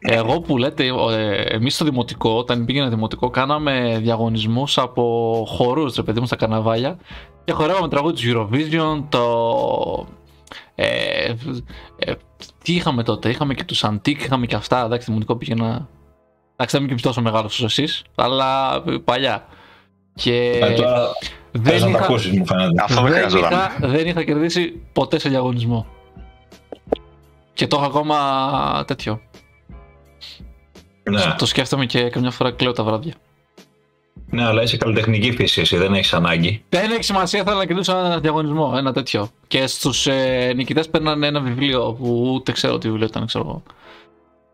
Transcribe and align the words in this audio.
Εγώ 0.00 0.40
που 0.40 0.58
λέτε, 0.58 0.84
ε, 1.10 1.42
εμείς 1.42 1.74
στο 1.74 1.84
δημοτικό, 1.84 2.30
όταν 2.30 2.64
πήγαινα 2.64 2.88
δημοτικό, 2.88 3.30
κάναμε 3.30 3.98
διαγωνισμούς 4.02 4.78
από 4.78 5.44
χορούς, 5.48 5.94
ρε 5.94 6.02
παιδί 6.02 6.20
μου, 6.20 6.26
στα 6.26 6.36
καναβάλια 6.36 6.98
και 7.44 7.52
χορεύαμε 7.52 7.88
τραγούδι 7.88 8.32
του 8.32 8.48
Eurovision, 8.50 9.04
το. 9.08 10.06
Ε, 10.74 11.34
ε, 11.96 12.12
τι 12.64 12.74
είχαμε 12.74 13.02
τότε, 13.02 13.28
είχαμε 13.28 13.54
και 13.54 13.64
τους 13.64 13.84
Antique, 13.84 14.18
είχαμε 14.18 14.46
και 14.46 14.54
αυτά. 14.54 14.84
Εντάξει, 14.84 15.06
δημοτικό 15.06 15.36
πήγαινα. 15.36 15.88
Εντάξει, 16.52 16.76
δεν 16.76 16.86
είμαι 16.86 16.94
και 16.94 17.02
τόσο 17.02 17.20
μεγάλος 17.22 17.54
όσο 17.54 17.64
εσείς, 17.64 18.04
αλλά 18.14 18.82
παλιά. 19.04 19.46
Και 20.14 20.58
Ε, 20.62 20.72
τώρα 20.72 21.08
δεν, 21.50 21.72
θες 21.72 21.82
να 21.82 21.90
τα 21.90 21.96
είχα, 21.98 22.04
ακούσεις, 22.04 22.32
μου 22.38 22.46
φαίνεται. 22.46 22.82
Αυτό 22.82 23.02
δεν 23.02 23.12
δεν, 23.12 23.18
χρειαζόταν. 23.18 23.50
είχα, 23.52 23.88
δεν 23.88 24.06
είχα 24.06 24.24
κερδίσει 24.24 24.82
ποτέ 24.92 25.18
σε 25.18 25.28
διαγωνισμό. 25.28 25.86
Και 27.52 27.66
το 27.66 27.76
έχω 27.76 27.86
ακόμα 27.86 28.84
τέτοιο. 28.86 29.20
Ναι. 31.10 31.34
Το 31.38 31.46
σκέφτομαι 31.46 31.86
και 31.86 32.10
καμιά 32.10 32.30
φορά 32.30 32.50
κλαίω 32.50 32.72
τα 32.72 32.84
βράδια. 32.84 33.14
ναι, 34.30 34.44
αλλά 34.46 34.62
είσαι 34.62 34.76
καλλιτεχνική 34.76 35.32
φύση, 35.32 35.60
εσύ 35.60 35.76
δεν 35.76 35.94
έχεις 35.94 36.12
ανάγκη. 36.12 36.64
Δεν 36.68 36.90
έχει 36.90 37.02
σημασία, 37.02 37.44
θέλω 37.44 37.56
να 37.56 37.66
κερδίσω 37.66 37.96
ένα 37.96 38.18
διαγωνισμό, 38.20 38.72
ένα 38.76 38.92
τέτοιο. 38.92 39.28
Και 39.48 39.66
στους 39.66 40.06
ε, 40.06 40.52
νικητές 40.56 40.88
παίρνανε 40.88 41.26
ένα 41.26 41.40
βιβλίο 41.40 41.92
που 41.92 42.30
ούτε 42.34 42.52
ξέρω 42.52 42.78
τι 42.78 42.88
βιβλίο 42.88 43.06
ήταν, 43.06 43.26
ξέρω 43.26 43.44
εγώ. 43.48 43.62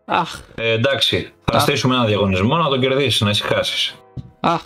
Αχ, 0.05 0.41
Ε, 0.55 0.71
εντάξει, 0.71 1.31
θα 1.43 1.57
Α. 1.57 1.59
στήσουμε 1.59 1.95
ένα 1.95 2.05
διαγωνισμό 2.05 2.57
να 2.57 2.69
τον 2.69 2.79
κερδίσεις, 2.81 3.21
να 3.21 3.29
ησυχάσεις. 3.29 3.95
αχ. 4.39 4.61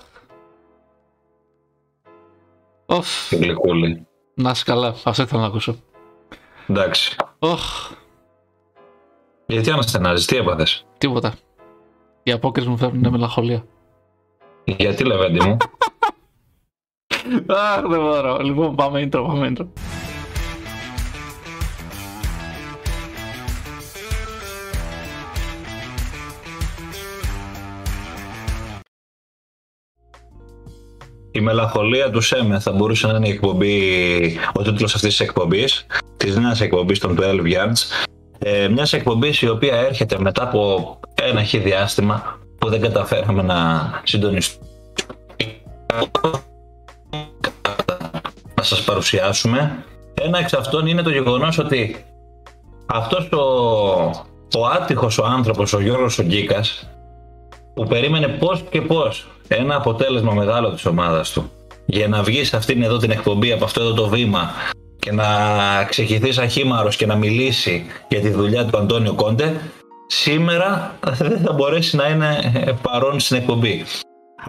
Οφ, 2.86 3.28
Την 3.30 3.40
γλυκούλη. 3.42 4.08
να 4.34 4.50
είσαι 4.50 4.64
καλά, 4.66 4.96
αυτό 5.04 5.22
ήθελα 5.24 5.42
να 5.42 5.48
ακούσω. 5.48 5.76
Εντάξει. 6.68 7.16
Οχ, 7.40 7.92
Γιατί 9.52 9.72
αναστενάζει, 9.72 10.26
τι 10.26 10.38
έπαθε. 10.38 10.66
τίποτα. 10.98 11.34
Οι 12.24 12.32
απόκριες 12.32 12.68
μου 12.68 12.78
φέρνουν 12.78 13.12
μελαγχολία. 13.12 13.66
Γιατί 14.64 15.04
λεβέντι 15.04 15.46
μου; 15.46 15.58
Αχ, 17.48 17.82
δεν 17.88 18.00
μπορώ. 18.00 18.38
Λοιπόν, 18.38 18.76
πάμε 18.76 19.10
intro, 19.12 19.24
πάμε 19.28 19.54
intro. 19.56 19.66
Η 31.32 31.40
μελαγχολία 31.40 32.10
του 32.10 32.22
ΣΕΜΕ 32.22 32.60
θα 32.60 32.72
μπορούσε 32.72 33.08
να 33.08 33.18
είναι 33.18 33.28
η 33.28 33.32
εκπομπή, 33.32 34.38
ο 34.54 34.62
τίτλος 34.62 34.96
αυτής 34.96 35.10
της 35.10 35.20
εκπομπής, 35.20 35.86
της 36.18 36.36
νέας 36.36 36.62
εκπομπής 36.62 37.00
των 37.00 37.16
12 37.20 37.44
Yards. 37.44 38.11
Ε, 38.44 38.68
μιας 38.68 38.94
εκπομπής 38.94 39.42
η 39.42 39.50
οποία 39.50 39.76
έρχεται 39.76 40.20
μετά 40.20 40.44
από 40.44 41.00
ένα 41.22 41.44
χι 41.44 41.58
διάστημα 41.58 42.40
που 42.58 42.70
δεν 42.70 42.82
καταφέραμε 42.82 43.42
να 43.42 43.90
συντονιστούμε. 44.04 44.68
Να 48.56 48.64
σας 48.64 48.84
παρουσιάσουμε. 48.84 49.86
Ένα 50.14 50.40
εξ 50.40 50.54
αυτών 50.54 50.88
είναι 50.88 51.02
το 51.02 51.10
γεγονός 51.10 51.58
ότι 51.58 52.06
αυτός 52.86 53.30
ο, 53.32 53.42
ο 54.60 54.66
άτυχος 54.76 55.18
ο 55.18 55.26
άνθρωπος, 55.26 55.74
ο 55.74 55.80
Γιώργος 55.80 56.20
ο 56.20 56.24
Γκίκας, 56.24 56.90
που 57.74 57.84
περίμενε 57.84 58.28
πώς 58.28 58.64
και 58.70 58.82
πώς 58.82 59.28
ένα 59.48 59.76
αποτέλεσμα 59.76 60.34
μεγάλο 60.34 60.72
της 60.72 60.86
ομάδας 60.86 61.32
του 61.32 61.52
για 61.86 62.08
να 62.08 62.24
βγει 62.24 62.44
σε 62.44 62.58
αυτήν 62.58 62.84
εδώ 62.84 62.98
την 62.98 63.12
εκπομπή 63.12 63.52
από 63.52 63.64
αυτό 63.64 63.82
εδώ 63.82 63.94
το 63.94 64.08
βήμα 64.08 64.52
και 65.02 65.12
να 65.12 65.28
ξεχυθείς 65.90 66.36
σαν 66.36 66.50
χήμαρος 66.50 66.96
και 66.96 67.06
να 67.06 67.16
μιλήσει 67.16 67.86
για 68.10 68.20
τη 68.20 68.30
δουλειά 68.30 68.66
του 68.66 68.78
Αντώνιο 68.78 69.14
Κόντε 69.14 69.62
σήμερα 70.08 70.96
δεν 71.20 71.40
θα 71.40 71.54
μπορέσει 71.54 71.96
να 71.96 72.08
είναι 72.08 72.52
ε, 72.66 72.72
παρόν 72.82 73.20
στην 73.20 73.38
εκπομπή. 73.38 73.86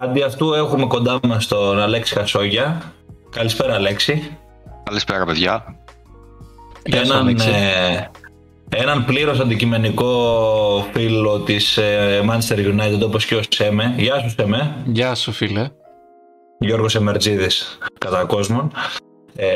Αντί 0.01 0.23
αυτού 0.23 0.53
έχουμε 0.53 0.87
κοντά 0.87 1.19
μας 1.23 1.47
τον 1.47 1.81
Αλέξη 1.81 2.15
Χασόγια. 2.15 2.93
Καλησπέρα 3.31 3.75
Αλέξη. 3.75 4.37
Καλησπέρα, 4.85 5.25
παιδιά. 5.25 5.77
Γεια 6.85 7.05
σου, 7.05 7.13
έναν, 7.13 7.27
Αλέξη. 7.27 7.49
ε, 8.69 8.77
έναν 8.77 9.05
πλήρως 9.05 9.41
αντικειμενικό 9.41 10.87
φίλο 10.93 11.39
της 11.41 11.77
ε, 11.77 12.21
Manchester 12.31 12.59
United 12.59 13.01
όπως 13.03 13.25
και 13.25 13.35
ο 13.35 13.41
Σέμε. 13.49 13.95
Γεια 13.97 14.21
σου 14.21 14.31
Σέμε. 14.37 14.77
Γεια 14.85 15.15
σου, 15.15 15.33
φίλε. 15.33 15.69
Γιώργος 16.59 16.95
Εμερτζίδης 16.95 17.79
κατά 17.99 18.25
κόσμον. 18.25 18.73
Ε, 19.37 19.47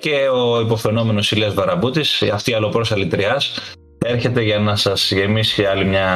και 0.00 0.28
ο 0.28 0.60
υποφαινόμενος 0.60 1.32
Ηλίας 1.32 1.54
Βαραμπούτης, 1.54 2.22
αυτή 2.22 2.50
η 2.50 2.54
αλλοπρόσαλη 2.54 3.06
τριάς, 3.06 3.74
έρχεται 4.04 4.42
για 4.42 4.58
να 4.58 4.76
σας 4.76 5.10
γεμίσει 5.10 5.64
άλλη 5.64 5.84
μια 5.84 6.08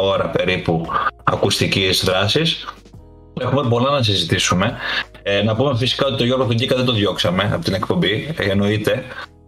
ώρα 0.00 0.28
περίπου 0.28 0.86
ακουστικής 1.24 2.04
δράσης. 2.04 2.66
Έχουμε 3.40 3.68
πολλά 3.68 3.90
να 3.90 4.02
συζητήσουμε. 4.02 4.76
Ε, 5.22 5.42
να 5.42 5.56
πούμε 5.56 5.76
φυσικά 5.76 6.06
ότι 6.06 6.16
το 6.16 6.24
Γιώργο 6.24 6.46
τον 6.46 6.56
Κίκα 6.56 6.76
δεν 6.76 6.84
το 6.84 6.92
διώξαμε 6.92 7.50
από 7.52 7.64
την 7.64 7.74
εκπομπή, 7.74 8.34
ε, 8.36 8.50
εννοείται. 8.50 9.04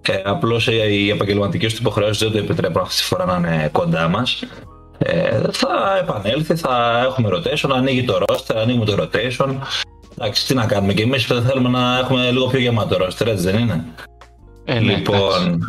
Ε, 0.09 0.23
απλώς 0.25 0.69
ε, 0.69 0.73
οι 0.73 1.11
επαγγελματικές 1.11 1.73
του 1.73 1.79
υποχρεώσεις 1.81 2.19
δεν 2.19 2.33
το 2.33 2.39
επιτρέπουν 2.39 2.83
αυτή 2.83 2.97
τη 2.97 3.03
φορά 3.03 3.25
να 3.25 3.37
είναι 3.37 3.69
κοντά 3.73 4.09
μας. 4.09 4.43
Ε, 4.99 5.41
θα 5.53 5.99
επανέλθει, 6.01 6.57
θα 6.57 7.03
έχουμε 7.07 7.29
rotation, 7.33 7.71
ανοίγει 7.73 8.05
το 8.05 8.25
roster, 8.27 8.57
ανοίγουμε 8.57 8.85
το 8.85 8.97
rotation. 9.03 9.57
Εντάξει, 10.23 10.47
τι 10.47 10.55
να 10.55 10.67
κάνουμε 10.67 10.93
και 10.93 11.03
εμείς 11.03 11.25
θέλουμε 11.25 11.69
να 11.69 11.99
έχουμε 11.99 12.31
λίγο 12.31 12.47
πιο 12.47 12.59
γεμάτο 12.59 12.97
roster, 12.97 13.27
έτσι 13.27 13.45
δεν 13.51 13.59
είναι; 13.59 13.85
Ε, 14.65 14.73
ναι, 14.73 14.79
εντάξει. 14.79 14.97
λοιπόν, 14.97 15.67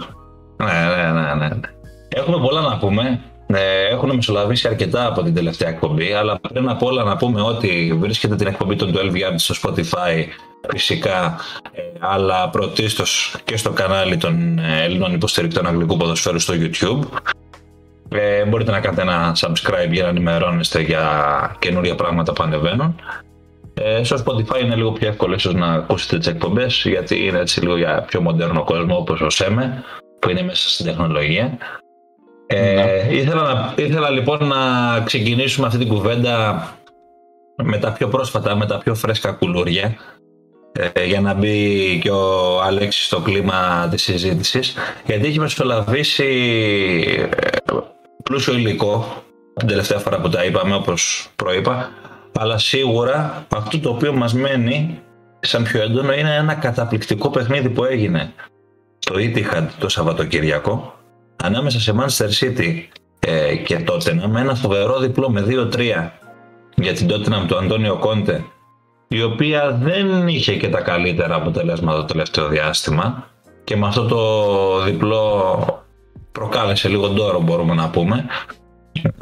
ναι, 0.57 1.11
ναι, 1.11 1.21
ναι, 1.21 1.47
ναι. 1.47 1.59
Έχουμε 2.07 2.39
πολλά 2.39 2.61
να 2.61 2.77
πούμε. 2.77 3.21
Ε, 3.47 3.87
έχουν 3.91 4.15
μεσολαβήσει 4.15 4.67
αρκετά 4.67 5.05
από 5.05 5.23
την 5.23 5.33
τελευταία 5.33 5.69
εκπομπή, 5.69 6.13
αλλά 6.13 6.39
πριν 6.39 6.69
απ' 6.69 6.83
όλα 6.83 7.03
να 7.03 7.17
πούμε 7.17 7.41
ότι 7.41 7.97
βρίσκεται 7.99 8.35
την 8.35 8.47
εκπομπή 8.47 8.75
των 8.75 8.93
12 8.95 8.97
Yards 8.97 9.35
στο 9.35 9.55
Spotify 9.63 10.25
φυσικά, 10.69 11.35
ε, 11.71 11.81
αλλά 11.99 12.49
πρωτίστως 12.49 13.35
και 13.43 13.57
στο 13.57 13.71
κανάλι 13.71 14.17
των 14.17 14.59
ε, 14.59 14.83
Ελλήνων 14.83 15.13
υποστηρικτών 15.13 15.67
αγγλικού 15.67 15.97
ποδοσφαίρου 15.97 16.39
στο 16.39 16.53
YouTube. 16.57 17.07
Ε, 18.09 18.45
μπορείτε 18.45 18.71
να 18.71 18.79
κάνετε 18.79 19.01
ένα 19.01 19.35
subscribe 19.39 19.91
για 19.91 20.03
να 20.03 20.09
ενημερώνεστε 20.09 20.81
για 20.81 21.55
καινούργια 21.59 21.95
πράγματα 21.95 22.33
που 22.33 22.43
ανεβαίνουν. 22.43 22.95
Ε, 23.83 24.03
στο 24.03 24.23
Spotify 24.25 24.61
είναι 24.63 24.75
λίγο 24.75 24.91
πιο 24.91 25.07
εύκολο 25.07 25.33
ίσως 25.33 25.53
να 25.53 25.67
ακούσετε 25.67 26.17
τις 26.17 26.27
εκπομπές 26.27 26.83
γιατί 26.87 27.25
είναι 27.25 27.39
έτσι 27.39 27.61
λίγο 27.61 27.77
για 27.77 28.05
πιο 28.07 28.21
μοντέρνο 28.21 28.63
κόσμο 28.63 28.97
όπως 28.97 29.21
ο 29.21 29.29
ΣΕΜΕ 29.29 29.83
που 30.19 30.29
είναι 30.29 30.41
μέσα 30.41 30.69
στην 30.69 30.85
τεχνολογία. 30.85 31.57
Ε, 32.47 33.15
ήθελα, 33.15 33.41
να, 33.43 33.83
ήθελα 33.83 34.09
λοιπόν 34.09 34.47
να 34.47 34.57
ξεκινήσουμε 35.05 35.67
αυτή 35.67 35.79
την 35.79 35.87
κουβέντα 35.87 36.67
με 37.63 37.77
τα 37.77 37.91
πιο 37.91 38.07
πρόσφατα, 38.07 38.55
με 38.55 38.65
τα 38.65 38.77
πιο 38.77 38.95
φρέσκα 38.95 39.31
κουλούρια 39.31 39.95
ε, 40.71 41.05
για 41.05 41.21
να 41.21 41.33
μπει 41.33 41.99
και 42.01 42.11
ο 42.11 42.61
Αλέξης 42.61 43.05
στο 43.05 43.19
κλίμα 43.19 43.87
της 43.91 44.03
συζήτησης 44.03 44.75
γιατί 45.05 45.27
έχει 45.27 45.39
μεσολαβήσει 45.39 46.25
ε, 47.29 47.55
πλούσιο 48.23 48.53
υλικό 48.53 49.23
την 49.53 49.67
τελευταία 49.67 49.99
φορά 49.99 50.21
που 50.21 50.29
τα 50.29 50.45
είπαμε 50.45 50.75
όπως 50.75 51.29
προείπα 51.35 51.89
αλλά 52.39 52.57
σίγουρα 52.57 53.45
αυτό 53.55 53.79
το 53.79 53.89
οποίο 53.89 54.13
μας 54.13 54.33
μένει 54.33 54.99
σαν 55.39 55.63
πιο 55.63 55.81
έντονο 55.81 56.13
είναι 56.13 56.35
ένα 56.35 56.53
καταπληκτικό 56.53 57.29
παιχνίδι 57.29 57.69
που 57.69 57.83
έγινε 57.83 58.33
στο 58.99 59.15
Etihad 59.17 59.67
το 59.79 59.89
Σαββατοκύριακο 59.89 60.93
ανάμεσα 61.43 61.79
σε 61.79 61.93
Manchester 61.99 62.29
City 62.39 62.83
ε, 63.19 63.55
και 63.55 63.83
Tottenham 63.87 64.27
με 64.27 64.39
ένα 64.39 64.55
φοβερό 64.55 64.99
διπλό 64.99 65.29
με 65.29 65.45
2-3 65.47 66.09
για 66.75 66.93
την 66.93 67.07
Tottenham 67.11 67.45
του 67.47 67.57
Αντώνιο 67.57 67.97
Κόντε 67.97 68.43
η 69.07 69.23
οποία 69.23 69.71
δεν 69.81 70.27
είχε 70.27 70.55
και 70.55 70.69
τα 70.69 70.81
καλύτερα 70.81 71.35
αποτελέσματα 71.35 71.97
το 71.97 72.05
τελευταίο 72.05 72.47
διάστημα 72.47 73.27
και 73.63 73.75
με 73.75 73.87
αυτό 73.87 74.05
το 74.05 74.83
διπλό 74.83 75.83
προκάλεσε 76.31 76.89
λίγο 76.89 77.07
ντόρο 77.07 77.41
μπορούμε 77.41 77.73
να 77.73 77.89
πούμε 77.89 78.25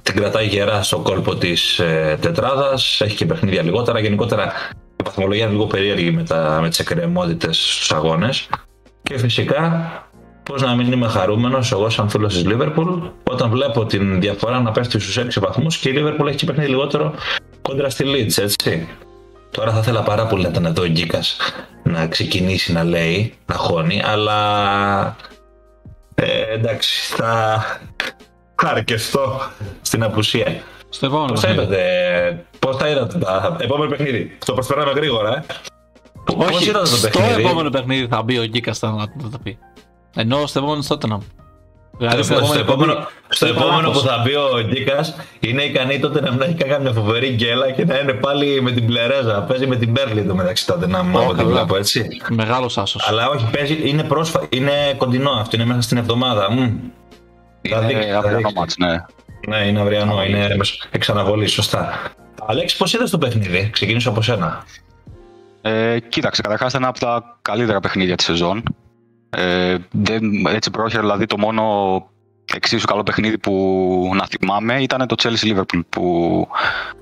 την 0.03 0.15
κρατάει 0.15 0.47
γερά 0.47 0.83
στο 0.83 0.99
κόλπο 0.99 1.35
της 1.35 1.79
ε, 1.79 2.17
τετράδας, 2.21 3.01
έχει 3.01 3.15
και 3.15 3.25
παιχνίδια 3.25 3.63
λιγότερα. 3.63 3.99
Γενικότερα 3.99 4.51
η 4.75 5.03
βαθμολογία 5.03 5.43
είναι 5.43 5.53
λίγο 5.53 5.65
περίεργη 5.65 6.11
με, 6.11 6.23
τα, 6.23 6.59
με 6.61 6.69
τις 6.69 6.79
εκκρεμότητες 6.79 7.57
στους 7.57 7.91
αγώνες. 7.91 8.49
Και 9.03 9.17
φυσικά, 9.17 9.91
πώς 10.43 10.61
να 10.61 10.75
μην 10.75 10.91
είμαι 10.91 11.07
χαρούμενος 11.07 11.71
εγώ 11.71 11.89
σαν 11.89 12.09
φίλος 12.09 12.33
της 12.33 12.43
Liverpool, 12.47 13.11
όταν 13.23 13.49
βλέπω 13.49 13.85
την 13.85 14.19
διαφορά 14.21 14.59
να 14.59 14.71
πέφτει 14.71 14.99
στους 14.99 15.17
6 15.17 15.41
βαθμούς 15.41 15.77
και 15.77 15.89
η 15.89 15.93
Liverpool 15.97 16.27
έχει 16.27 16.37
και 16.37 16.45
παιχνίδι 16.45 16.69
λιγότερο 16.69 17.13
κόντρα 17.61 17.89
στη 17.89 18.05
Leeds, 18.07 18.43
έτσι. 18.43 18.87
Τώρα 19.51 19.71
θα 19.71 19.79
ήθελα 19.79 20.03
πάρα 20.03 20.25
πολύ 20.25 20.43
να 20.43 20.49
ήταν 20.49 20.65
εδώ 20.65 20.83
ο 20.83 20.87
Γκίκας 20.87 21.37
να 21.83 22.07
ξεκινήσει 22.07 22.71
να 22.73 22.83
λέει, 22.83 23.33
να 23.45 23.55
χώνει, 23.55 24.01
αλλά 24.05 25.15
ε, 26.15 26.53
εντάξει, 26.53 27.13
θα, 27.15 27.63
θα 28.61 28.69
αρκεστώ 28.69 29.41
στην 29.81 30.03
απουσία. 30.03 30.63
Στο 30.89 31.05
επόμενο 31.05 31.31
Πώς 31.31 31.39
θα 31.39 31.47
παιχνίδι. 31.47 31.67
είδατε, 31.67 32.45
πώς 32.59 32.75
θα 32.77 32.87
είδατε 32.87 33.17
τα 33.17 33.57
επόμενο 33.59 33.89
παιχνίδι. 33.89 34.37
Το 34.45 34.53
προσπεράμε 34.53 34.91
γρήγορα, 34.91 35.37
ε. 35.37 35.43
Πώς 36.23 36.47
Όχι, 36.47 36.69
είδατε 36.69 36.79
το 36.79 36.85
στο 36.95 37.09
παιχνίδι; 37.09 37.41
επόμενο 37.41 37.69
παιχνίδι 37.69 38.07
θα 38.07 38.21
μπει 38.21 38.37
ο 38.37 38.43
Γκίκας 38.43 38.81
να 38.81 38.89
το, 38.91 39.29
το 39.31 39.37
πει. 39.43 39.57
Ενώ 40.15 40.47
στο 40.47 40.59
επόμενο 40.59 40.81
στο 40.81 40.97
Tottenham. 41.01 41.19
Δηλαδή, 41.97 42.23
στο, 42.23 42.45
στο 42.45 42.59
επόμενο, 42.59 43.07
στο 43.29 43.45
επόμενο 43.45 43.89
που 43.89 43.99
θα 43.99 44.21
μπει 44.23 44.35
ο 44.35 44.61
Γκίκας 44.67 45.15
είναι 45.39 45.63
ικανή 45.63 45.99
τότε 45.99 46.21
να 46.21 46.31
μην 46.31 46.41
έχει 46.41 46.53
κάποια 46.53 46.91
φοβερή 46.91 47.27
γκέλα 47.27 47.71
και 47.71 47.85
να 47.85 47.99
είναι 47.99 48.13
πάλι 48.13 48.61
με 48.61 48.71
την 48.71 48.85
πλερέζα. 48.85 49.41
Παίζει 49.41 49.67
με 49.67 49.75
την 49.75 49.91
Μπέρλι 49.91 50.23
το 50.23 50.35
μεταξύ 50.35 50.65
τότε 50.65 50.87
να 50.87 51.03
μην 51.03 51.19
oh, 51.29 51.35
την 51.37 51.47
βλέπω 51.47 51.75
έτσι. 51.75 52.07
Μεγάλος 52.29 52.77
άσος. 52.77 53.07
Αλλά 53.07 53.29
όχι, 53.29 53.45
παίζει, 53.51 53.79
είναι, 53.83 54.03
πρόσφα... 54.03 54.41
είναι 54.49 54.71
κοντινό 54.97 55.31
αυτό, 55.31 55.55
είναι 55.55 55.65
μέσα 55.65 55.81
στην 55.81 55.97
εβδομάδα. 55.97 56.47
Είναι 57.61 58.15
αυριανό 58.15 58.51
μάτς, 58.55 58.77
ναι. 58.77 59.05
Ναι, 59.47 59.57
είναι 59.57 59.79
αυριανό, 59.79 60.23
είναι 60.23 60.57
εξαναβολή, 60.91 61.47
σωστά. 61.47 62.13
Αλέξης, 62.45 62.77
πώς 62.77 62.93
είδες 62.93 63.09
το 63.09 63.17
παιχνίδι, 63.17 63.69
ξεκινήσω 63.69 64.09
από 64.09 64.21
σένα. 64.21 64.65
Ε, 65.61 65.99
κοίταξε, 65.99 66.41
καταρχάς 66.41 66.69
ήταν 66.69 66.81
ένα 66.81 66.89
από 66.89 66.99
τα 66.99 67.39
καλύτερα 67.41 67.79
παιχνίδια 67.79 68.15
της 68.15 68.25
σεζόν. 68.25 68.63
Ε, 69.29 69.77
δεν, 69.91 70.45
έτσι 70.47 70.71
πρόχειρα, 70.71 71.01
δηλαδή 71.01 71.25
το 71.25 71.37
μόνο 71.37 71.63
εξίσου 72.53 72.87
καλό 72.87 73.03
παιχνίδι 73.03 73.37
που 73.37 74.11
να 74.15 74.25
θυμάμαι 74.25 74.81
ήταν 74.81 75.07
το 75.07 75.15
Chelsea 75.23 75.53
Liverpool 75.53 75.81
που 75.89 76.47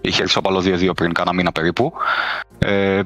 είχε 0.01 0.21
έρθει 0.21 0.39
στο 0.39 0.41
2-2 0.89 0.95
πριν 0.95 1.13
κάνα 1.13 1.33
μήνα 1.33 1.51
περίπου. 1.51 1.93
Ε, 2.59 3.01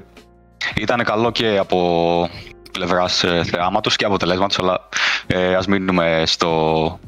ήταν 0.75 1.03
καλό 1.03 1.31
και 1.31 1.57
από 1.57 2.29
πλευράς 2.71 3.23
ε, 3.23 3.43
θεάματος 3.43 3.95
και 3.95 4.05
αποτελέσματος, 4.05 4.59
αλλά 4.59 4.89
ε, 5.27 5.55
ας 5.55 5.67
μείνουμε 5.67 6.23
στο 6.25 6.99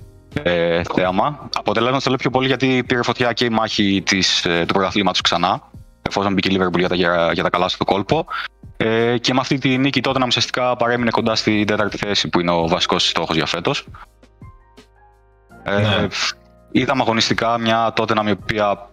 ε, 0.43 0.81
θέαμα. 0.95 1.49
Αποτελέσματο 1.57 2.03
το 2.03 2.09
λέω 2.09 2.17
πιο 2.17 2.29
πολύ 2.29 2.47
γιατί 2.47 2.83
πήρε 2.87 3.03
φωτιά 3.03 3.33
και 3.33 3.45
η 3.45 3.49
μάχη 3.49 4.03
της, 4.05 4.45
ε, 4.45 4.65
του 4.67 4.73
πρωταθλήματος 4.73 5.21
ξανά, 5.21 5.61
εφόσον 6.01 6.33
μπήκε 6.33 6.53
η 6.53 6.57
Liverpool 6.59 6.77
για 6.77 6.89
τα, 6.89 6.95
για, 6.95 7.31
για 7.33 7.43
τα 7.43 7.49
καλά 7.49 7.67
στο 7.67 7.85
κόλπο. 7.85 8.25
Ε, 8.77 9.17
και 9.17 9.33
με 9.33 9.39
αυτή 9.39 9.57
τη 9.57 9.77
νίκη 9.77 10.01
τότε 10.01 10.19
να 10.19 10.25
ουσιαστικά 10.25 10.75
παρέμεινε 10.75 11.09
κοντά 11.09 11.35
στην 11.35 11.65
τέταρτη 11.65 11.97
θέση 11.97 12.29
που 12.29 12.39
είναι 12.39 12.51
ο 12.51 12.67
βασικός 12.67 13.09
στόχος 13.09 13.35
για 13.35 13.45
φέτος. 13.45 13.87
Ε, 15.63 15.77
ναι. 15.77 16.07
Είδαμε 16.71 17.01
αγωνιστικά 17.01 17.57
μια 17.57 17.93
τότε 17.95 18.13
να 18.13 18.29
η 18.29 18.31
οποία 18.31 18.89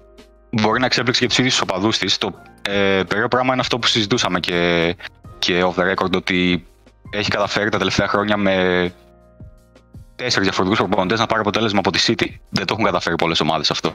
μπορεί 0.51 0.81
να 0.81 0.87
εξέπληξε 0.87 1.21
και 1.21 1.27
τους 1.27 1.39
ίδιους 1.39 1.53
τους 1.53 1.63
οπαδούς 1.63 1.99
της. 1.99 2.19
Το 2.19 2.33
ε, 2.63 3.03
περίεργο 3.03 3.29
πράγμα 3.29 3.53
είναι 3.53 3.61
αυτό 3.61 3.79
που 3.79 3.87
συζητούσαμε 3.87 4.41
και, 4.41 4.97
και 5.39 5.65
off 5.65 5.81
the 5.81 5.93
record 5.93 6.13
ότι 6.15 6.67
έχει 7.11 7.31
καταφέρει 7.31 7.71
τα 7.71 7.79
τελευταία 7.79 8.09
χρόνια 8.09 8.37
με 8.37 8.55
τέσσερις 10.23 10.49
διαφορετικούς 10.49 10.87
προπονητές 10.87 11.19
να 11.19 11.27
πάρει 11.27 11.41
αποτέλεσμα 11.41 11.79
από 11.79 11.91
τη 11.91 12.05
City. 12.07 12.27
Δεν 12.51 12.67
το 12.67 12.73
έχουν 12.73 12.85
καταφέρει 12.85 13.17
πολλές 13.17 13.41
ομάδες 13.41 13.71
αυτό. 13.71 13.93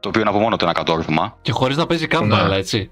Το 0.00 0.08
οποίο 0.08 0.20
είναι 0.20 0.30
από 0.30 0.38
μόνο 0.38 0.56
το 0.56 0.64
ένα 0.64 0.74
κατόρθωμα. 0.74 1.36
Και 1.42 1.52
χωρίς 1.52 1.76
να 1.76 1.86
παίζει 1.86 2.06
καν 2.06 2.26
μπάλα, 2.26 2.56
έτσι. 2.56 2.90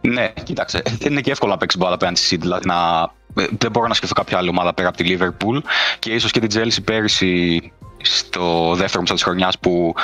Ναι, 0.00 0.32
κοίταξε. 0.42 0.82
Δεν 0.98 1.12
είναι 1.12 1.20
και 1.20 1.30
εύκολο 1.30 1.52
να 1.52 1.58
παίξει 1.58 1.78
μπάλα 1.78 1.94
απέναντι 1.94 2.18
στη 2.18 2.36
City. 2.36 2.40
Δηλαδή 2.40 2.66
να... 2.66 3.10
Ε, 3.34 3.46
δεν 3.58 3.70
μπορώ 3.70 3.86
να 3.86 3.94
σκεφτώ 3.94 4.14
κάποια 4.14 4.38
άλλη 4.38 4.48
ομάδα 4.48 4.74
πέρα 4.74 4.88
από 4.88 4.96
τη 4.96 5.16
Liverpool 5.18 5.62
και 5.98 6.12
ίσως 6.12 6.30
και 6.30 6.40
την 6.40 6.60
Chelsea 6.60 6.84
πέρυσι 6.84 7.72
στο 8.02 8.74
δεύτερο 8.74 9.00
μισό 9.00 9.14
της 9.14 9.22
χρονιάς 9.22 9.58
που 9.58 9.94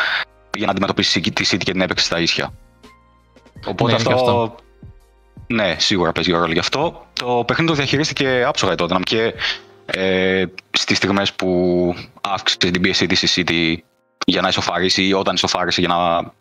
πήγε 0.51 0.65
να 0.65 0.71
αντιμετωπίσει 0.71 1.21
τη 1.21 1.49
City 1.51 1.65
και 1.65 1.73
την 1.73 1.81
έπαιξε 1.81 2.05
στα 2.05 2.21
ίσια. 2.21 2.53
Οπότε 3.67 3.91
ναι, 3.91 3.97
αυτό, 3.97 4.15
αυτό. 4.15 4.55
Ναι, 5.52 5.76
σίγουρα 5.79 6.12
παίζει 6.12 6.31
ρόλο 6.31 6.52
γι' 6.52 6.58
αυτό. 6.58 7.06
Το 7.12 7.44
παιχνίδι 7.47 7.70
το 7.70 7.76
διαχειρίστηκε 7.76 8.44
άψογα 8.47 8.73
η 8.73 8.75
Tottenham 8.79 9.02
και 9.02 9.35
ε, 9.87 10.44
στις 10.70 10.97
στιγμές 10.97 11.32
που 11.32 11.94
αύξησε 12.20 12.58
την 12.58 12.81
πίεση 12.81 13.06
της 13.06 13.37
η 13.37 13.44
City 13.47 13.76
για 14.26 14.41
να 14.41 14.49
ισοφαρίσει 14.49 15.06
ή 15.06 15.12
όταν 15.12 15.35
ισοφάρισε 15.35 15.81
για 15.81 15.88
να 15.88 16.32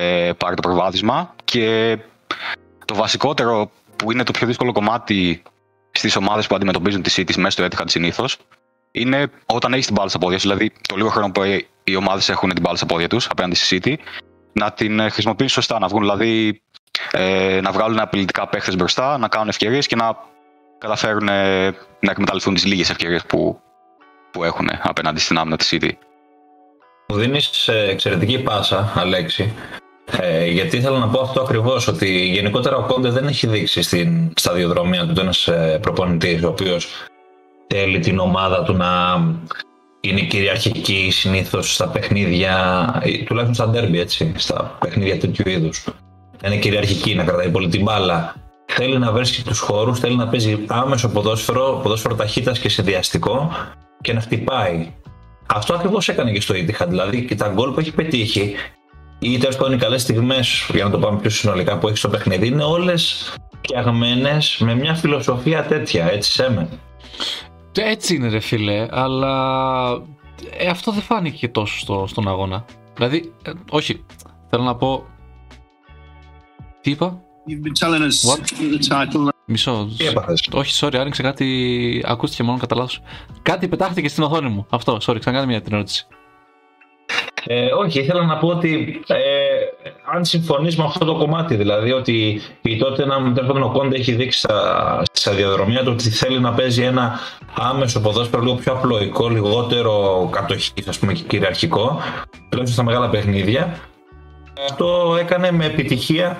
ε, 0.00 0.32
πάρει 0.32 0.54
το 0.54 0.62
προβάδισμα. 0.62 1.34
Και 1.44 1.98
το 2.84 2.94
βασικότερο 2.94 3.70
που 3.96 4.12
είναι 4.12 4.22
το 4.22 4.32
πιο 4.32 4.46
δύσκολο 4.46 4.72
κομμάτι 4.72 5.42
στις 5.90 6.16
ομάδες 6.16 6.46
που 6.46 6.54
αντιμετωπίζουν 6.54 7.02
τη 7.02 7.14
City 7.16 7.36
μέσα 7.36 7.50
στο 7.50 7.64
Etihad 7.64 7.84
συνήθως 7.86 8.38
είναι 8.92 9.30
όταν 9.46 9.72
έχεις 9.72 9.86
την 9.86 9.94
μπάλα 9.94 10.08
στα 10.08 10.18
πόδια 10.18 10.38
σου, 10.38 10.48
δηλαδή 10.48 10.72
το 10.88 10.96
λίγο 10.96 11.08
χρόνο 11.08 11.30
που 11.30 11.42
οι 11.84 11.96
ομάδες 11.96 12.28
έχουν 12.28 12.48
την 12.48 12.62
μπάλα 12.62 12.76
στα 12.76 12.86
πόδια 12.86 13.08
τους 13.08 13.26
απέναντι 13.26 13.54
στη 13.54 13.80
City, 13.84 13.94
να 14.52 14.72
την 14.72 15.10
χρησιμοποιήσουν 15.10 15.62
σωστά, 15.62 15.78
να 15.78 15.88
βγουν 15.88 16.00
δηλαδή 16.00 16.62
ε, 17.10 17.60
να 17.62 17.70
βγάλουν 17.70 17.98
απειλητικά 17.98 18.48
παίχτες 18.48 18.76
μπροστά, 18.76 19.18
να 19.18 19.28
κάνουν 19.28 19.48
ευκαιρίες 19.48 19.86
και 19.86 19.96
να 19.96 20.16
καταφέρουν 20.78 21.28
ε, 21.28 21.64
να 22.00 22.10
εκμεταλλευτούν 22.10 22.54
τις 22.54 22.64
λίγες 22.64 22.90
ευκαιρίες 22.90 23.24
που, 23.24 23.60
που 24.30 24.44
έχουν 24.44 24.68
απέναντι 24.82 25.20
στην 25.20 25.38
άμυνα 25.38 25.56
της 25.56 25.74
City. 25.74 25.90
Μου 27.08 27.16
δίνεις 27.16 27.68
ε, 27.68 27.88
εξαιρετική 27.90 28.38
πάσα, 28.38 28.92
Αλέξη. 28.96 29.52
Ε, 30.20 30.46
γιατί 30.46 30.76
ήθελα 30.76 30.98
να 30.98 31.08
πω 31.08 31.20
αυτό 31.20 31.40
ακριβώς, 31.40 31.88
ότι 31.88 32.26
γενικότερα 32.26 32.76
ο 32.76 32.86
Κόντε 32.86 33.10
δεν 33.10 33.26
έχει 33.26 33.46
δείξει 33.46 33.82
στην 33.82 34.32
σταδιοδρομία 34.36 35.06
του 35.06 35.20
ένας 35.20 35.46
ε, 35.46 35.78
προπονητής, 35.82 36.42
ο 36.42 36.48
οποίος 36.48 36.88
θέλει 37.66 37.98
την 37.98 38.18
ομάδα 38.18 38.62
του 38.62 38.72
να 38.72 38.90
είναι 40.00 40.20
κυριαρχική 40.20 41.10
συνήθως 41.10 41.74
στα 41.74 41.88
παιχνίδια, 41.88 42.54
τουλάχιστον 43.26 43.54
στα 43.54 43.68
ντέρμπι, 43.68 44.00
έτσι, 44.00 44.32
στα 44.36 44.76
παιχνίδια 44.80 45.18
τέτοιου 45.18 45.48
είδους 45.48 45.84
να 46.44 46.50
είναι 46.50 46.60
κυριαρχική, 46.60 47.14
να 47.14 47.24
κρατάει 47.24 47.50
πολύ 47.50 47.68
την 47.68 47.82
μπάλα. 47.82 48.34
Θέλει 48.66 48.98
να 48.98 49.12
βρίσκει 49.12 49.42
τους 49.42 49.58
χώρους, 49.58 49.98
θέλει 49.98 50.16
να 50.16 50.28
παίζει 50.28 50.64
άμεσο 50.66 51.08
ποδόσφαιρο, 51.08 51.80
ποδόσφαιρο 51.82 52.14
ταχύτητας 52.14 52.58
και 52.58 52.68
συνδυαστικό 52.68 53.50
και 54.00 54.12
να 54.12 54.20
χτυπάει. 54.20 54.92
Αυτό 55.46 55.74
ακριβώς 55.74 56.08
έκανε 56.08 56.32
και 56.32 56.40
στο 56.40 56.54
Etihad. 56.54 56.86
Δηλαδή 56.88 57.24
και 57.24 57.34
τα 57.34 57.48
γκολ 57.48 57.70
που 57.70 57.80
έχει 57.80 57.92
πετύχει, 57.92 58.54
ή 59.18 59.38
τέλο 59.38 59.56
πάντων 59.56 59.72
οι 59.72 59.76
καλές 59.76 60.02
στιγμές, 60.02 60.70
για 60.74 60.84
να 60.84 60.90
το 60.90 60.98
πάμε 60.98 61.20
πιο 61.20 61.30
συνολικά, 61.30 61.78
που 61.78 61.88
έχει 61.88 61.96
στο 61.96 62.08
παιχνίδι, 62.08 62.46
είναι 62.46 62.64
όλες 62.64 63.34
φτιαγμένες 63.62 64.56
με 64.60 64.74
μια 64.74 64.94
φιλοσοφία 64.94 65.64
τέτοια, 65.64 66.10
έτσι 66.10 66.30
σε 66.30 66.50
με. 66.50 66.68
Έτσι 67.72 68.14
είναι, 68.14 68.28
ρε 68.28 68.40
φίλε, 68.40 68.86
αλλά 68.90 69.34
ε, 70.58 70.68
αυτό 70.68 70.92
δεν 70.92 71.02
φάνηκε 71.02 71.48
τόσο 71.48 71.78
στο, 71.78 72.04
στον 72.08 72.28
αγώνα. 72.28 72.64
Δηλαδή, 72.94 73.32
ε, 73.42 73.50
όχι, 73.70 74.04
θέλω 74.50 74.62
να 74.62 74.76
πω, 74.76 75.04
τι 76.84 76.90
είπα; 76.90 77.20
Μισό. 79.46 79.88
Όχι, 80.52 80.78
sorry, 80.80 80.96
άνοιξε 80.96 81.22
κάτι. 81.22 82.04
Ακούστηκε 82.06 82.42
μόνο 82.42 82.58
κατά 82.58 82.76
λάθος. 82.76 83.00
Κάτι 83.42 83.68
πετάχτηκε 83.68 84.08
στην 84.08 84.22
οθόνη 84.22 84.48
μου. 84.48 84.66
Αυτό, 84.70 84.98
sorry, 85.02 85.18
ξανακάνε 85.18 85.46
μια 85.46 85.60
την 85.60 85.72
ερώτηση. 85.72 86.06
Ε, 87.46 87.72
όχι, 87.72 88.00
ήθελα 88.00 88.24
να 88.24 88.36
πω 88.36 88.48
ότι 88.48 89.00
ε, 89.06 89.16
αν 90.14 90.24
συμφωνείς 90.24 90.76
με 90.76 90.84
αυτό 90.84 91.04
το 91.04 91.14
κομμάτι, 91.14 91.54
δηλαδή 91.54 91.92
ότι 91.92 92.40
η 92.62 92.76
τότε 92.76 93.06
να 93.06 93.16
ο 93.64 93.70
Κόντε 93.70 93.96
έχει 93.96 94.12
δείξει 94.12 94.38
στα, 94.38 95.02
στα 95.12 95.32
διαδρομία 95.32 95.82
του 95.82 95.90
ότι 95.92 96.10
θέλει 96.10 96.40
να 96.40 96.52
παίζει 96.52 96.82
ένα 96.82 97.18
άμεσο 97.54 98.00
ποδόσφαιρο 98.00 98.42
λίγο 98.42 98.54
πιο 98.54 98.72
απλοϊκό, 98.72 99.28
λιγότερο 99.28 100.28
κατοχής, 100.32 100.88
ας 100.88 100.98
πούμε, 100.98 101.12
και 101.12 101.22
κυριαρχικό, 101.22 102.00
τουλάχιστον 102.48 102.66
στα 102.66 102.82
μεγάλα 102.82 103.08
παιχνίδια. 103.08 103.78
Αυτό 104.68 105.16
έκανε 105.20 105.50
με 105.50 105.64
επιτυχία 105.64 106.38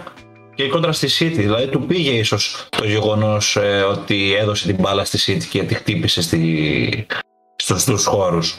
και 0.55 0.63
η 0.63 0.69
κόντρα 0.69 0.93
στη 0.93 1.09
City. 1.19 1.37
Δηλαδή 1.37 1.67
του 1.67 1.87
πήγε 1.87 2.11
ίσως 2.11 2.69
το 2.71 2.85
γεγονός 2.85 3.57
ε, 3.57 3.83
ότι 3.83 4.35
έδωσε 4.35 4.67
την 4.67 4.77
μπάλα 4.81 5.05
στη 5.05 5.19
City 5.27 5.45
και 5.51 5.63
τη 5.63 5.75
χτύπησε 5.75 6.23
στη... 6.23 7.07
στους 7.57 8.05
χώρους. 8.05 8.59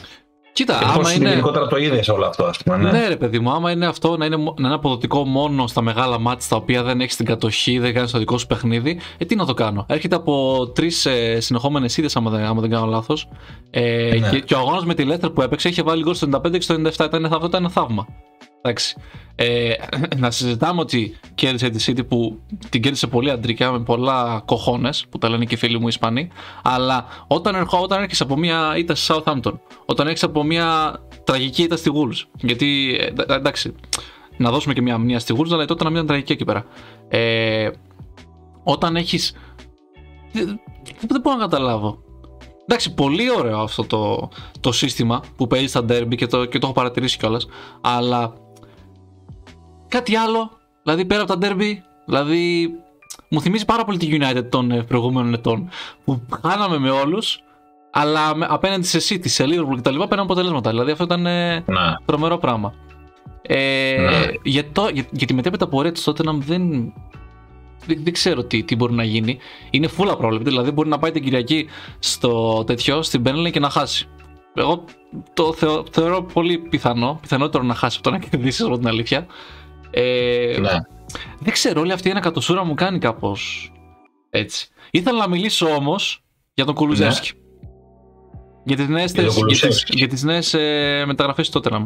Κοίτα, 0.56 0.78
και 0.78 0.84
άμα 0.84 1.12
είναι. 1.12 1.28
Γενικότερα 1.28 1.66
το 1.66 1.76
είδες 1.76 2.08
όλο 2.08 2.26
αυτό, 2.26 2.44
ας 2.44 2.58
πούμε. 2.62 2.76
Ναι. 2.76 2.90
ναι, 2.90 3.08
ρε 3.08 3.16
παιδί 3.16 3.38
μου, 3.38 3.50
άμα 3.50 3.70
είναι 3.70 3.86
αυτό 3.86 4.16
να 4.16 4.24
είναι, 4.24 4.36
να 4.36 4.66
είναι 4.66 4.74
αποδοτικό 4.74 5.24
μόνο 5.24 5.66
στα 5.66 5.82
μεγάλα 5.82 6.18
μάτια 6.18 6.46
τα 6.48 6.56
οποία 6.56 6.82
δεν 6.82 7.00
έχεις 7.00 7.16
την 7.16 7.26
κατοχή, 7.26 7.78
δεν 7.78 7.94
κάνεις 7.94 8.10
το 8.10 8.18
δικό 8.18 8.38
σου 8.38 8.46
παιχνίδι, 8.46 9.00
ε, 9.18 9.24
τι 9.24 9.34
να 9.34 9.46
το 9.46 9.54
κάνω. 9.54 9.86
Έρχεται 9.88 10.16
από 10.16 10.66
τρεις 10.74 11.06
ε, 11.06 11.40
συνεχόμενες 11.40 11.96
είδες, 11.96 12.16
άμα, 12.16 12.30
δεν, 12.30 12.44
άμα 12.44 12.60
δεν 12.60 12.70
κάνω 12.70 12.86
λάθος. 12.86 13.28
Ε, 13.70 14.16
ναι. 14.20 14.28
και, 14.30 14.40
και, 14.40 14.54
ο 14.54 14.58
αγώνας 14.58 14.84
με 14.84 14.94
τη 14.94 15.06
Letter 15.08 15.34
που 15.34 15.42
έπαιξε 15.42 15.68
είχε 15.68 15.82
βάλει 15.82 16.02
γκολ 16.02 16.14
στο 16.14 16.28
95 16.32 16.50
και 16.50 16.60
στο 16.60 16.74
97. 16.74 17.04
Ήταν, 17.04 17.24
αυτό 17.24 17.46
ήταν 17.46 17.70
θαύμα. 17.70 18.06
Εντάξει. 18.66 18.96
Ε, 19.38 19.74
να 20.16 20.30
συζητάμε 20.30 20.80
ότι 20.80 21.16
κέρδισε 21.34 21.70
τη 21.70 21.84
City 21.86 22.06
που 22.08 22.40
την 22.68 22.82
κέρδισε 22.82 23.06
πολύ 23.06 23.30
αντρικά 23.30 23.72
με 23.72 23.80
πολλά 23.80 24.42
κοχώνες 24.44 25.06
που 25.10 25.18
τα 25.18 25.28
λένε 25.28 25.44
και 25.44 25.54
οι 25.54 25.58
φίλοι 25.58 25.78
μου 25.78 25.88
Ισπανοί. 25.88 26.28
Αλλά 26.62 27.06
όταν, 27.26 27.54
ερχό, 27.54 27.78
όταν 27.80 28.02
έρχεσαι 28.02 28.22
από 28.22 28.36
μια 28.36 28.76
ήττα 28.76 28.94
στη 28.94 29.14
Southampton, 29.14 29.52
όταν 29.86 30.06
έχει 30.06 30.24
από 30.24 30.42
μια 30.44 30.98
τραγική 31.24 31.62
ήττα 31.62 31.76
στη 31.76 31.90
Wolves. 31.94 32.28
Γιατί 32.40 32.96
ε, 33.00 33.34
εντάξει, 33.34 33.74
να 34.36 34.50
δώσουμε 34.50 34.74
και 34.74 34.82
μια 34.82 34.98
μνήμα 34.98 35.18
στη 35.18 35.34
Wolves, 35.38 35.52
αλλά 35.52 35.64
τότε 35.64 35.84
να 35.84 35.90
μην 35.90 35.96
ήταν 35.96 36.06
τραγική 36.06 36.32
εκεί 36.32 36.44
πέρα. 36.44 36.64
Ε, 37.08 37.70
όταν 38.62 38.96
έχει. 38.96 39.18
Δεν, 40.32 40.60
δεν 41.08 41.20
μπορώ 41.20 41.36
να 41.36 41.42
καταλάβω. 41.42 41.98
Εντάξει, 42.68 42.94
πολύ 42.94 43.30
ωραίο 43.30 43.58
αυτό 43.58 43.84
το, 43.84 44.28
το 44.60 44.72
σύστημα 44.72 45.22
που 45.36 45.46
παίζει 45.46 45.66
στα 45.66 45.80
derby 45.88 46.14
και 46.16 46.26
το, 46.26 46.44
και 46.44 46.58
το 46.58 46.66
έχω 46.66 46.74
παρατηρήσει 46.74 47.18
κιόλας. 47.18 47.46
Αλλά 47.80 48.32
κάτι 49.96 50.16
άλλο, 50.16 50.50
δηλαδή 50.82 51.04
πέρα 51.04 51.22
από 51.22 51.38
τα 51.38 51.48
derby, 51.48 51.72
δηλαδή 52.04 52.70
μου 53.28 53.40
θυμίζει 53.40 53.64
πάρα 53.64 53.84
πολύ 53.84 53.98
τη 53.98 54.18
United 54.20 54.44
των 54.48 54.70
ε, 54.70 54.82
προηγούμενων 54.82 55.34
ετών 55.34 55.68
που 56.04 56.22
χάναμε 56.42 56.78
με 56.78 56.90
όλους, 56.90 57.40
αλλά 57.90 58.36
απέναντι 58.40 58.86
σε 58.86 58.98
City, 58.98 59.28
σε 59.28 59.44
Liverpool 59.44 59.76
κτλ. 59.76 60.02
πέραν 60.02 60.24
αποτελέσματα. 60.24 60.70
Δηλαδή 60.70 60.90
αυτό 60.90 61.04
ήταν 61.04 61.20
ναι. 61.20 61.62
τρομερό 62.04 62.38
πράγμα. 62.38 62.74
Ε, 63.42 63.96
ναι. 64.00 64.26
για, 64.42 64.70
το, 64.72 64.88
για, 64.92 65.04
για 65.10 65.26
τη 65.26 65.34
μετέπειτα 65.34 65.68
πορεία 65.68 65.92
της 65.92 66.02
τότε 66.02 66.22
δεν, 66.22 66.42
δεν, 66.42 66.92
δεν 67.86 68.12
ξέρω 68.12 68.44
τι, 68.44 68.62
τι 68.62 68.76
μπορεί 68.76 68.92
να 68.92 69.04
γίνει. 69.04 69.38
Είναι 69.70 69.88
full 69.98 70.08
απρόβλεπτη, 70.10 70.50
δηλαδή 70.50 70.70
μπορεί 70.70 70.88
να 70.88 70.98
πάει 70.98 71.10
την 71.10 71.22
Κυριακή 71.22 71.66
στο 71.98 72.64
τέτοιο, 72.66 73.02
στην 73.02 73.22
Burnley 73.26 73.50
και 73.50 73.60
να 73.60 73.70
χάσει. 73.70 74.08
Εγώ 74.54 74.84
το 75.34 75.52
θεω, 75.52 75.84
θεωρώ 75.90 76.22
πολύ 76.22 76.58
πιθανό, 76.58 77.18
πιθανότερο 77.20 77.64
να 77.64 77.74
χάσει 77.74 77.98
από 78.00 78.10
το 78.10 78.16
να 78.16 78.28
κερδίσει 78.28 78.62
από 78.62 78.78
την 78.78 78.88
αλήθεια. 78.88 79.26
Ε, 79.90 80.56
Ναι. 80.60 80.70
Δεν 81.38 81.52
ξέρω, 81.52 81.80
όλη 81.80 81.92
αυτή 81.92 82.08
η 82.08 82.10
ανακατοσούρα 82.10 82.64
μου 82.64 82.74
κάνει 82.74 82.98
κάπως 82.98 83.72
έτσι. 84.30 84.68
Ήθελα 84.90 85.18
να 85.18 85.28
μιλήσω 85.28 85.66
όμως 85.74 86.22
για 86.54 86.64
τον 86.64 86.74
Κουλουζεύσκι. 86.74 87.32
Για 88.64 88.76
τις 88.76 88.88
νέες, 88.88 89.12
Για 89.12 89.22
τον 89.22 89.32
θέσεις- 89.32 89.44
για 89.46 89.48
τις, 89.48 89.60
Κουλουζεύσκι. 89.60 89.96
για 89.96 90.08
τις 90.08 90.22
νέες 90.22 90.54
ε, 90.54 91.04
μεταγραφές 91.06 91.50
του 91.50 91.60
Tottenham. 91.64 91.84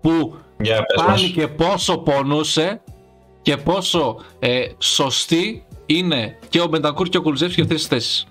Που 0.00 0.36
Για 0.60 0.76
πες 0.82 1.04
πάλι 1.04 1.22
μας. 1.22 1.30
και 1.30 1.48
πόσο 1.48 1.98
πονούσε 1.98 2.82
και 3.42 3.56
πόσο 3.56 4.16
ε, 4.38 4.66
σωστή 4.78 5.66
είναι 5.86 6.38
και 6.48 6.60
ο 6.60 6.66
Μπεντακούρ 6.66 7.08
και 7.08 7.16
ο 7.16 7.22
Κουλουζεύσκι 7.22 7.54
για 7.54 7.64
αυτές 7.64 7.78
τις 7.80 7.88
θέσεις. 7.88 8.26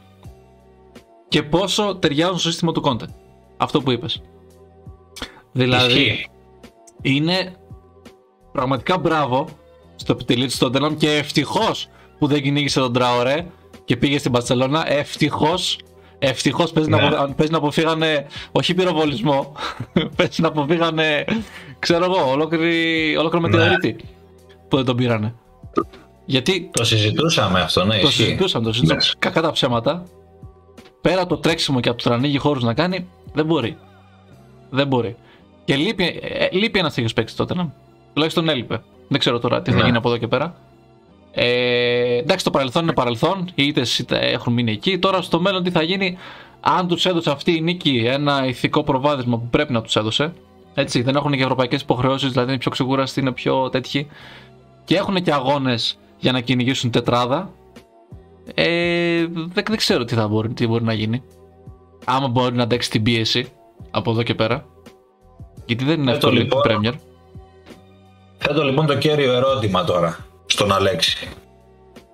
Και 1.27 1.43
πόσο 1.43 1.95
ταιριάζουν 1.95 2.37
στο 2.39 2.49
σύστημα 2.49 2.71
του 2.71 2.81
Κόντε. 2.81 3.05
Αυτό 3.57 3.81
που 3.81 3.91
είπες. 3.91 4.21
Δηλαδή, 5.51 5.99
Ισχύει. 6.01 6.27
είναι 7.01 7.53
πραγματικά 8.51 8.97
μπράβο 8.97 9.47
στο 9.95 10.11
επιτελείο 10.13 10.45
της 10.45 10.57
Tottenham 10.63 10.91
και 10.97 11.11
ευτυχώς 11.11 11.87
που 12.19 12.27
δεν 12.27 12.41
κυνήγησε 12.41 12.79
τον 12.79 12.93
Τραωρέ 12.93 13.45
και 13.85 13.97
πήγε 13.97 14.17
στην 14.19 14.31
Παρσελώνα. 14.31 14.91
Ευτυχώς, 14.91 15.79
ευτυχώς 16.19 16.71
παίζει, 16.71 16.89
Ναι. 16.89 16.97
να, 16.97 17.07
απο- 17.07 17.33
παίζει 17.35 17.51
να 17.51 17.57
αποφύγανε, 17.57 18.25
όχι 18.51 18.73
πυροβολισμό, 18.73 19.51
παίζει 20.15 20.41
να 20.41 20.47
αποφύγανε, 20.47 21.25
ξέρω 21.79 22.03
εγώ, 22.03 22.31
ολόκληρη, 22.31 23.15
ολόκληρο 23.17 23.47
Ναι. 23.47 23.57
μετεωρίτη 23.57 23.95
που 24.67 24.75
δεν 24.75 24.85
τον 24.85 24.95
πήρανε. 24.95 25.33
Γιατί 26.25 26.69
Το 26.73 26.83
συζητούσαμε 26.83 27.59
αυτό, 27.61 27.85
ναι, 27.85 27.99
το 27.99 28.07
ισχύει. 28.07 28.23
συζητούσαμε, 28.23 28.65
το 28.65 28.71
συζητούσαμε. 28.73 29.03
Ναι. 29.05 29.19
Κακά 29.19 29.41
τα 29.41 29.51
ψέματα. 29.51 30.03
Πέρα 31.01 31.21
από 31.21 31.29
το 31.29 31.37
τρέξιμο 31.37 31.79
και 31.79 31.89
από 31.89 32.01
το 32.03 32.09
να 32.09 32.15
ανοίγει 32.15 32.37
χώρους 32.37 32.63
να 32.63 32.73
κάνει, 32.73 33.07
δεν 33.33 33.45
μπορεί. 33.45 33.77
Δεν 34.69 34.87
μπορεί. 34.87 35.15
Και 35.65 35.75
λείπει, 35.75 36.19
ε, 36.23 36.47
λείπει 36.51 36.79
ένας 36.79 36.93
τέτοιος 36.93 37.13
παίκτης 37.13 37.35
τότε. 37.35 37.53
Ναι. 37.55 37.69
Τουλάχιστον 38.13 38.49
έλειπε. 38.49 38.81
Δεν 39.07 39.19
ξέρω 39.19 39.39
τώρα 39.39 39.61
τι 39.61 39.71
θα 39.71 39.77
Ναι. 39.77 39.83
γίνει 39.83 39.97
από 39.97 40.09
εδώ 40.09 40.17
και 40.17 40.27
πέρα. 40.27 40.55
Ε, 41.31 42.17
εντάξει, 42.17 42.43
το 42.45 42.51
παρελθόν 42.51 42.83
είναι 42.83 42.93
παρελθόν. 42.93 43.45
Οι 43.55 43.63
ήττες 43.67 44.05
έχουν 44.09 44.53
μείνει 44.53 44.71
εκεί. 44.71 44.99
Τώρα 44.99 45.21
στο 45.21 45.39
μέλλον 45.39 45.63
τι 45.63 45.71
θα 45.71 45.81
γίνει, 45.81 46.17
αν 46.59 46.87
τους 46.87 47.05
έδωσε 47.05 47.31
αυτή 47.31 47.55
η 47.55 47.61
νίκη 47.61 48.03
ένα 48.07 48.45
ηθικό 48.45 48.83
προβάδισμα 48.83 49.37
που 49.37 49.47
πρέπει 49.49 49.73
να 49.73 49.81
τους 49.81 49.95
έδωσε. 49.95 50.33
Έτσι, 50.73 51.01
δεν 51.01 51.15
έχουν 51.15 51.31
και 51.31 51.41
ευρωπαϊκές 51.41 51.81
υποχρεώσεις, 51.81 52.31
δηλαδή 52.31 52.49
είναι 52.49 52.59
πιο 52.59 52.71
ξεκούραστοι, 52.71 53.19
είναι 53.19 53.31
πιο 53.31 53.69
τέτοιοι. 53.69 54.07
Και 54.85 54.95
έχουν 54.95 55.15
και 55.23 55.33
αγώνες 55.33 55.99
για 56.17 56.31
να 56.31 56.39
κυνηγήσουν 56.39 56.91
τετράδα. 56.91 57.51
Ε, 58.53 59.25
δεν, 59.27 59.63
δεν 59.67 59.77
ξέρω 59.77 60.05
τι 60.05 60.15
θα 60.15 60.27
μπορεί, 60.27 60.49
τι 60.53 60.67
μπορεί 60.67 60.83
να 60.83 60.93
γίνει. 60.93 61.23
Άμα 62.05 62.27
μπορεί 62.27 62.55
να 62.55 62.63
αντέξει 62.63 62.89
την 62.89 63.03
πίεση 63.03 63.47
από 63.91 64.11
εδώ 64.11 64.23
και 64.23 64.35
πέρα. 64.35 64.65
Γιατί 65.65 65.83
δεν 65.85 66.01
είναι 66.01 66.11
Ε, 66.11 66.17
το 66.17 66.27
εύκολη 66.27 66.39
η 66.39 66.43
λοιπόν. 66.43 66.61
Premier. 66.65 66.93
Θέτω 68.39 68.63
λοιπόν 68.63 68.85
το 68.85 68.97
κέριο 68.97 69.33
ερώτημα 69.33 69.83
τώρα 69.83 70.17
στον 70.45 70.71
Αλέξη. 70.71 71.27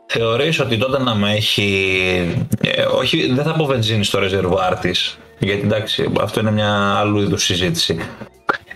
Θεωρείς 0.07 0.59
ότι 0.59 0.77
τότε 0.77 0.99
να 0.99 1.15
με 1.15 1.33
έχει... 1.33 2.47
ε, 2.61 2.81
όχι, 2.81 3.31
δεν 3.33 3.43
θα 3.43 3.51
πω 3.51 3.65
βενζίνης 3.65 4.07
στο 4.07 4.19
ρεζερβουάρ 4.19 4.79
της, 4.79 5.17
γιατί 5.39 5.61
εντάξει, 5.61 6.11
αυτό 6.21 6.39
είναι 6.39 6.51
μια 6.51 6.95
άλλου 6.95 7.19
είδους 7.19 7.43
συζήτηση. 7.43 7.97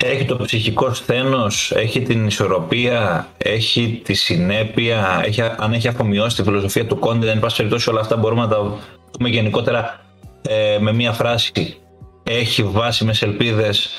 Έχει 0.03 0.25
το 0.25 0.35
ψυχικό 0.35 0.93
σθένος, 0.93 1.71
έχει 1.75 2.01
την 2.01 2.25
ισορροπία, 2.25 3.27
έχει 3.37 4.01
τη 4.03 4.13
συνέπεια, 4.13 5.21
έχει, 5.25 5.41
αν 5.41 5.73
έχει 5.73 5.87
αφομοιώσει 5.87 6.35
τη 6.35 6.43
φιλοσοφία 6.43 6.85
του 6.85 6.99
Κόντε, 6.99 7.31
εν 7.31 7.39
πάση 7.39 7.55
περιπτώσει 7.55 7.89
όλα 7.89 7.99
αυτά 7.99 8.17
μπορούμε 8.17 8.41
να 8.41 8.47
τα 8.47 8.79
πούμε 9.11 9.29
γενικότερα 9.29 9.99
ε, 10.41 10.77
με 10.79 10.93
μία 10.93 11.11
φράση. 11.11 11.77
Έχει 12.23 12.63
βάσιμες 12.63 13.21
ελπίδες 13.21 13.89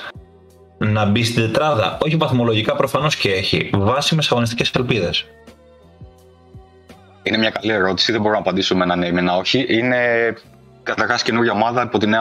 να 0.84 1.04
μπει 1.04 1.24
στην 1.24 1.42
τετράδα. 1.42 1.98
Όχι 2.00 2.16
βαθμολογικά 2.16 2.76
προφανώς 2.76 3.16
και 3.16 3.30
έχει. 3.32 3.70
Βάσιμες 3.72 4.30
αγωνιστικές 4.30 4.70
ελπίδες. 4.70 5.26
Είναι 7.22 7.38
μια 7.38 7.50
καλή 7.50 7.72
ερώτηση, 7.72 8.12
δεν 8.12 8.20
μπορώ 8.20 8.34
να 8.34 8.40
απαντήσω 8.40 8.76
με 8.76 8.84
ένα 8.84 8.96
ναι 8.96 9.06
ή 9.06 9.12
με 9.12 9.20
ένα 9.20 9.36
όχι. 9.36 9.66
Είναι 9.68 10.34
καταρχάς 10.82 11.22
καινούργια 11.22 11.52
ομάδα 11.52 11.82
υπό 11.82 11.98
την, 11.98 12.12
ε, 12.12 12.18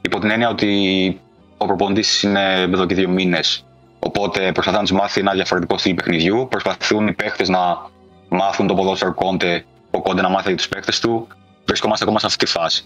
υπό 0.00 0.18
την 0.18 0.30
έννοια 0.30 0.48
ότι 0.48 1.20
ο 1.56 1.66
προπονητής 1.66 2.22
είναι 2.22 2.60
εδώ 2.60 2.86
και 2.86 2.94
δύο 2.94 3.08
μήνες. 3.08 3.64
Οπότε 3.98 4.52
προσπαθεί 4.52 4.76
να 4.76 4.82
τους 4.82 4.92
μάθει 4.92 5.20
ένα 5.20 5.32
διαφορετικό 5.32 5.78
στυλ 5.78 5.94
παιχνιδιού. 5.94 6.46
Προσπαθούν 6.50 7.06
οι 7.06 7.12
παίχτε 7.12 7.50
να 7.50 7.90
μάθουν 8.28 8.66
το 8.66 8.74
ποδόσφαιρο 8.74 9.14
κόντε, 9.14 9.64
ο 9.90 10.02
κόντε 10.02 10.22
να 10.22 10.28
μάθει 10.28 10.54
τους 10.54 10.68
παίχτε 10.68 10.92
του. 11.00 11.28
Βρισκόμαστε 11.64 12.04
ακόμα 12.04 12.18
σε 12.18 12.26
αυτή 12.26 12.44
τη 12.44 12.50
φάση. 12.50 12.84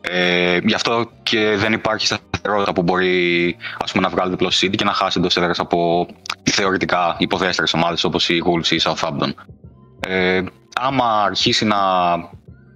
Ε, 0.00 0.58
γι' 0.62 0.74
αυτό 0.74 1.10
και 1.22 1.56
δεν 1.56 1.72
υπάρχει 1.72 2.06
σταθερότητα 2.44 2.72
που 2.72 2.82
μπορεί 2.82 3.56
ας 3.78 3.92
πούμε, 3.92 4.04
να 4.04 4.10
βγάλει 4.10 4.30
διπλό 4.30 4.48
City 4.48 4.74
και 4.76 4.84
να 4.84 4.92
χάσει 4.92 5.18
εντός 5.18 5.36
έδρα 5.36 5.52
από 5.56 6.06
θεωρητικά 6.44 7.16
υποδέστερες 7.18 7.72
ομάδες 7.72 8.04
όπως 8.04 8.28
η 8.28 8.42
Wolves 8.46 8.66
ή 8.66 8.76
η 8.76 8.80
Southampton. 8.84 9.32
Ε, 10.00 10.42
άμα 10.80 11.22
αρχίσει 11.22 11.64
να, 11.64 11.76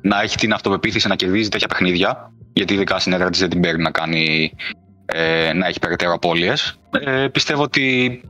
να 0.03 0.23
έχει 0.23 0.37
την 0.37 0.53
αυτοπεποίθηση 0.53 1.09
να 1.09 1.15
κερδίζει 1.15 1.49
τέτοια 1.49 1.67
παιχνίδια, 1.69 2.33
γιατί 2.53 2.75
ειδικά 2.75 2.99
στην 2.99 3.13
έδρα 3.13 3.31
της 3.31 3.41
δεν 3.41 3.49
την 3.49 3.61
παίρνει 3.61 3.83
να, 3.83 3.91
κάνει, 3.91 4.55
ε, 5.07 5.53
να 5.53 5.67
έχει 5.67 5.79
περαιτέρω 5.79 6.13
απώλειες, 6.13 6.79
ε, 7.01 7.29
πιστεύω 7.29 7.63
ότι 7.63 8.21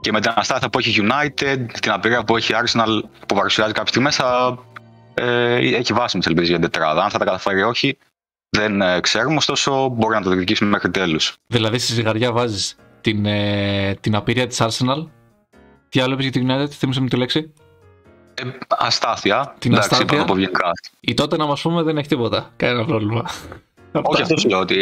και 0.00 0.12
με 0.12 0.20
την 0.20 0.32
αστάθεια 0.34 0.68
που 0.68 0.78
έχει 0.78 1.02
United, 1.02 1.58
την 1.80 1.90
απειρία 1.90 2.24
που 2.24 2.36
έχει 2.36 2.52
Arsenal 2.64 3.00
που 3.26 3.34
παρουσιάζει 3.34 3.72
κάποιες 3.72 3.88
στιγμές, 3.88 4.16
θα 4.16 4.58
ε, 5.14 5.54
έχει 5.54 5.92
βάσιμες 5.92 6.26
ελπίδες 6.26 6.48
για 6.48 6.58
την 6.58 6.70
τετράδα. 6.70 7.02
Αν 7.02 7.10
θα 7.10 7.18
τα 7.18 7.24
καταφέρει 7.24 7.58
ή 7.58 7.62
όχι, 7.62 7.98
δεν 8.56 8.80
ε, 8.80 9.00
ξέρουμε, 9.00 9.36
ωστόσο 9.36 9.88
μπορεί 9.88 10.14
να 10.14 10.22
το 10.22 10.28
διεκδικήσουμε 10.28 10.70
μέχρι 10.70 10.90
τέλους. 10.90 11.36
Δηλαδή 11.46 11.78
στη 11.78 11.92
ζυγαριά 11.92 12.32
βάζεις 12.32 12.76
την, 13.00 13.26
ε, 13.26 13.94
την 14.00 14.14
απειρία 14.14 14.46
της 14.46 14.62
Arsenal. 14.62 15.06
Τι 15.88 16.00
άλλο 16.00 16.12
είπε 16.12 16.22
για 16.22 16.30
την 16.32 16.48
United, 16.50 16.70
θύμισε 16.70 17.00
μου 17.00 17.08
τη 17.08 17.16
λέξη; 17.16 17.52
Ε, 18.34 18.42
αστάθεια. 18.68 19.54
Την 19.58 19.72
Εντάξει, 19.72 19.88
αστάθεια. 19.92 20.04
είπα 20.04 20.22
να 20.22 20.26
το 20.26 20.32
πω 20.32 20.38
γενικά. 20.38 20.70
Η 21.00 21.14
τότε 21.14 21.36
να 21.36 21.46
μας 21.46 21.62
πούμε 21.62 21.82
δεν 21.82 21.98
έχει 21.98 22.08
τίποτα. 22.08 22.50
Κανένα 22.56 22.84
πρόβλημα. 22.84 23.24
Όχι, 23.92 24.22
αυτό 24.22 24.36
σου 24.36 24.48
λέω 24.48 24.58
ότι 24.58 24.74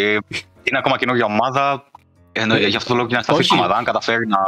είναι 0.63 0.79
ακόμα 0.79 0.97
καινούργια 0.99 1.25
ομάδα. 1.25 1.85
Ενώ, 2.33 2.57
γι' 2.57 2.77
αυτό 2.77 2.89
το 2.89 2.95
λόγο 2.95 3.07
και 3.07 3.13
είναι 3.15 3.21
ασταθής 3.21 3.51
Όχι. 3.51 3.61
ομάδα. 3.61 3.77
Αν 3.77 3.85
καταφέρει 3.85 4.27
να. 4.27 4.39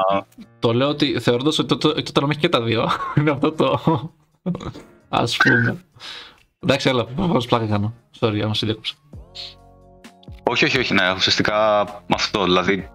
Το 0.58 0.72
λέω 0.72 0.88
ότι 0.88 1.20
θεωρώντας 1.20 1.58
ότι 1.58 1.68
το, 1.68 1.76
το, 1.76 2.02
το, 2.02 2.12
το, 2.12 2.26
έχει 2.30 2.38
και 2.38 2.48
τα 2.48 2.62
δύο. 2.62 2.90
είναι 3.16 3.30
αυτό 3.30 3.52
το. 3.52 3.80
Α 5.08 5.24
πούμε. 5.42 5.84
Εντάξει, 6.62 6.88
έλα, 6.88 7.04
προφανώ 7.04 7.38
πλάκα 7.48 7.66
κάνω. 7.66 7.92
Sorry, 8.20 8.40
άμα 8.44 8.54
σε 8.54 8.66
διέκοψα. 8.66 8.94
Όχι, 10.50 10.64
όχι, 10.64 10.78
όχι, 10.78 10.94
ναι. 10.94 11.10
Ουσιαστικά 11.16 11.84
με 12.06 12.14
αυτό. 12.14 12.44
Δηλαδή, 12.44 12.88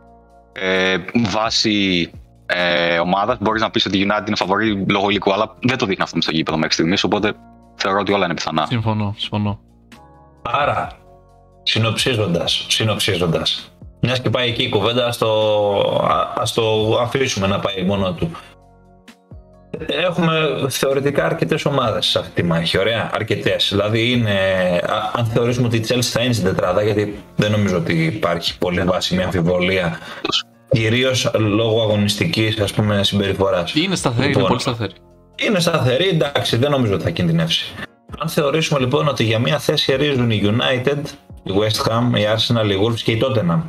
ε, 0.52 0.98
βάση 1.26 2.12
ε, 2.46 3.00
ομάδας 3.00 3.38
μπορείς 3.40 3.62
να 3.62 3.70
πεις 3.72 3.86
ότι 3.86 3.98
η 3.98 4.08
United 4.10 4.28
είναι 4.28 4.36
φαβορή 4.36 4.86
λόγω 4.90 5.10
υλικού, 5.10 5.34
αλλά 5.34 5.56
δεν 5.62 5.78
το 5.78 5.86
δείχνει 5.86 6.04
αυτό 6.04 6.16
με 6.16 6.22
στο 6.22 6.32
γήπεδο 6.32 6.58
μέχρι 6.58 6.74
στιγμής. 6.74 7.04
Οπότε 7.04 7.34
θεωρώ 7.76 8.00
ότι 8.00 8.12
όλα 8.12 8.26
είναι 8.26 8.34
πιθανά. 8.34 8.66
Συμφωνώ, 8.66 9.16
συμφωνώ. 9.18 9.60
Άρα, 10.42 10.88
συνοψίζοντας, 11.64 12.66
συνοψίζοντας, 12.70 13.72
μιας 14.02 14.22
και 14.22 14.30
πάει 14.30 14.50
εκεί 14.50 14.64
η 14.64 14.70
κουβέντα, 14.70 15.06
ας 15.08 15.18
το, 15.18 15.30
α- 16.04 16.34
ας 16.38 16.54
το 16.54 16.98
αφήσουμε 17.02 17.48
να 17.48 17.60
πάει 17.60 17.84
μόνο 17.84 18.14
του. 18.14 18.32
Έχουμε 19.88 20.34
θεωρητικά 20.70 21.26
αρκετές 21.26 21.66
ομάδες 21.66 22.06
σε 22.06 22.20
αυτή 22.20 22.32
τη 22.32 22.44
μάχη, 22.44 22.78
ωραία, 22.78 23.10
αρκετές. 23.14 23.68
Δηλαδή 23.72 24.12
είναι, 24.12 24.32
α- 24.86 25.12
αν 25.20 25.26
θεωρήσουμε 25.26 25.68
ότι 25.68 25.78
η 25.78 25.86
Chelsea 25.88 26.02
θα 26.02 26.22
είναι 26.22 26.34
στην 26.34 26.46
τετράδα, 26.46 26.84
γιατί 26.84 27.20
δεν 27.36 27.52
νομίζω 27.52 27.78
ότι 27.78 28.04
υπάρχει 28.06 28.58
πολύ 28.58 28.82
βάσιμη 28.82 29.24
αμφιβολία, 29.24 30.00
κυρίως 30.70 31.32
λόγω 31.38 31.82
αγωνιστικής 31.82 32.60
ας 32.60 32.74
πούμε 32.74 33.04
συμπεριφοράς. 33.04 33.74
Είναι 33.76 33.96
σταθερή, 33.96 34.24
είναι 34.26 34.34
Λοιπόν, 34.34 34.48
πολύ 34.48 34.60
σταθερή. 34.60 34.94
είναι 35.36 35.60
σταθερή, 35.60 36.08
εντάξει, 36.08 36.58
δεν 36.58 36.72
νομίζω 36.72 36.94
ότι 36.94 37.04
θα 37.04 37.10
κινδυνεύσει. 37.10 37.74
Αν 38.20 38.28
θεωρήσουμε 38.30 38.80
λοιπόν 38.80 39.08
ότι 39.08 39.24
για 39.24 39.40
μία 39.40 39.60
θέση 39.60 39.96
ρίζουν 39.96 40.30
η 40.32 40.42
United, 40.44 40.98
η 41.44 41.52
West 41.60 41.92
Ham, 41.92 42.18
η 42.18 42.24
Arsenal, 42.36 42.70
η 42.72 42.78
Wolves 42.86 43.00
και 43.04 43.12
η 43.12 43.22
Tottenham. 43.24 43.62